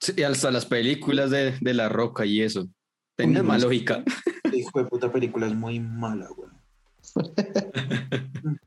Sí, 0.00 0.12
y 0.16 0.22
hasta 0.22 0.50
las 0.50 0.66
películas 0.66 1.30
de, 1.30 1.56
de 1.60 1.74
La 1.74 1.88
Roca 1.88 2.26
y 2.26 2.42
eso. 2.42 2.68
Tenía 3.16 3.42
más 3.42 3.62
lógica. 3.62 4.04
Hijo 4.52 4.78
de 4.78 4.84
puta 4.86 5.10
película 5.10 5.46
es 5.46 5.54
muy 5.54 5.80
mala, 5.80 6.28
güey. 6.28 6.50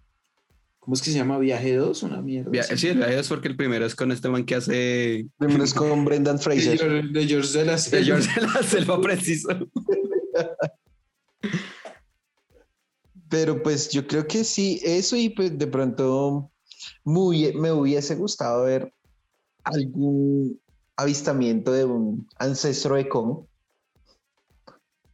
¿Cómo 0.80 0.96
es 0.96 1.02
que 1.04 1.12
se 1.12 1.18
llama? 1.18 1.38
¿Viaje 1.38 1.76
2? 1.76 2.02
Una 2.04 2.22
mierda. 2.22 2.50
Via- 2.50 2.62
así. 2.64 2.78
Sí, 2.78 2.88
el 2.88 2.98
viaje 2.98 3.20
es 3.20 3.28
porque 3.28 3.48
el 3.48 3.56
primero 3.56 3.86
es 3.86 3.94
con 3.94 4.12
este 4.12 4.28
man 4.28 4.44
que 4.46 4.56
hace 4.56 5.28
primero 5.38 5.64
es 5.64 5.74
con 5.74 6.04
Brendan 6.04 6.38
de, 6.38 6.42
Fraser. 6.44 7.04
De 7.12 7.28
George 7.28 7.58
de 7.60 7.66
la 7.66 7.72
de 7.74 7.78
Selva. 7.78 8.06
George 8.06 8.40
de 8.40 8.48
la 8.48 8.64
Selva 8.64 9.00
preciso. 9.02 9.50
Pero 13.30 13.62
pues 13.62 13.90
yo 13.92 14.08
creo 14.08 14.26
que 14.28 14.44
sí, 14.44 14.82
eso 14.84 15.16
y 15.16 15.30
pues 15.30 15.56
de 15.60 15.68
pronto 15.68 16.52
muy, 17.10 17.54
me 17.54 17.72
hubiese 17.72 18.16
gustado 18.16 18.66
ver 18.66 18.94
algún 19.64 20.62
avistamiento 20.96 21.72
de 21.72 21.84
un 21.84 22.28
ancestro 22.38 22.96
de 22.96 23.10
Kong. 23.10 23.46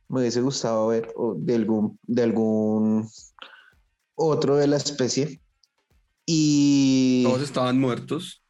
Me 0.09 0.19
hubiese 0.19 0.41
gustado 0.41 0.87
ver 0.87 1.13
de 1.37 1.55
algún, 1.55 1.97
de 2.03 2.23
algún 2.23 3.09
otro 4.15 4.57
de 4.57 4.67
la 4.67 4.75
especie. 4.75 5.39
Y, 6.25 7.23
Todos 7.23 7.43
estaban 7.43 7.79
muertos. 7.79 8.43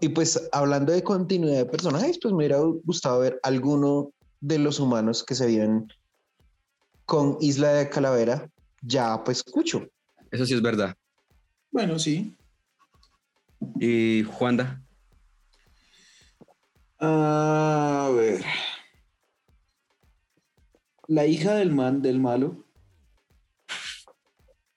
y 0.00 0.08
pues 0.08 0.48
hablando 0.52 0.92
de 0.92 1.02
continuidad 1.02 1.58
de 1.58 1.66
personajes, 1.66 2.18
pues 2.22 2.32
me 2.32 2.38
hubiera 2.38 2.58
gustado 2.84 3.20
ver 3.20 3.38
alguno 3.42 4.12
de 4.40 4.58
los 4.58 4.80
humanos 4.80 5.24
que 5.24 5.34
se 5.34 5.46
vieron 5.46 5.92
con 7.04 7.36
Isla 7.40 7.72
de 7.72 7.90
Calavera, 7.90 8.50
ya 8.80 9.22
pues 9.24 9.42
escucho. 9.44 9.86
Eso 10.30 10.46
sí 10.46 10.54
es 10.54 10.62
verdad. 10.62 10.96
Bueno, 11.78 11.96
sí. 12.00 12.34
Y 13.78 14.24
Juanda. 14.24 14.82
A 16.98 18.10
ver. 18.16 18.44
La 21.06 21.24
hija 21.26 21.54
del 21.54 21.70
man, 21.70 22.02
del 22.02 22.18
malo. 22.18 22.64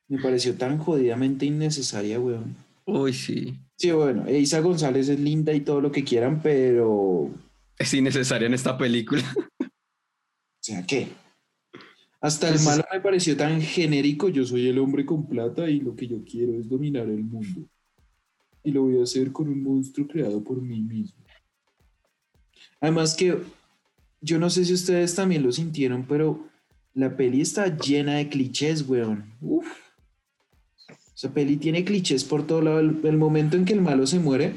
Me 0.10 0.22
pareció 0.22 0.56
tan 0.56 0.78
jodidamente 0.78 1.47
innecesaria, 1.47 2.20
weón. 2.20 2.56
Uy, 2.86 3.14
sí. 3.14 3.60
Sí, 3.78 3.89
bueno, 3.89 4.30
Isa 4.30 4.60
González 4.60 5.10
es 5.10 5.20
linda 5.20 5.54
y 5.54 5.62
todo 5.62 5.82
lo 5.82 5.91
que 5.91 6.04
quieran, 6.04 6.39
pero. 6.43 6.91
O 6.91 7.32
Es 7.80 7.95
innecesaria 7.95 8.45
en 8.45 8.54
esta 8.54 8.78
película. 8.78 9.24
sea, 10.60 10.86
¿qué? 10.86 11.08
Hasta 12.22 12.48
el 12.48 12.54
Pues 12.54 12.62
es- 12.62 12.68
malo 12.68 12.84
me 12.94 13.02
pareció 13.02 13.36
tan 13.36 13.60
genérico. 13.62 14.30
Yo 14.30 14.46
soy 14.46 14.68
el 14.68 14.78
hombre 14.80 15.06
con 15.06 15.26
plata 15.28 15.70
y 15.70 15.80
lo 15.80 15.96
que 15.96 16.08
yo 16.08 16.24
quiero 16.24 16.54
es 16.60 16.70
dominar 16.70 17.08
el 17.10 17.24
mundo. 17.24 17.68
Y 18.64 18.72
lo 18.72 18.84
voy 18.84 19.00
a 19.00 19.04
hacer 19.04 19.32
con 19.32 19.50
un 19.50 19.64
monstruo 19.64 20.08
creado 20.08 20.44
por 20.44 20.62
mí 20.62 20.82
mismo. 20.82 21.20
Además 22.80 23.16
que 23.16 23.38
yo 24.22 24.38
no 24.40 24.50
sé 24.52 24.66
si 24.66 24.74
ustedes 24.74 25.16
también 25.16 25.42
lo 25.44 25.52
sintieron, 25.52 26.06
pero 26.08 26.48
la 26.94 27.16
peli 27.18 27.42
está 27.42 27.76
llena 27.76 28.16
de 28.16 28.30
clichés, 28.30 28.88
weón. 28.88 29.34
Uf. 29.42 29.66
Esa 31.16 31.34
peli 31.34 31.58
tiene 31.58 31.84
clichés 31.84 32.24
por 32.24 32.46
todo 32.46 32.62
lado. 32.62 32.80
El, 32.80 33.00
el 33.04 33.18
momento 33.18 33.56
en 33.58 33.66
que 33.66 33.74
el 33.74 33.82
malo 33.82 34.06
se 34.06 34.20
muere, 34.20 34.54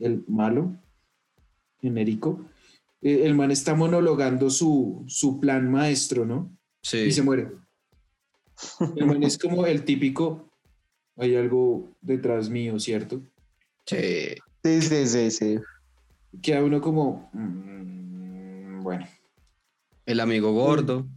el 0.00 0.24
malo, 0.26 0.76
genérico, 1.80 2.44
eh, 3.02 3.22
el 3.24 3.34
man 3.34 3.50
está 3.52 3.74
monologando 3.74 4.50
su, 4.50 5.04
su 5.06 5.38
plan 5.38 5.70
maestro, 5.70 6.24
¿no? 6.26 6.55
Sí. 6.86 6.98
y 6.98 7.10
se 7.10 7.22
muere. 7.22 7.50
El 8.94 9.06
man 9.06 9.20
es 9.24 9.36
como 9.36 9.66
el 9.66 9.84
típico, 9.84 10.48
hay 11.16 11.34
algo 11.34 11.90
detrás 12.00 12.48
mío, 12.48 12.78
¿cierto? 12.78 13.20
Sí. 13.86 14.36
Sí, 14.62 14.82
sí, 14.82 15.06
sí, 15.06 15.30
sí. 15.32 15.58
Queda 16.40 16.62
uno 16.62 16.80
como, 16.80 17.28
mm, 17.32 18.82
bueno, 18.82 19.06
El 20.06 20.20
amigo 20.20 20.52
gordo. 20.52 21.08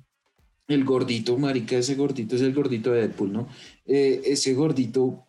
el 0.67 0.83
gordito, 0.85 1.37
marica, 1.37 1.77
ese 1.77 1.93
gordito 1.93 2.35
es 2.35 2.41
el 2.41 2.53
gordito 2.53 2.91
de 2.91 3.01
Deadpool, 3.01 3.31
¿no? 3.31 3.47
Eh, 3.85 4.21
ese 4.25 4.55
gordito, 4.55 5.23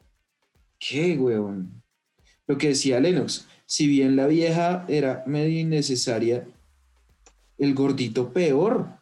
¿qué, 0.79 1.19
weón? 1.19 1.83
Lo 2.47 2.57
que 2.57 2.69
decía 2.69 2.99
Lennox, 2.99 3.47
si 3.67 3.87
bien 3.87 4.17
la 4.17 4.27
vieja 4.27 4.87
era 4.89 5.23
medio 5.27 5.61
innecesaria, 5.61 6.47
el 7.59 7.75
gordito 7.75 8.33
peor. 8.33 9.00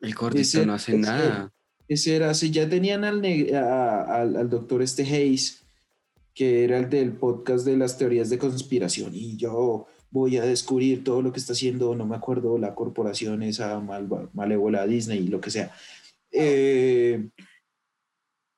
El 0.00 0.14
gordito 0.14 0.40
Ese- 0.42 0.66
no 0.66 0.74
hace 0.74 0.92
ese- 0.92 1.00
nada. 1.00 1.52
Ese 1.88 2.14
era, 2.16 2.32
si 2.34 2.50
ya 2.50 2.68
tenían 2.68 3.04
al, 3.04 3.20
a- 3.54 4.02
al, 4.20 4.36
al 4.36 4.48
doctor 4.48 4.80
este 4.82 5.02
Hayes, 5.02 5.62
que 6.34 6.62
era 6.64 6.78
el 6.78 6.88
del 6.88 7.12
podcast 7.12 7.64
de 7.66 7.76
las 7.76 7.98
teorías 7.98 8.30
de 8.30 8.38
conspiración, 8.38 9.12
y 9.14 9.36
yo 9.36 9.86
voy 10.12 10.36
a 10.36 10.42
descubrir 10.44 11.02
todo 11.04 11.20
lo 11.20 11.32
que 11.32 11.40
está 11.40 11.52
haciendo, 11.52 11.94
no 11.96 12.06
me 12.06 12.14
acuerdo, 12.16 12.58
la 12.58 12.74
corporación 12.74 13.42
esa 13.42 13.78
malva- 13.80 14.28
malévola 14.32 14.86
Disney, 14.86 15.26
lo 15.26 15.40
que 15.40 15.50
sea. 15.50 15.72
Eh, 16.30 17.28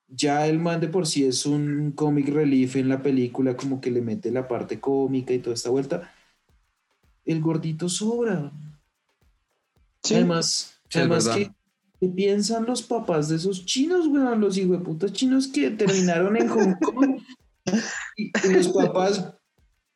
ya 0.09 0.47
el 0.47 0.59
man 0.59 0.81
de 0.81 0.89
por 0.89 1.07
sí 1.07 1.25
es 1.25 1.47
un 1.47 1.93
comic 1.93 2.29
relief 2.29 2.77
en 2.77 2.89
la 2.91 3.03
película, 3.03 3.57
como 3.57 3.81
que 3.81 3.91
le 3.91 4.03
mete 4.03 4.31
la 4.31 4.47
parte 4.47 4.79
cómica 4.79 5.33
y 5.33 5.39
toda 5.39 5.55
esta 5.55 5.71
vuelta. 5.71 6.13
El 7.25 7.41
gordito 7.41 7.89
sobra. 7.89 8.53
Sí. 10.03 10.15
Además, 10.17 10.79
Sí, 10.93 10.99
además 10.99 11.29
que, 11.29 11.51
¿qué 12.01 12.09
piensan 12.09 12.67
los 12.67 12.83
papás 12.83 13.29
de 13.29 13.37
esos 13.37 13.65
chinos, 13.65 14.07
weón? 14.09 14.41
Los 14.41 14.57
hijueputas 14.59 15.13
chinos 15.13 15.47
que 15.49 15.71
terminaron 15.71 16.37
en 16.37 16.49
Hong 16.49 16.75
Kong. 16.81 17.21
Y, 18.17 18.33
y 18.45 18.53
los 18.53 18.69
papás 18.69 19.35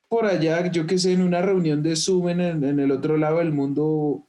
por 0.09 0.25
allá, 0.25 0.71
yo 0.71 0.87
que 0.87 0.99
sé, 0.99 1.13
en 1.13 1.23
una 1.23 1.43
reunión 1.43 1.83
de 1.83 1.97
Zoom 1.97 2.29
en, 2.29 2.41
el- 2.41 2.65
en 2.65 2.79
el 2.79 2.93
otro 2.93 3.17
lado 3.17 3.39
del 3.39 3.53
mundo 3.53 4.29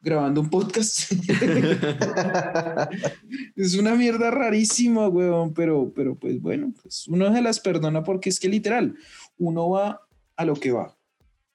grabando 0.00 0.40
un 0.40 0.48
podcast. 0.48 1.12
es 3.56 3.74
una 3.74 3.94
mierda 3.94 4.30
rarísima, 4.30 5.08
weón, 5.08 5.52
pero, 5.52 5.92
pero 5.94 6.16
pues 6.16 6.40
bueno, 6.40 6.72
pues 6.82 7.06
uno 7.08 7.32
se 7.32 7.42
las 7.42 7.60
perdona 7.60 8.02
porque 8.02 8.30
es 8.30 8.40
que 8.40 8.48
literal, 8.48 8.96
uno 9.36 9.68
va 9.68 10.00
a 10.36 10.44
lo 10.44 10.54
que 10.54 10.72
va. 10.72 10.96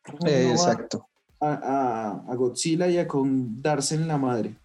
Uno 0.08 0.20
va 0.22 0.30
Exacto. 0.30 1.08
A, 1.44 1.54
a- 2.28 2.32
a 2.32 2.36
Godzilla 2.36 2.88
y 2.88 2.98
a 2.98 3.08
con 3.08 3.62
darse 3.62 3.96
en 3.96 4.08
la 4.08 4.18
madre. 4.18 4.56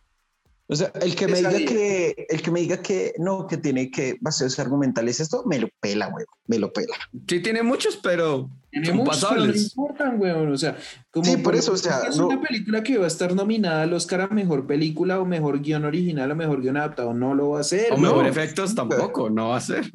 O 0.71 0.77
sea, 0.77 0.93
el 1.01 1.17
que 1.17 1.27
me 1.27 1.39
diga 1.39 1.51
que, 1.51 2.27
el 2.29 2.43
que 2.43 2.51
me 2.51 2.61
diga 2.61 2.83
que 2.83 3.15
no, 3.19 3.47
que 3.47 3.57
tiene 3.57 3.91
que 3.91 4.19
baseos 4.21 4.59
argumentales 4.59 5.19
esto, 5.19 5.43
me 5.47 5.59
lo 5.59 5.69
pela, 5.81 6.11
güey, 6.11 6.27
me 6.47 6.59
lo 6.59 6.71
pela. 6.75 6.95
Sí, 7.27 7.41
tiene 7.41 7.63
muchos, 7.63 7.97
pero 8.03 8.51
Tiene 8.71 8.89
son 8.89 8.97
muchos, 8.99 9.19
pero 9.19 9.31
no 9.31 9.37
pasables. 9.39 9.63
importan, 9.63 10.21
weón. 10.21 10.53
O 10.53 10.59
sea, 10.59 10.77
como 11.11 11.25
Sí, 11.25 11.39
por 11.39 11.55
eso, 11.57 11.73
o 11.73 11.77
sea, 11.79 12.01
es 12.11 12.19
no- 12.19 12.27
una 12.27 12.43
película 12.43 12.83
que 12.83 12.99
va 12.99 13.07
a 13.07 13.09
estar 13.09 13.35
nominada 13.35 13.85
al 13.85 13.95
Oscar 13.95 14.21
a 14.21 14.27
mejor 14.29 14.67
película 14.67 15.19
o 15.21 15.25
mejor 15.25 15.63
guion 15.63 15.87
original 15.87 16.31
o 16.33 16.37
mejor 16.37 16.61
guion 16.61 16.77
adaptado. 16.77 17.15
No 17.15 17.35
lo 17.35 17.49
va 17.49 17.59
a 17.59 17.61
hacer. 17.63 17.91
O 17.93 17.97
¿no? 17.97 18.03
mejor 18.03 18.27
efectos 18.27 18.75
tampoco, 18.75 19.31
no 19.31 19.49
va 19.49 19.57
a 19.57 19.61
ser. 19.63 19.91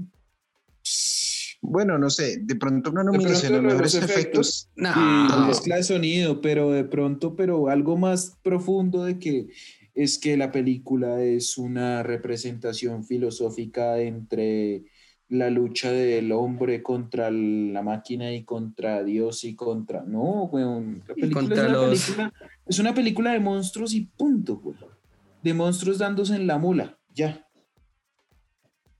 Bueno, 1.66 1.98
no 1.98 2.10
sé, 2.10 2.40
de 2.42 2.56
pronto 2.56 2.92
una 2.92 3.04
pronto 3.04 3.18
nominación 3.20 3.56
a 3.56 3.62
mejores 3.62 3.96
efectos. 3.96 4.70
Y 4.76 4.82
Nah. 4.82 5.48
mezcla 5.48 5.78
de 5.78 5.84
sonido, 5.84 6.42
pero 6.42 6.72
de 6.72 6.84
pronto, 6.84 7.36
pero 7.36 7.70
algo 7.70 7.98
más 7.98 8.38
profundo 8.44 9.06
de 9.06 9.18
que 9.18 9.48
es 9.96 10.20
que 10.20 10.36
la 10.38 10.52
película 10.52 11.22
es 11.22 11.58
una 11.58 12.04
representación 12.04 13.06
filosófica 13.06 14.00
entre 14.02 14.84
la 15.30 15.50
lucha 15.50 15.92
del 15.92 16.32
hombre 16.34 16.84
contra 16.84 17.32
la 17.32 17.82
máquina 17.82 18.34
y 18.34 18.44
contra 18.44 19.04
Dios 19.04 19.44
y 19.46 19.56
contra... 19.56 20.04
No, 20.04 20.44
weón. 20.52 21.02
La 21.08 21.16
película 21.16 21.42
contra 21.42 21.64
es, 21.64 21.70
una 21.70 21.78
los- 21.78 21.90
película, 22.06 22.34
es 22.68 22.80
una 22.80 22.94
película 22.94 23.32
de 23.34 23.40
monstruos 23.40 23.94
y 23.94 24.02
punto, 24.02 24.62
weón. 24.64 24.78
De 25.42 25.54
monstruos 25.54 25.98
dándose 25.98 26.36
en 26.36 26.46
la 26.46 26.58
mula, 26.58 26.98
ya. 27.16 27.48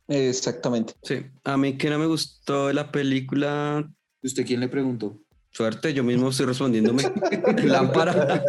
Exactamente. 0.08 0.94
Sí, 1.04 1.26
a 1.44 1.58
mí 1.58 1.78
que 1.78 1.90
no 1.90 1.98
me 2.00 2.06
gustó 2.08 2.68
de 2.68 2.74
la 2.74 2.92
película, 2.92 3.90
¿Y 4.22 4.28
¿Usted 4.28 4.46
quién 4.46 4.60
le 4.62 4.68
preguntó? 4.70 5.20
suerte, 5.52 5.94
yo 5.94 6.04
mismo 6.04 6.30
estoy 6.30 6.46
respondiéndome. 6.48 7.04
Lámpara. 7.64 8.44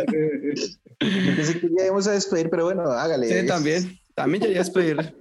Pensé 0.98 1.60
que 1.60 1.68
ya 1.76 1.86
íbamos 1.86 2.06
a 2.06 2.12
despedir, 2.12 2.48
pero 2.50 2.64
bueno, 2.64 2.82
hágale. 2.90 3.28
Sí, 3.42 3.46
también. 3.46 3.98
También 4.14 4.42
ya 4.44 4.48
iba 4.50 4.60
a 4.60 4.64
despedir. 4.64 5.14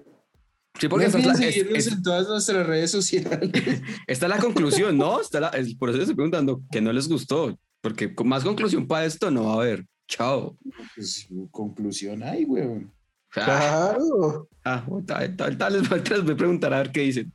Sí, 0.80 0.88
porque 0.88 1.08
No 1.08 1.18
esta 1.18 1.32
es, 1.48 1.58
es- 1.58 1.88
en 1.92 2.02
todas 2.04 2.28
nuestras 2.28 2.66
redes 2.66 2.90
sociales. 2.92 3.50
esta 4.08 4.26
es 4.26 4.30
la 4.30 4.38
conclusión, 4.40 4.98
¿no? 4.98 5.20
Esta 5.22 5.38
es 5.38 5.42
la- 5.42 5.50
es- 5.50 5.76
por 5.76 5.90
eso 5.90 5.98
les 5.98 6.04
estoy 6.06 6.16
preguntando 6.16 6.62
que 6.72 6.82
no 6.82 6.92
les 6.94 7.08
gustó, 7.08 7.58
porque 7.82 8.14
con 8.16 8.28
más 8.28 8.44
conclusión 8.44 8.88
para 8.88 9.06
esto 9.06 9.30
no 9.30 9.46
va 9.46 9.52
a 9.52 9.56
haber. 9.58 9.86
Chao. 10.08 10.58
Pues, 10.96 11.28
conclusión 11.52 12.24
hay, 12.24 12.46
weón. 12.46 12.92
Claro. 13.34 14.48
ah, 14.64 14.86
tal, 15.08 15.36
tal, 15.36 15.58
tal, 15.58 15.74
les 15.74 15.90
voy 15.90 16.00
a- 16.00 16.70
ver 16.70 16.92
qué 16.92 17.02
dicen. 17.02 17.34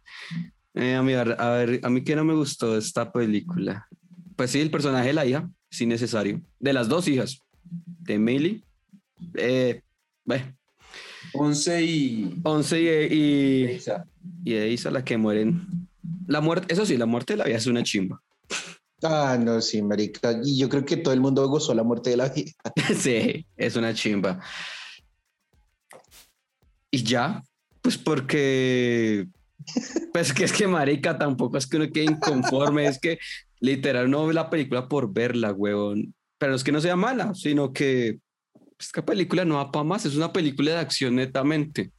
Eh, 0.75 0.95
a, 0.95 1.03
mí, 1.03 1.13
a 1.13 1.25
ver, 1.25 1.81
a 1.83 1.91
mí 1.91 2.05
que 2.05 2.15
no 2.15 2.25
me 2.25 2.35
gustó 2.35 2.79
esta 2.79 3.11
película. 3.11 3.89
Pues 4.37 4.53
sí, 4.53 4.61
el 4.61 4.71
personaje 4.71 5.09
de 5.09 5.13
la 5.13 5.27
hija, 5.27 5.51
sí 5.71 5.87
necesario. 5.87 6.41
De 6.61 6.73
las 6.73 6.89
dos 6.89 7.09
hijas, 7.09 7.43
de 7.65 8.19
Millie, 8.19 8.63
eh, 9.35 9.83
bueno, 10.25 10.57
11 11.35 11.83
y... 11.83 12.41
11 12.45 12.81
y, 13.11 13.75
y, 14.45 14.55
y 14.55 14.77
la 14.77 15.05
que 15.05 15.19
mueren. 15.19 15.67
La 16.29 16.41
muerte, 16.41 16.73
eso 16.73 16.87
sí, 16.87 16.97
la 16.97 17.07
muerte 17.07 17.33
de 17.33 17.39
la 17.39 17.45
vida 17.45 17.57
es 17.57 17.67
una 17.67 17.83
chimba. 17.83 18.23
Ah, 19.03 19.37
no, 19.41 19.61
sí, 19.61 19.83
marica. 19.83 20.41
Y 20.45 20.59
yo 20.59 20.69
creo 20.69 20.85
que 20.85 20.97
todo 20.97 21.15
el 21.15 21.21
mundo 21.21 21.47
gozó 21.49 21.75
la 21.75 21.83
muerte 21.83 22.11
de 22.11 22.17
la 22.17 22.29
vida. 22.29 22.53
sí, 22.97 23.47
es 23.57 23.77
una 23.77 23.95
chimba. 23.95 24.41
Y 26.91 27.03
ya, 27.03 27.43
pues 27.83 27.99
porque, 27.99 29.27
pues 30.13 30.33
que 30.33 30.45
es 30.45 30.53
que 30.53 30.67
marica, 30.67 31.19
tampoco 31.19 31.59
es 31.59 31.67
que 31.67 31.77
uno 31.77 31.91
quede 31.93 32.05
inconforme, 32.05 32.87
es 32.87 32.99
que 32.99 33.19
literal 33.61 34.11
no 34.11 34.27
ve 34.27 34.35
la 34.35 34.51
película 34.51 34.89
por 34.89 35.13
verla, 35.13 35.53
huevón. 35.53 36.15
Pero 36.39 36.51
no 36.51 36.57
es 36.57 36.65
que 36.65 36.73
no 36.73 36.81
sea 36.81 36.97
mala, 36.97 37.35
sino 37.35 37.73
que 37.73 38.19
esta 38.79 39.05
película 39.05 39.45
no 39.45 39.57
va 39.57 39.73
para 39.73 39.85
más, 39.85 40.07
es 40.07 40.17
una 40.17 40.33
película 40.33 40.73
de 40.73 40.79
acción 40.79 41.17
netamente. 41.17 41.91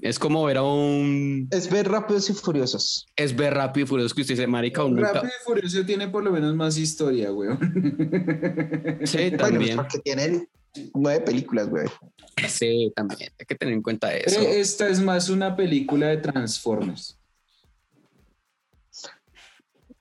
Es 0.00 0.18
como 0.18 0.42
ver 0.44 0.56
a 0.56 0.62
un... 0.62 1.48
Es 1.50 1.70
ver 1.70 1.88
rápidos 1.88 2.30
y 2.30 2.32
furiosos. 2.32 3.06
Es 3.14 3.36
ver 3.36 3.52
rápido 3.54 3.84
y 3.84 3.88
furioso 3.88 4.14
que 4.14 4.22
usted 4.22 4.34
dice, 4.34 4.46
marica, 4.46 4.84
un 4.84 4.96
nunca... 4.96 5.12
Rápido 5.12 5.32
y 5.38 5.44
Furioso 5.44 5.84
tiene 5.84 6.08
por 6.08 6.24
lo 6.24 6.30
menos 6.32 6.54
más 6.54 6.78
historia, 6.78 7.30
weón. 7.30 7.58
Sí, 9.04 9.18
Bueno, 9.18 9.36
pues 9.36 9.50
también. 9.50 9.76
porque 9.76 9.98
tienen 9.98 10.48
nueve 10.94 11.20
películas, 11.20 11.68
güey. 11.68 11.86
Sí, 12.48 12.92
también. 12.96 13.30
Hay 13.38 13.46
que 13.46 13.54
tener 13.54 13.74
en 13.74 13.82
cuenta 13.82 14.08
Pero 14.08 14.26
eso. 14.26 14.40
Esta 14.40 14.88
es 14.88 15.00
más 15.00 15.28
una 15.28 15.54
película 15.54 16.08
de 16.08 16.16
Transformers. 16.18 17.18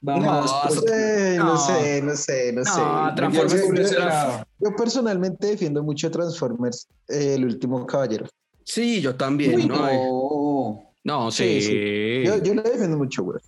Vamos. 0.03 0.25
No, 0.51 0.61
por- 0.63 0.71
eso- 0.71 0.93
Eh, 0.93 1.35
no, 1.37 1.45
No. 1.45 1.57
sé, 1.57 2.01
no 2.01 2.15
sé, 2.15 2.53
no, 2.53 2.61
No, 2.61 2.65
sé. 2.65 3.15
Transformers 3.15 3.91
Yo- 3.91 3.99
Yo- 3.99 4.43
yo, 4.59 4.75
personalmente 4.75 5.47
defiendo 5.47 5.83
mucho 5.83 6.09
Transformers, 6.09 6.87
eh, 7.07 7.35
el 7.35 7.45
último 7.45 7.85
caballero. 7.85 8.25
Sí, 8.63 8.99
yo 9.01 9.15
también. 9.15 9.55
Uy, 9.55 9.67
no, 9.67 10.83
no. 11.03 11.31
sí. 11.31 11.61
Sí, 11.61 12.23
Yo, 12.25 12.41
yo 12.41 12.55
la 12.55 12.63
defiendo 12.63 12.97
mucho, 12.97 13.23
güey. 13.23 13.39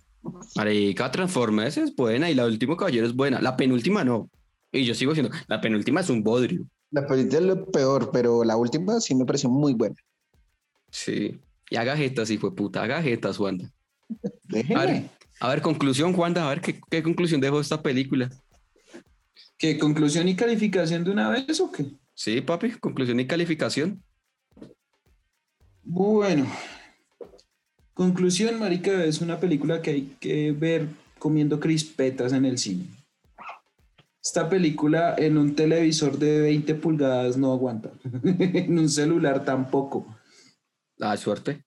Marica, 0.56 1.10
Transformers 1.10 1.76
es 1.76 1.94
buena 1.94 2.30
y 2.30 2.34
la 2.34 2.46
última 2.46 2.76
caballero 2.76 3.06
es 3.06 3.14
buena. 3.14 3.40
La 3.40 3.56
penúltima 3.56 4.04
no. 4.04 4.30
Y 4.72 4.84
yo 4.84 4.94
sigo 4.94 5.12
diciendo, 5.12 5.36
la 5.48 5.60
penúltima 5.60 6.00
es 6.00 6.08
un 6.10 6.22
bodrio. 6.22 6.64
La 6.94 7.04
película 7.08 7.38
es 7.40 7.44
lo 7.44 7.66
peor, 7.72 8.10
pero 8.12 8.44
la 8.44 8.56
última 8.56 9.00
sí 9.00 9.16
me 9.16 9.24
pareció 9.24 9.50
muy 9.50 9.74
buena. 9.74 9.96
Sí. 10.92 11.40
Y 11.68 11.74
haga 11.74 11.96
jetas, 11.96 12.30
hijo 12.30 12.50
de 12.50 12.54
puta, 12.54 12.84
haga 12.84 13.02
jetas, 13.02 13.40
Wanda. 13.40 13.68
A 14.08 14.28
Déjeme. 14.44 14.86
ver, 14.86 15.10
a 15.40 15.48
ver, 15.48 15.60
conclusión, 15.60 16.14
Wanda, 16.14 16.46
a 16.46 16.50
ver 16.50 16.60
qué, 16.60 16.80
qué 16.88 17.02
conclusión 17.02 17.40
dejó 17.40 17.58
esta 17.58 17.82
película. 17.82 18.30
¿Qué 19.58 19.76
conclusión 19.76 20.28
y 20.28 20.36
calificación 20.36 21.02
de 21.02 21.10
una 21.10 21.30
vez 21.30 21.58
o 21.58 21.72
qué? 21.72 21.84
Sí, 22.14 22.40
papi, 22.40 22.70
conclusión 22.78 23.18
y 23.18 23.26
calificación. 23.26 24.00
Bueno, 25.82 26.46
conclusión, 27.92 28.60
marica, 28.60 29.04
es 29.04 29.20
una 29.20 29.40
película 29.40 29.82
que 29.82 29.90
hay 29.90 30.16
que 30.20 30.52
ver 30.52 30.86
comiendo 31.18 31.58
crispetas 31.58 32.32
en 32.32 32.44
el 32.44 32.56
cine. 32.56 32.86
Esta 34.24 34.48
película 34.48 35.14
en 35.18 35.36
un 35.36 35.54
televisor 35.54 36.18
de 36.18 36.40
20 36.40 36.74
pulgadas 36.76 37.36
no 37.36 37.52
aguanta. 37.52 37.92
en 38.24 38.78
un 38.78 38.88
celular 38.88 39.44
tampoco. 39.44 40.16
Ah, 40.98 41.16
suerte. 41.16 41.64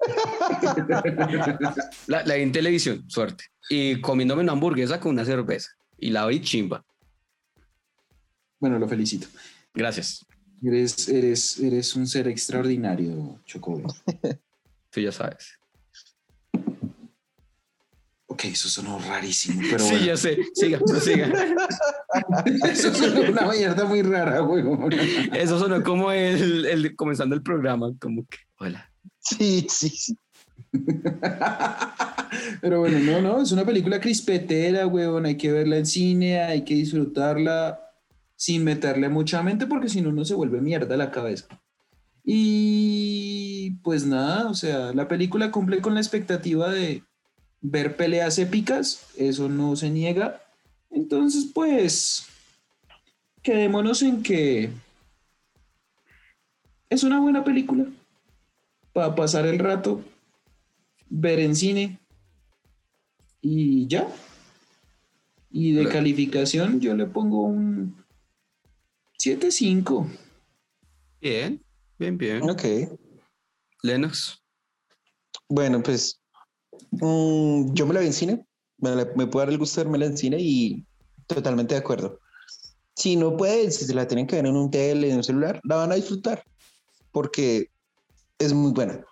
la, 2.06 2.24
la 2.24 2.34
vi 2.34 2.42
en 2.42 2.52
televisión, 2.52 3.08
suerte. 3.08 3.44
Y 3.68 4.00
comiéndome 4.00 4.42
una 4.42 4.52
hamburguesa 4.52 4.98
con 4.98 5.12
una 5.12 5.26
cerveza. 5.26 5.72
Y 5.98 6.10
la 6.10 6.26
vi 6.26 6.40
chimba. 6.40 6.84
Bueno, 8.58 8.78
lo 8.78 8.88
felicito. 8.88 9.26
Gracias. 9.74 10.24
Eres, 10.62 11.08
eres, 11.10 11.60
eres 11.60 11.94
un 11.96 12.06
ser 12.06 12.28
extraordinario, 12.28 13.40
Chocobo. 13.44 13.94
Tú 14.90 15.00
ya 15.00 15.12
sabes. 15.12 15.58
Ok, 18.34 18.46
eso 18.46 18.68
sonó 18.68 18.98
rarísimo, 18.98 19.60
pero 19.70 19.78
sí, 19.78 19.90
bueno. 19.92 20.06
ya 20.06 20.16
sé. 20.16 20.38
Siga, 20.54 20.80
siga. 21.00 21.32
Eso 22.68 22.92
sonó 22.92 23.30
una 23.30 23.46
mierda 23.46 23.84
muy 23.84 24.02
rara, 24.02 24.42
weón. 24.42 24.92
Eso 25.32 25.56
sonó 25.56 25.84
como 25.84 26.10
el, 26.10 26.66
el 26.66 26.96
comenzando 26.96 27.36
el 27.36 27.42
programa, 27.42 27.92
como 28.00 28.26
que, 28.26 28.38
hola. 28.58 28.90
Sí, 29.20 29.64
sí, 29.70 29.88
sí. 29.90 30.18
Pero 32.60 32.80
bueno, 32.80 32.98
no, 32.98 33.22
no, 33.22 33.40
es 33.40 33.52
una 33.52 33.64
película 33.64 34.00
crispetera, 34.00 34.88
weón. 34.88 35.26
Hay 35.26 35.36
que 35.36 35.52
verla 35.52 35.76
en 35.76 35.86
cine, 35.86 36.40
hay 36.40 36.64
que 36.64 36.74
disfrutarla 36.74 37.78
sin 38.34 38.64
meterle 38.64 39.08
mucha 39.10 39.44
mente 39.44 39.68
porque 39.68 39.88
si 39.88 40.00
no, 40.00 40.10
no 40.10 40.24
se 40.24 40.34
vuelve 40.34 40.60
mierda 40.60 40.96
la 40.96 41.12
cabeza. 41.12 41.46
Y 42.24 43.76
pues 43.84 44.04
nada, 44.04 44.48
o 44.48 44.54
sea, 44.54 44.92
la 44.92 45.06
película 45.06 45.52
cumple 45.52 45.80
con 45.80 45.94
la 45.94 46.00
expectativa 46.00 46.72
de 46.72 47.04
ver 47.66 47.96
peleas 47.96 48.38
épicas, 48.38 49.06
eso 49.16 49.48
no 49.48 49.74
se 49.74 49.88
niega. 49.88 50.42
Entonces, 50.90 51.46
pues, 51.52 52.26
quedémonos 53.42 54.02
en 54.02 54.22
que 54.22 54.70
es 56.90 57.02
una 57.02 57.18
buena 57.20 57.42
película. 57.42 57.86
para 58.92 59.12
pasar 59.16 59.44
el 59.44 59.58
rato, 59.58 60.04
ver 61.10 61.40
en 61.40 61.56
cine 61.56 61.98
y 63.42 63.88
ya. 63.88 64.06
Y 65.50 65.72
de 65.72 65.80
Claro. 65.80 65.94
calificación 65.94 66.80
yo 66.80 66.94
le 66.94 67.06
pongo 67.06 67.42
un 67.42 67.96
7.5. 69.18 70.06
Bien, 71.20 71.60
bien, 71.98 72.16
bien. 72.16 72.48
Ok. 72.48 72.62
Lennox. 73.82 74.40
Bueno, 75.48 75.82
pues 75.82 76.20
mm, 77.00 77.74
yo 77.74 77.86
me 77.86 77.94
la 77.94 78.00
vi 78.00 78.06
en 78.06 78.12
cine. 78.12 78.46
Me, 78.78 78.90
la- 78.94 79.08
me 79.16 79.26
puedo 79.26 79.44
dar 79.44 79.48
el 79.52 79.58
gusto 79.58 79.80
de 79.80 79.84
vermela 79.84 80.06
en 80.06 80.16
cine 80.18 80.36
y 80.40 80.84
totalmente 81.26 81.74
de 81.74 81.80
acuerdo. 81.80 82.20
Si 82.96 83.16
no 83.16 83.36
pueden, 83.36 83.72
si 83.72 83.84
se 83.84 83.94
la 83.94 84.06
tienen 84.06 84.26
que 84.26 84.36
ver 84.36 84.46
en 84.46 84.56
un 84.56 84.70
tele, 84.70 85.10
en 85.10 85.16
un 85.16 85.24
celular, 85.24 85.60
la 85.64 85.76
van 85.76 85.92
a 85.92 85.96
disfrutar 85.96 86.44
porque 87.12 87.70
es 88.38 88.52
muy 88.52 88.72
buena. 88.72 89.04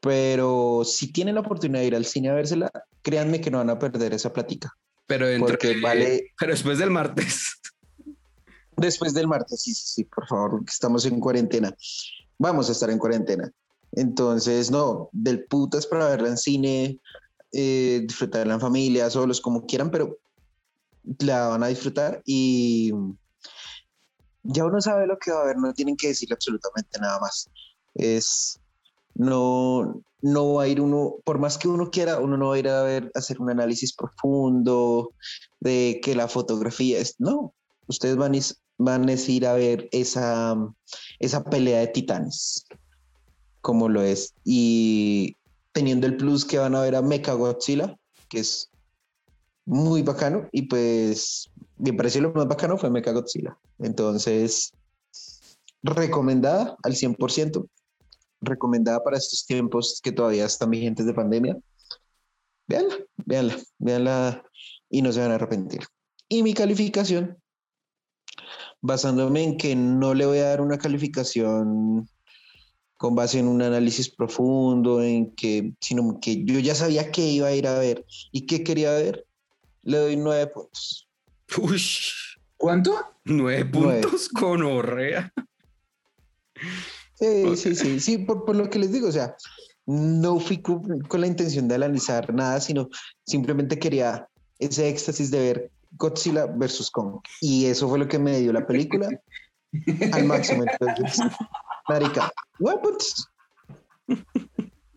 Pero 0.00 0.82
si 0.84 1.12
tienen 1.12 1.34
la 1.34 1.42
oportunidad 1.42 1.80
de 1.80 1.86
ir 1.86 1.94
al 1.96 2.06
cine 2.06 2.30
a 2.30 2.34
vérsela, 2.34 2.70
créanme 3.02 3.40
que 3.40 3.50
no 3.50 3.58
van 3.58 3.70
a 3.70 3.78
perder 3.78 4.14
esa 4.14 4.32
plática. 4.32 4.72
Pero 5.06 5.26
Porque 5.38 5.68
de- 5.74 5.80
vale- 5.80 6.32
Pero 6.38 6.52
después 6.52 6.78
del 6.78 6.90
martes. 6.90 7.52
Después 8.76 9.12
del 9.12 9.26
martes, 9.28 9.60
sí, 9.62 9.74
sí, 9.74 9.82
sí, 9.86 10.04
por 10.04 10.26
favor, 10.26 10.64
que 10.64 10.70
estamos 10.70 11.04
en 11.04 11.20
cuarentena. 11.20 11.74
Vamos 12.38 12.68
a 12.68 12.72
estar 12.72 12.88
en 12.90 12.98
cuarentena. 12.98 13.50
Entonces, 13.92 14.70
no, 14.70 15.10
del 15.12 15.44
putas 15.44 15.86
para 15.86 16.08
verla 16.08 16.28
en 16.28 16.38
cine, 16.38 16.98
eh, 17.52 18.02
disfrutarla 18.06 18.54
en 18.54 18.60
familia, 18.60 19.10
solos, 19.10 19.40
como 19.40 19.66
quieran, 19.66 19.90
pero 19.90 20.18
la 21.18 21.48
van 21.48 21.62
a 21.62 21.68
disfrutar 21.68 22.22
y 22.24 22.92
ya 24.42 24.64
uno 24.64 24.80
sabe 24.80 25.06
lo 25.06 25.18
que 25.18 25.32
va 25.32 25.42
a 25.42 25.46
ver, 25.46 25.56
no 25.56 25.72
tienen 25.72 25.96
que 25.96 26.08
decirle 26.08 26.34
absolutamente 26.34 26.98
nada 27.00 27.20
más. 27.20 27.50
Es, 27.94 28.60
no, 29.14 30.02
no 30.22 30.54
va 30.54 30.62
a 30.62 30.68
ir 30.68 30.80
uno, 30.80 31.16
por 31.24 31.38
más 31.38 31.58
que 31.58 31.68
uno 31.68 31.90
quiera, 31.90 32.18
uno 32.20 32.36
no 32.36 32.48
va 32.48 32.54
a 32.54 32.58
ir 32.58 32.68
a 32.68 32.82
ver, 32.82 33.10
a 33.14 33.18
hacer 33.18 33.40
un 33.40 33.50
análisis 33.50 33.94
profundo 33.94 35.12
de 35.60 36.00
que 36.02 36.14
la 36.14 36.28
fotografía 36.28 36.98
es, 36.98 37.16
no, 37.18 37.52
ustedes 37.86 38.16
van, 38.16 38.34
is- 38.34 38.60
van 38.78 39.08
a 39.08 39.12
ir 39.12 39.46
a 39.46 39.54
ver 39.54 39.88
esa, 39.92 40.56
esa 41.18 41.44
pelea 41.44 41.80
de 41.80 41.88
titanes, 41.88 42.64
como 43.60 43.88
lo 43.88 44.02
es, 44.02 44.34
y 44.44 45.36
teniendo 45.72 46.06
el 46.06 46.16
plus 46.16 46.44
que 46.44 46.58
van 46.58 46.74
a 46.74 46.82
ver 46.82 46.96
a 46.96 47.02
Mecha 47.02 47.32
Godzilla, 47.34 47.96
que 48.28 48.40
es 48.40 48.70
muy 49.64 50.02
bacano, 50.02 50.48
y 50.52 50.62
pues 50.62 51.50
me 51.78 51.92
pareció 51.92 52.22
lo 52.22 52.32
más 52.32 52.46
bacano 52.46 52.76
fue 52.76 52.90
Mecha 52.90 53.12
Godzilla. 53.12 53.56
Entonces, 53.78 54.72
recomendada 55.82 56.76
al 56.82 56.94
100%, 56.94 57.68
recomendada 58.40 59.02
para 59.02 59.16
estos 59.16 59.46
tiempos 59.46 60.00
que 60.02 60.12
todavía 60.12 60.46
están 60.46 60.70
vigentes 60.70 61.06
de 61.06 61.14
pandemia. 61.14 61.56
Véanla, 62.66 62.96
véanla, 63.16 63.56
véanla 63.78 64.44
y 64.88 65.02
no 65.02 65.12
se 65.12 65.20
van 65.20 65.32
a 65.32 65.34
arrepentir. 65.36 65.80
Y 66.28 66.42
mi 66.42 66.54
calificación, 66.54 67.38
basándome 68.80 69.42
en 69.42 69.56
que 69.56 69.74
no 69.74 70.14
le 70.14 70.26
voy 70.26 70.38
a 70.38 70.48
dar 70.50 70.60
una 70.60 70.78
calificación 70.78 72.08
con 73.00 73.14
base 73.14 73.38
en 73.38 73.48
un 73.48 73.62
análisis 73.62 74.10
profundo, 74.10 75.02
en 75.02 75.30
que, 75.34 75.72
sino 75.80 76.20
que 76.20 76.44
yo 76.44 76.58
ya 76.58 76.74
sabía 76.74 77.10
qué 77.10 77.22
iba 77.26 77.48
a 77.48 77.54
ir 77.54 77.66
a 77.66 77.78
ver 77.78 78.04
y 78.30 78.44
qué 78.44 78.62
quería 78.62 78.92
ver, 78.92 79.24
le 79.80 79.96
doy 79.96 80.16
nueve 80.16 80.48
puntos. 80.48 81.08
Uy, 81.56 81.80
¿Cuánto? 82.58 82.94
nueve 83.24 83.66
Nueve. 83.72 84.02
puntos 84.02 84.28
con 84.28 84.62
orrea. 84.62 85.32
Sí, 87.14 87.44
Ok. 87.46 87.56
sí, 87.56 87.74
sí, 87.74 88.00
sí, 88.00 88.18
por, 88.18 88.44
por 88.44 88.54
lo 88.56 88.68
que 88.68 88.78
les 88.78 88.92
digo, 88.92 89.08
o 89.08 89.12
sea, 89.12 89.34
no 89.86 90.38
fui 90.38 90.58
con, 90.60 91.00
con 91.00 91.22
la 91.22 91.26
intención 91.26 91.68
de 91.68 91.76
analizar 91.76 92.34
nada, 92.34 92.60
sino 92.60 92.90
simplemente 93.24 93.78
quería 93.78 94.28
ese 94.58 94.90
éxtasis 94.90 95.30
de 95.30 95.38
ver 95.40 95.70
Godzilla 95.92 96.44
versus 96.44 96.90
Kong. 96.90 97.20
Y 97.40 97.64
eso 97.64 97.88
fue 97.88 97.98
lo 97.98 98.08
que 98.08 98.18
me 98.18 98.38
dio 98.40 98.52
la 98.52 98.66
película 98.66 99.08
al 100.12 100.24
máximo. 100.26 100.64
Entonces, 100.70 101.18
marica, 101.90 102.30
puntos. 102.58 103.28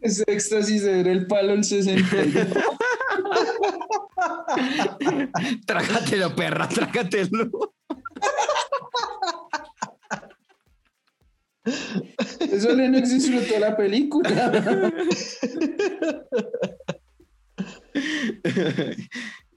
Ese 0.02 0.24
éxtasis 0.28 0.84
de 0.84 0.92
ver 0.94 1.08
el 1.08 1.26
palo 1.28 1.54
el 1.54 1.64
62. 1.72 2.54
Trágatelo, 5.66 6.36
perra, 6.36 6.70
trágatelo. 6.70 7.74
Eso 12.40 12.76
Lennox 12.76 13.10
disfrutó 13.10 13.60
la 13.60 13.76
película. 13.76 14.92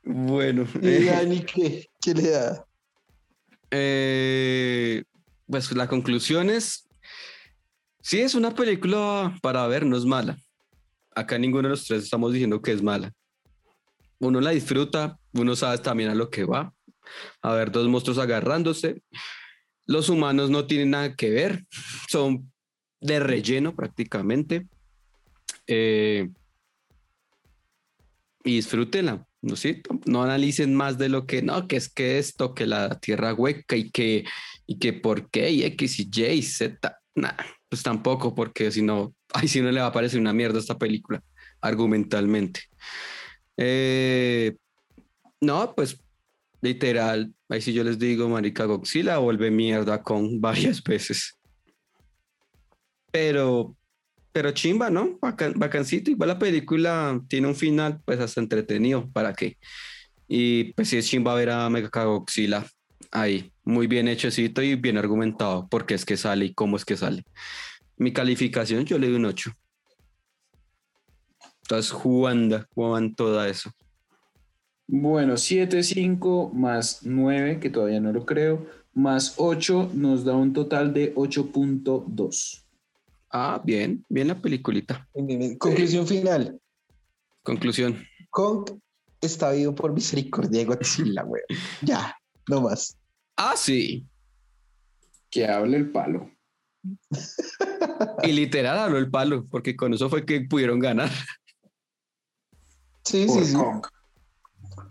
bueno, 0.05 0.66
Y 0.80 0.87
eh, 0.89 1.05
Dani, 1.05 1.41
¿qué, 1.45 1.89
qué 2.01 2.14
le 2.14 2.30
da? 2.30 2.66
eh, 3.72 5.03
pues 5.49 5.72
la 5.72 5.89
conclusión 5.89 6.51
es, 6.51 6.86
sí 8.07 8.20
es 8.20 8.36
una 8.36 8.54
película 8.54 9.36
para 9.42 9.66
ver, 9.66 9.84
no 9.84 9.96
es 9.96 10.04
mala. 10.04 10.38
Acá 11.12 11.38
ninguno 11.38 11.64
de 11.64 11.70
los 11.70 11.84
tres 11.84 12.04
estamos 12.04 12.32
diciendo 12.32 12.62
que 12.62 12.70
es 12.70 12.80
mala. 12.80 13.12
Uno 14.20 14.40
la 14.40 14.52
disfruta, 14.52 15.18
uno 15.32 15.57
sabe 15.57 15.78
también 15.78 16.11
a 16.11 16.14
lo 16.14 16.30
que 16.30 16.44
va. 16.44 16.72
A 17.42 17.52
ver, 17.54 17.72
dos 17.72 17.88
monstruos 17.88 18.18
agarrándose. 18.18 19.02
Los 19.86 20.09
humanos 20.09 20.50
no 20.50 20.66
tienen 20.66 20.90
nada 20.90 21.16
que 21.16 21.30
ver, 21.30 21.64
son 22.09 22.52
de 23.00 23.18
relleno 23.18 23.74
prácticamente. 23.74 24.68
Eh, 25.66 26.28
y 28.44 28.54
disfrútenla, 28.54 29.26
¿no 29.42 29.57
sí? 29.57 29.82
No 30.04 30.22
analicen 30.22 30.76
más 30.76 30.96
de 30.96 31.09
lo 31.09 31.26
que, 31.26 31.42
no, 31.42 31.66
que 31.66 31.74
es 31.74 31.88
que 31.88 32.18
esto, 32.18 32.54
que 32.54 32.66
la 32.66 33.00
tierra 33.00 33.34
hueca 33.34 33.74
y 33.74 33.90
que, 33.90 34.24
y 34.64 34.78
que 34.78 34.92
por 34.92 35.28
qué, 35.28 35.50
y 35.50 35.64
X 35.64 35.98
y 35.98 36.09
Y 36.14 36.24
y 36.24 36.42
Z. 36.42 37.00
Nah, 37.16 37.34
pues 37.68 37.82
tampoco, 37.82 38.34
porque 38.34 38.70
si 38.70 38.82
no, 38.82 39.14
ay, 39.34 39.48
si 39.48 39.60
no 39.60 39.70
le 39.70 39.80
va 39.80 39.86
a 39.86 39.92
parecer 39.92 40.20
una 40.20 40.32
mierda 40.32 40.58
esta 40.58 40.78
película, 40.78 41.22
argumentalmente. 41.60 42.60
Eh, 43.56 44.56
no, 45.40 45.74
pues 45.74 45.98
literal, 46.60 47.32
ahí 47.48 47.60
sí 47.60 47.72
yo 47.72 47.84
les 47.84 47.98
digo, 47.98 48.28
Marica 48.28 48.64
Godzilla 48.64 49.18
vuelve 49.18 49.50
mierda 49.50 50.02
con 50.02 50.40
varias 50.40 50.82
veces. 50.82 51.32
Pero, 53.10 53.76
pero 54.32 54.50
chimba, 54.50 54.90
¿no? 54.90 55.18
Bacan, 55.20 55.54
bacancito. 55.56 56.10
Igual 56.10 56.28
la 56.28 56.38
película 56.38 57.20
tiene 57.28 57.46
un 57.46 57.54
final, 57.54 58.00
pues 58.04 58.20
hasta 58.20 58.40
entretenido. 58.40 59.10
¿Para 59.10 59.32
qué? 59.32 59.56
Y 60.28 60.72
pues 60.74 60.88
sí 60.88 60.98
es 60.98 61.06
chimba 61.06 61.34
ver 61.34 61.50
a 61.50 61.70
Mega 61.70 61.88
Godzilla 62.04 62.66
ahí, 63.16 63.52
muy 63.64 63.86
bien 63.86 64.08
hechecito 64.08 64.62
y 64.62 64.74
bien 64.74 64.98
argumentado, 64.98 65.66
por 65.68 65.86
qué 65.86 65.94
es 65.94 66.04
que 66.04 66.16
sale 66.16 66.46
y 66.46 66.54
cómo 66.54 66.76
es 66.76 66.84
que 66.84 66.96
sale. 66.96 67.24
Mi 67.96 68.12
calificación 68.12 68.84
yo 68.84 68.98
le 68.98 69.08
doy 69.08 69.16
un 69.16 69.24
8. 69.24 69.50
Entonces, 71.62 71.90
Juanda, 71.90 72.68
Juan, 72.74 73.14
toda 73.14 73.48
eso. 73.48 73.70
Bueno, 74.86 75.34
7.5 75.34 76.52
más 76.52 77.00
9, 77.04 77.58
que 77.58 77.70
todavía 77.70 78.00
no 78.00 78.12
lo 78.12 78.24
creo, 78.24 78.66
más 78.92 79.34
8 79.38 79.90
nos 79.94 80.24
da 80.24 80.34
un 80.34 80.52
total 80.52 80.92
de 80.92 81.14
8.2. 81.14 82.62
Ah, 83.30 83.60
bien, 83.64 84.04
bien 84.08 84.28
la 84.28 84.40
peliculita. 84.40 85.08
Conclusión 85.58 86.06
final. 86.06 86.60
Conclusión. 87.42 88.04
Kong 88.30 88.70
está 89.20 89.52
vivo 89.52 89.74
por 89.74 89.92
misericordia 89.92 90.60
de 90.60 90.66
Godzilla, 90.66 91.22
güey. 91.22 91.42
Ya, 91.82 92.14
no 92.48 92.60
más. 92.60 92.96
Ah, 93.37 93.55
sí. 93.57 94.07
Que 95.30 95.47
hable 95.47 95.76
el 95.76 95.91
palo. 95.91 96.30
Y 98.22 98.32
literal 98.32 98.78
habló 98.78 98.99
el 98.99 99.11
palo, 99.11 99.45
porque 99.51 99.76
con 99.76 99.93
eso 99.93 100.09
fue 100.09 100.24
que 100.24 100.41
pudieron 100.43 100.78
ganar. 100.78 101.11
Sí, 103.05 103.26
Por 103.26 103.45
sí, 103.45 103.51
sí. 103.53 103.57
Kong. 103.57 103.87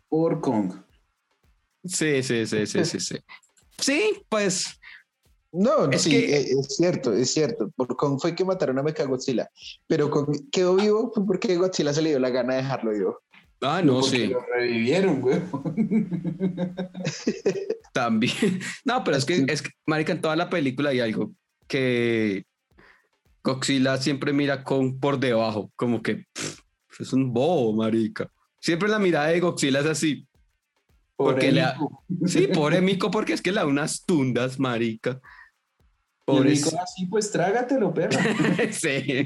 Por 0.08 0.41
Kong. 0.41 0.74
Sí, 1.84 2.24
sí, 2.24 2.46
sí, 2.46 2.66
sí, 2.66 2.86
sí, 2.86 3.00
sí. 3.00 3.16
Sí, 3.80 4.24
pues 4.30 4.80
No, 5.52 5.89
Es 5.89 6.02
sí, 6.02 6.10
que- 6.10 6.38
eh, 6.38 6.48
es 6.60 6.76
cierto, 6.76 7.14
es 7.14 7.32
cierto. 7.34 7.70
Por 7.72 7.96
Kong 7.96 8.20
fue 8.20 8.36
que 8.36 8.43
mataron 8.43 8.78
a 8.78 8.84
Mechagodzilla, 8.84 9.50
pero 9.88 10.10
Kong 10.10 10.50
quedó 10.52 10.76
vivo 10.76 11.12
fue 11.14 11.26
porque 11.26 11.56
Godzilla 11.56 11.93
se 11.93 12.02
le 12.02 12.10
dio 12.10 12.20
la 12.20 12.30
gana 12.30 12.56
de 12.56 12.62
dejarlo 12.62 12.91
vivo. 12.91 13.22
Ah, 13.66 13.82
no, 13.82 13.99
Porque 13.99 14.18
sí, 14.18 14.28
Lo 14.28 14.41
revivieron, 14.41 15.22
güey. 15.22 15.41
también. 17.93 18.59
No, 18.84 19.03
pero 19.03 19.18
es 19.18 19.26
que, 19.26 19.45
es 19.47 19.61
que, 19.61 19.70
marica, 19.86 20.11
en 20.11 20.22
toda 20.22 20.36
la 20.36 20.49
película 20.49 20.89
hay 20.89 20.99
algo 20.99 21.32
que 21.68 22.45
Godzilla 23.43 23.97
siempre 23.97 24.34
mira 24.34 24.63
con 24.63 24.99
por 24.99 25.20
debajo, 25.20 25.72
como 25.76 26.01
que 26.01 26.26
pff, 26.34 26.59
es 26.99 27.13
un 27.13 27.34
bobo, 27.34 27.74
marica. 27.74 28.30
Siempre 28.59 28.89
la 28.89 28.99
mirada 28.99 29.28
de 29.28 29.39
Godzilla 29.39 29.80
es 29.80 29.86
así. 29.86 30.28
Porque 31.16 31.51
le. 31.51 31.63
Sí, 32.26 32.47
pobre 32.47 32.82
mico, 32.82 33.09
porque 33.09 33.34
es 33.34 33.41
que 33.41 33.51
le 33.51 33.57
da 33.57 33.66
unas 33.66 34.05
tundas, 34.05 34.59
marica. 34.59 35.11
Y 35.11 35.13
el 35.13 35.22
Pobre. 36.26 36.51
Nico, 36.51 36.72
así 36.82 37.05
pues 37.05 37.32
trágatelo, 37.32 37.93
perro. 37.93 38.20
sí. 38.72 39.26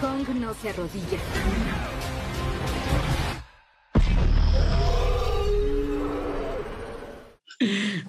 Kong 0.00 0.28
no 0.36 0.54
se 0.54 0.70
arrodilla. 0.70 1.18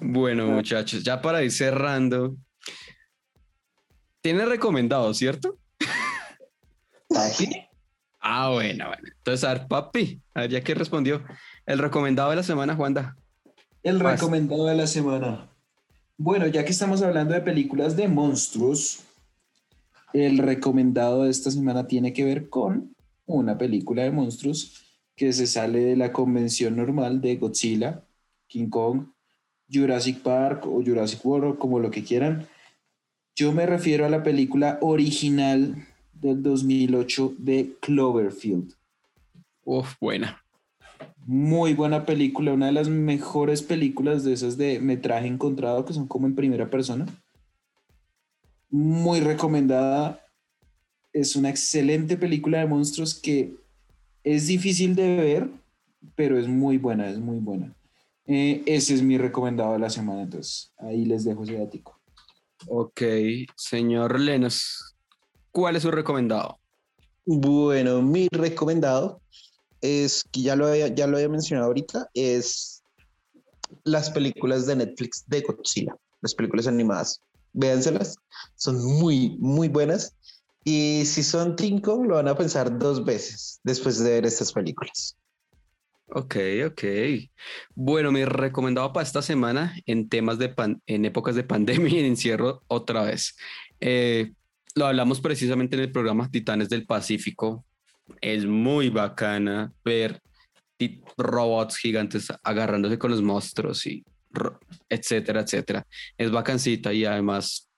Bueno, 0.01 0.47
muchachos, 0.47 1.03
ya 1.03 1.21
para 1.21 1.43
ir 1.43 1.51
cerrando. 1.51 2.35
Tiene 4.21 4.45
recomendado, 4.45 5.13
¿cierto? 5.13 5.57
Ah, 8.19 8.49
bueno, 8.51 8.87
bueno. 8.87 9.03
Entonces, 9.17 9.43
a 9.43 9.53
ver, 9.53 9.67
papi, 9.67 10.21
a 10.35 10.41
ver, 10.41 10.51
ya 10.51 10.61
que 10.61 10.75
respondió. 10.75 11.23
El 11.65 11.79
recomendado 11.79 12.29
de 12.29 12.35
la 12.35 12.43
semana, 12.43 12.75
Juanda. 12.75 13.15
El 13.81 13.97
Vas. 14.03 14.19
recomendado 14.19 14.65
de 14.65 14.75
la 14.75 14.87
semana. 14.87 15.49
Bueno, 16.17 16.45
ya 16.47 16.63
que 16.65 16.71
estamos 16.71 17.01
hablando 17.01 17.33
de 17.33 17.41
películas 17.41 17.95
de 17.95 18.07
monstruos, 18.07 18.99
el 20.13 20.37
recomendado 20.37 21.23
de 21.23 21.31
esta 21.31 21.51
semana 21.51 21.87
tiene 21.87 22.13
que 22.13 22.23
ver 22.23 22.49
con 22.49 22.95
una 23.25 23.57
película 23.57 24.03
de 24.03 24.11
monstruos 24.11 24.85
que 25.15 25.33
se 25.33 25.47
sale 25.47 25.79
de 25.79 25.95
la 25.95 26.11
convención 26.11 26.77
normal 26.77 27.21
de 27.21 27.35
Godzilla, 27.35 28.03
King 28.47 28.69
Kong, 28.69 29.07
Jurassic 29.71 30.21
Park 30.21 30.65
o 30.65 30.81
Jurassic 30.83 31.23
World, 31.25 31.57
como 31.57 31.79
lo 31.79 31.91
que 31.91 32.03
quieran. 32.03 32.47
Yo 33.35 33.51
me 33.51 33.65
refiero 33.65 34.05
a 34.05 34.09
la 34.09 34.23
película 34.23 34.79
original 34.81 35.75
del 36.13 36.41
2008 36.41 37.35
de 37.37 37.75
Cloverfield. 37.79 38.73
Uf, 39.63 39.95
buena. 39.99 40.43
Muy 41.25 41.73
buena 41.73 42.05
película, 42.05 42.53
una 42.53 42.65
de 42.65 42.71
las 42.71 42.89
mejores 42.89 43.61
películas 43.61 44.23
de 44.23 44.33
esas 44.33 44.57
de 44.57 44.79
metraje 44.79 45.27
encontrado 45.27 45.85
que 45.85 45.93
son 45.93 46.07
como 46.07 46.25
en 46.25 46.35
primera 46.35 46.69
persona. 46.69 47.05
Muy 48.69 49.19
recomendada. 49.19 50.25
Es 51.11 51.35
una 51.35 51.49
excelente 51.49 52.17
película 52.17 52.59
de 52.59 52.67
monstruos 52.67 53.15
que 53.15 53.55
es 54.23 54.47
difícil 54.47 54.95
de 54.95 55.15
ver, 55.17 55.49
pero 56.15 56.37
es 56.37 56.47
muy 56.47 56.77
buena, 56.77 57.09
es 57.09 57.17
muy 57.17 57.39
buena. 57.39 57.75
Eh, 58.25 58.61
ese 58.67 58.93
es 58.93 59.01
mi 59.01 59.17
recomendado 59.17 59.73
de 59.73 59.79
la 59.79 59.89
semana, 59.89 60.21
entonces 60.21 60.71
ahí 60.77 61.03
les 61.03 61.23
dejo 61.23 61.43
ese 61.43 61.57
datico. 61.57 61.99
Ok, 62.67 63.01
señor 63.55 64.19
Lenos, 64.19 64.95
¿cuál 65.51 65.77
es 65.77 65.81
su 65.81 65.89
recomendado? 65.89 66.59
Bueno, 67.25 68.01
mi 68.01 68.27
recomendado 68.31 69.21
es 69.81 70.23
que 70.31 70.41
ya 70.41 70.55
lo 70.55 70.67
había, 70.67 70.89
ya 70.89 71.07
lo 71.07 71.17
había 71.17 71.29
mencionado 71.29 71.67
ahorita, 71.67 72.09
es 72.13 72.83
las 73.83 74.09
películas 74.11 74.65
de 74.67 74.75
Netflix 74.75 75.23
de 75.27 75.41
Godzilla, 75.41 75.95
las 76.21 76.35
películas 76.35 76.67
animadas. 76.67 77.21
Véanselas, 77.53 78.15
son 78.55 78.83
muy, 78.99 79.37
muy 79.39 79.67
buenas. 79.67 80.15
Y 80.63 81.03
si 81.05 81.23
son 81.23 81.55
cinco, 81.57 82.03
lo 82.05 82.15
van 82.15 82.27
a 82.27 82.35
pensar 82.35 82.77
dos 82.77 83.03
veces 83.05 83.59
después 83.63 83.97
de 83.99 84.11
ver 84.11 84.25
estas 84.25 84.51
películas. 84.51 85.17
Ok, 86.11 86.35
ok. 86.67 86.83
Bueno, 87.75 88.11
mi 88.11 88.25
recomendado 88.25 88.91
para 88.91 89.05
esta 89.05 89.21
semana 89.21 89.75
en 89.85 90.09
temas 90.09 90.37
de 90.39 90.49
pan- 90.49 90.81
en 90.87 91.05
épocas 91.05 91.35
de 91.35 91.43
pandemia 91.43 91.89
y 91.89 91.99
en 91.99 92.05
encierro 92.05 92.63
otra 92.67 93.03
vez. 93.03 93.35
Eh, 93.79 94.33
lo 94.75 94.87
hablamos 94.87 95.21
precisamente 95.21 95.75
en 95.75 95.83
el 95.83 95.91
programa 95.91 96.29
Titanes 96.29 96.69
del 96.69 96.85
Pacífico. 96.85 97.63
Es 98.21 98.45
muy 98.45 98.89
bacana 98.89 99.71
ver 99.85 100.21
robots 101.17 101.77
gigantes 101.77 102.27
agarrándose 102.43 102.97
con 102.97 103.11
los 103.11 103.21
monstruos 103.21 103.85
y 103.85 104.03
etcétera, 104.89 105.41
etcétera. 105.41 105.85
Es 106.17 106.31
bacancita 106.31 106.93
y 106.93 107.05
además 107.05 107.69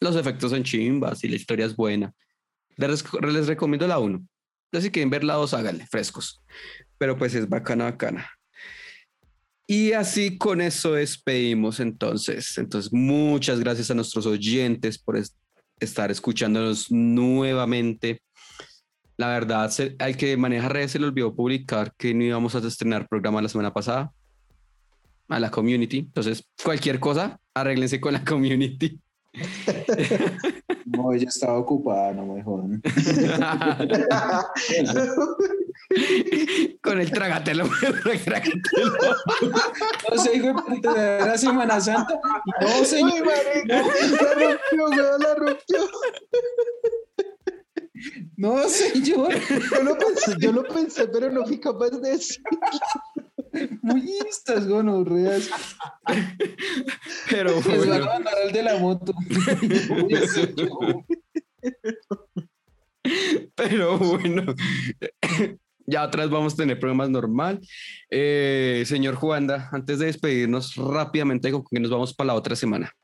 los 0.00 0.16
efectos 0.16 0.50
son 0.50 0.64
chimbas 0.64 1.22
y 1.24 1.28
la 1.28 1.36
historia 1.36 1.66
es 1.66 1.76
buena. 1.76 2.12
Les, 2.76 3.04
recomiendo 3.46 3.86
la 3.86 3.98
1. 3.98 4.26
Si 4.80 4.90
quieren 4.90 5.10
ver 5.10 5.24
la 5.24 5.34
2, 5.34 5.52
háganle, 5.54 5.86
frescos 5.86 6.40
pero 7.00 7.16
pues 7.16 7.34
es 7.34 7.48
bacana, 7.48 7.84
bacana. 7.84 8.28
Y 9.66 9.92
así 9.92 10.36
con 10.36 10.60
eso 10.60 10.92
despedimos 10.92 11.80
entonces. 11.80 12.58
Entonces, 12.58 12.92
muchas 12.92 13.58
gracias 13.58 13.90
a 13.90 13.94
nuestros 13.94 14.26
oyentes 14.26 14.98
por 14.98 15.16
es- 15.16 15.34
estar 15.78 16.10
escuchándonos 16.10 16.90
nuevamente. 16.90 18.20
La 19.16 19.28
verdad, 19.28 19.72
al 19.98 20.16
que 20.18 20.36
maneja 20.36 20.68
redes 20.68 20.90
se 20.90 20.98
le 20.98 21.06
olvidó 21.06 21.34
publicar 21.34 21.94
que 21.96 22.12
no 22.12 22.22
íbamos 22.22 22.54
a 22.54 22.58
estrenar 22.58 23.08
programa 23.08 23.40
la 23.40 23.48
semana 23.48 23.72
pasada 23.72 24.12
a 25.30 25.40
la 25.40 25.50
community. 25.50 25.98
Entonces, 25.98 26.44
cualquier 26.62 27.00
cosa, 27.00 27.40
arréglense 27.54 28.00
con 28.00 28.12
la 28.12 28.24
community. 28.24 29.00
No, 30.86 31.12
ella 31.12 31.28
estaba 31.28 31.56
ocupada, 31.58 32.12
no 32.12 32.26
me 32.26 32.42
jodan. 32.42 32.82
con 36.82 37.00
el 37.00 37.12
trágatelo, 37.12 37.64
trágatelo. 38.24 38.92
No 40.10 40.18
sé, 40.18 40.36
hijo 40.36 40.52
de 40.82 41.16
era 41.18 41.38
Semana 41.38 41.80
Santa. 41.80 42.18
No, 42.60 42.84
señor. 42.84 43.24
La 43.66 43.82
rompió, 43.82 45.18
la 45.18 45.34
rompió. 45.36 45.78
No, 48.36 48.68
señor. 48.68 49.34
Yo 49.70 49.82
lo 49.82 49.96
pensé, 49.96 50.34
yo 50.38 50.52
lo 50.52 50.64
pensé, 50.64 51.06
pero 51.08 51.30
no 51.30 51.46
fui 51.46 51.60
capaz 51.60 51.90
de 51.90 52.10
decir. 52.10 52.42
Muy 53.82 54.02
listas, 54.02 54.66
gonorreas. 54.68 55.50
Pero 57.30 57.54
Les 57.56 57.66
van 57.66 57.74
a 57.74 57.78
bueno. 57.78 58.06
mandar 58.06 58.34
al 58.44 58.52
de 58.52 58.62
la 58.62 58.78
moto. 58.78 59.12
Pero 63.54 63.98
bueno, 63.98 64.54
ya 65.86 66.04
otra 66.04 66.22
vez 66.22 66.30
vamos 66.30 66.54
a 66.54 66.56
tener 66.56 66.78
programas 66.78 67.10
normal. 67.10 67.60
Eh, 68.10 68.84
señor 68.86 69.14
Juanda, 69.16 69.68
antes 69.72 69.98
de 69.98 70.06
despedirnos 70.06 70.76
rápidamente, 70.76 71.50
con 71.50 71.64
que 71.64 71.80
nos 71.80 71.90
vamos 71.90 72.14
para 72.14 72.28
la 72.28 72.34
otra 72.34 72.54
semana. 72.56 72.94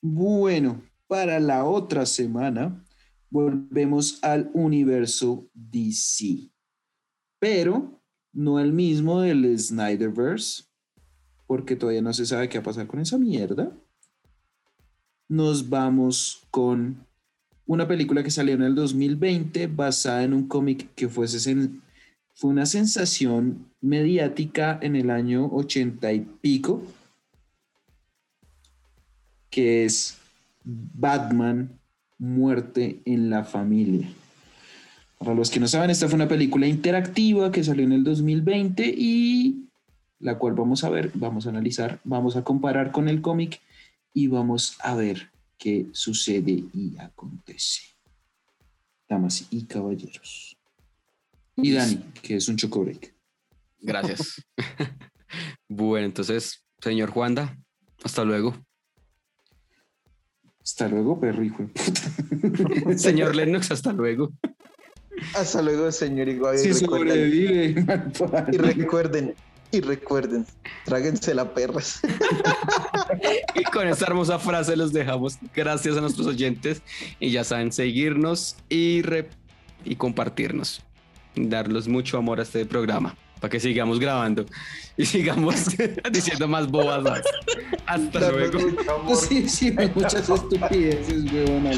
Bueno, 0.00 0.82
para 1.06 1.38
la 1.38 1.64
otra 1.64 2.06
semana 2.06 2.84
volvemos 3.30 4.18
al 4.22 4.50
universo 4.52 5.46
DC, 5.54 6.50
pero 7.38 8.01
no 8.32 8.58
el 8.58 8.72
mismo 8.72 9.20
del 9.20 9.58
Snyderverse, 9.58 10.64
porque 11.46 11.76
todavía 11.76 12.02
no 12.02 12.12
se 12.12 12.26
sabe 12.26 12.48
qué 12.48 12.58
va 12.58 12.62
a 12.62 12.64
pasar 12.64 12.86
con 12.86 13.00
esa 13.00 13.18
mierda. 13.18 13.72
Nos 15.28 15.68
vamos 15.68 16.46
con 16.50 17.06
una 17.66 17.86
película 17.86 18.22
que 18.22 18.30
salió 18.30 18.54
en 18.54 18.62
el 18.62 18.74
2020 18.74 19.66
basada 19.68 20.24
en 20.24 20.34
un 20.34 20.48
cómic 20.48 20.88
que 20.94 21.08
fue, 21.08 21.26
una 22.42 22.66
sensación 22.66 23.70
mediática 23.80 24.78
en 24.82 24.96
el 24.96 25.10
año 25.10 25.46
80 25.52 26.12
y 26.12 26.20
pico, 26.20 26.82
que 29.50 29.84
es 29.84 30.18
Batman, 30.64 31.78
Muerte 32.18 33.02
en 33.04 33.30
la 33.30 33.44
Familia. 33.44 34.08
Para 35.22 35.36
los 35.36 35.50
que 35.50 35.60
no 35.60 35.68
saben, 35.68 35.90
esta 35.90 36.08
fue 36.08 36.16
una 36.16 36.26
película 36.26 36.66
interactiva 36.66 37.52
que 37.52 37.62
salió 37.62 37.84
en 37.84 37.92
el 37.92 38.02
2020 38.02 38.92
y 38.96 39.68
la 40.18 40.36
cual 40.36 40.54
vamos 40.54 40.82
a 40.82 40.90
ver, 40.90 41.12
vamos 41.14 41.46
a 41.46 41.50
analizar, 41.50 42.00
vamos 42.02 42.34
a 42.34 42.42
comparar 42.42 42.90
con 42.90 43.08
el 43.08 43.22
cómic 43.22 43.60
y 44.12 44.26
vamos 44.26 44.76
a 44.80 44.96
ver 44.96 45.30
qué 45.58 45.86
sucede 45.92 46.64
y 46.74 46.96
acontece. 46.98 47.82
Damas 49.08 49.46
y 49.50 49.62
caballeros. 49.62 50.56
Y 51.54 51.70
Dani, 51.70 52.02
que 52.20 52.36
es 52.36 52.48
un 52.48 52.56
choco 52.56 52.80
break. 52.82 53.14
Gracias. 53.78 54.44
bueno, 55.68 56.04
entonces, 56.04 56.64
señor 56.80 57.10
Juanda, 57.10 57.56
hasta 58.02 58.24
luego. 58.24 58.56
Hasta 60.64 60.88
luego, 60.88 61.20
perro 61.20 61.44
hijo. 61.44 61.62
de 61.62 61.68
puta. 61.68 62.98
Señor 62.98 63.36
Lennox, 63.36 63.70
hasta 63.70 63.92
luego. 63.92 64.32
Hasta 65.34 65.62
luego, 65.62 65.90
señor 65.92 66.28
Iguay. 66.28 66.58
Si 66.58 66.74
sobrevive, 66.74 67.74
y 68.52 68.56
recuerden, 68.58 69.34
y 69.70 69.80
recuerden, 69.80 70.46
tráguense 70.84 71.34
la 71.34 71.52
perras. 71.52 72.00
Y 73.54 73.62
con 73.64 73.86
esta 73.86 74.06
hermosa 74.06 74.38
frase 74.38 74.76
los 74.76 74.92
dejamos. 74.92 75.38
Gracias 75.54 75.96
a 75.96 76.00
nuestros 76.00 76.26
oyentes. 76.26 76.82
Y 77.20 77.30
ya 77.30 77.44
saben, 77.44 77.70
seguirnos 77.72 78.56
y, 78.68 79.02
re- 79.02 79.28
y 79.84 79.96
compartirnos. 79.96 80.82
Darles 81.36 81.86
mucho 81.88 82.16
amor 82.18 82.40
a 82.40 82.42
este 82.42 82.64
programa. 82.66 83.14
Para 83.40 83.50
que 83.50 83.60
sigamos 83.60 83.98
grabando 83.98 84.46
y 84.96 85.04
sigamos 85.04 85.66
diciendo 86.12 86.46
más 86.48 86.70
bobadas. 86.70 87.22
Hasta 87.86 88.20
Darnos 88.20 88.54
luego. 88.54 89.16
Sí, 89.16 89.48
sí, 89.48 89.72
muchas 89.94 90.28
estupideces, 90.28 91.32
huevón. 91.32 91.70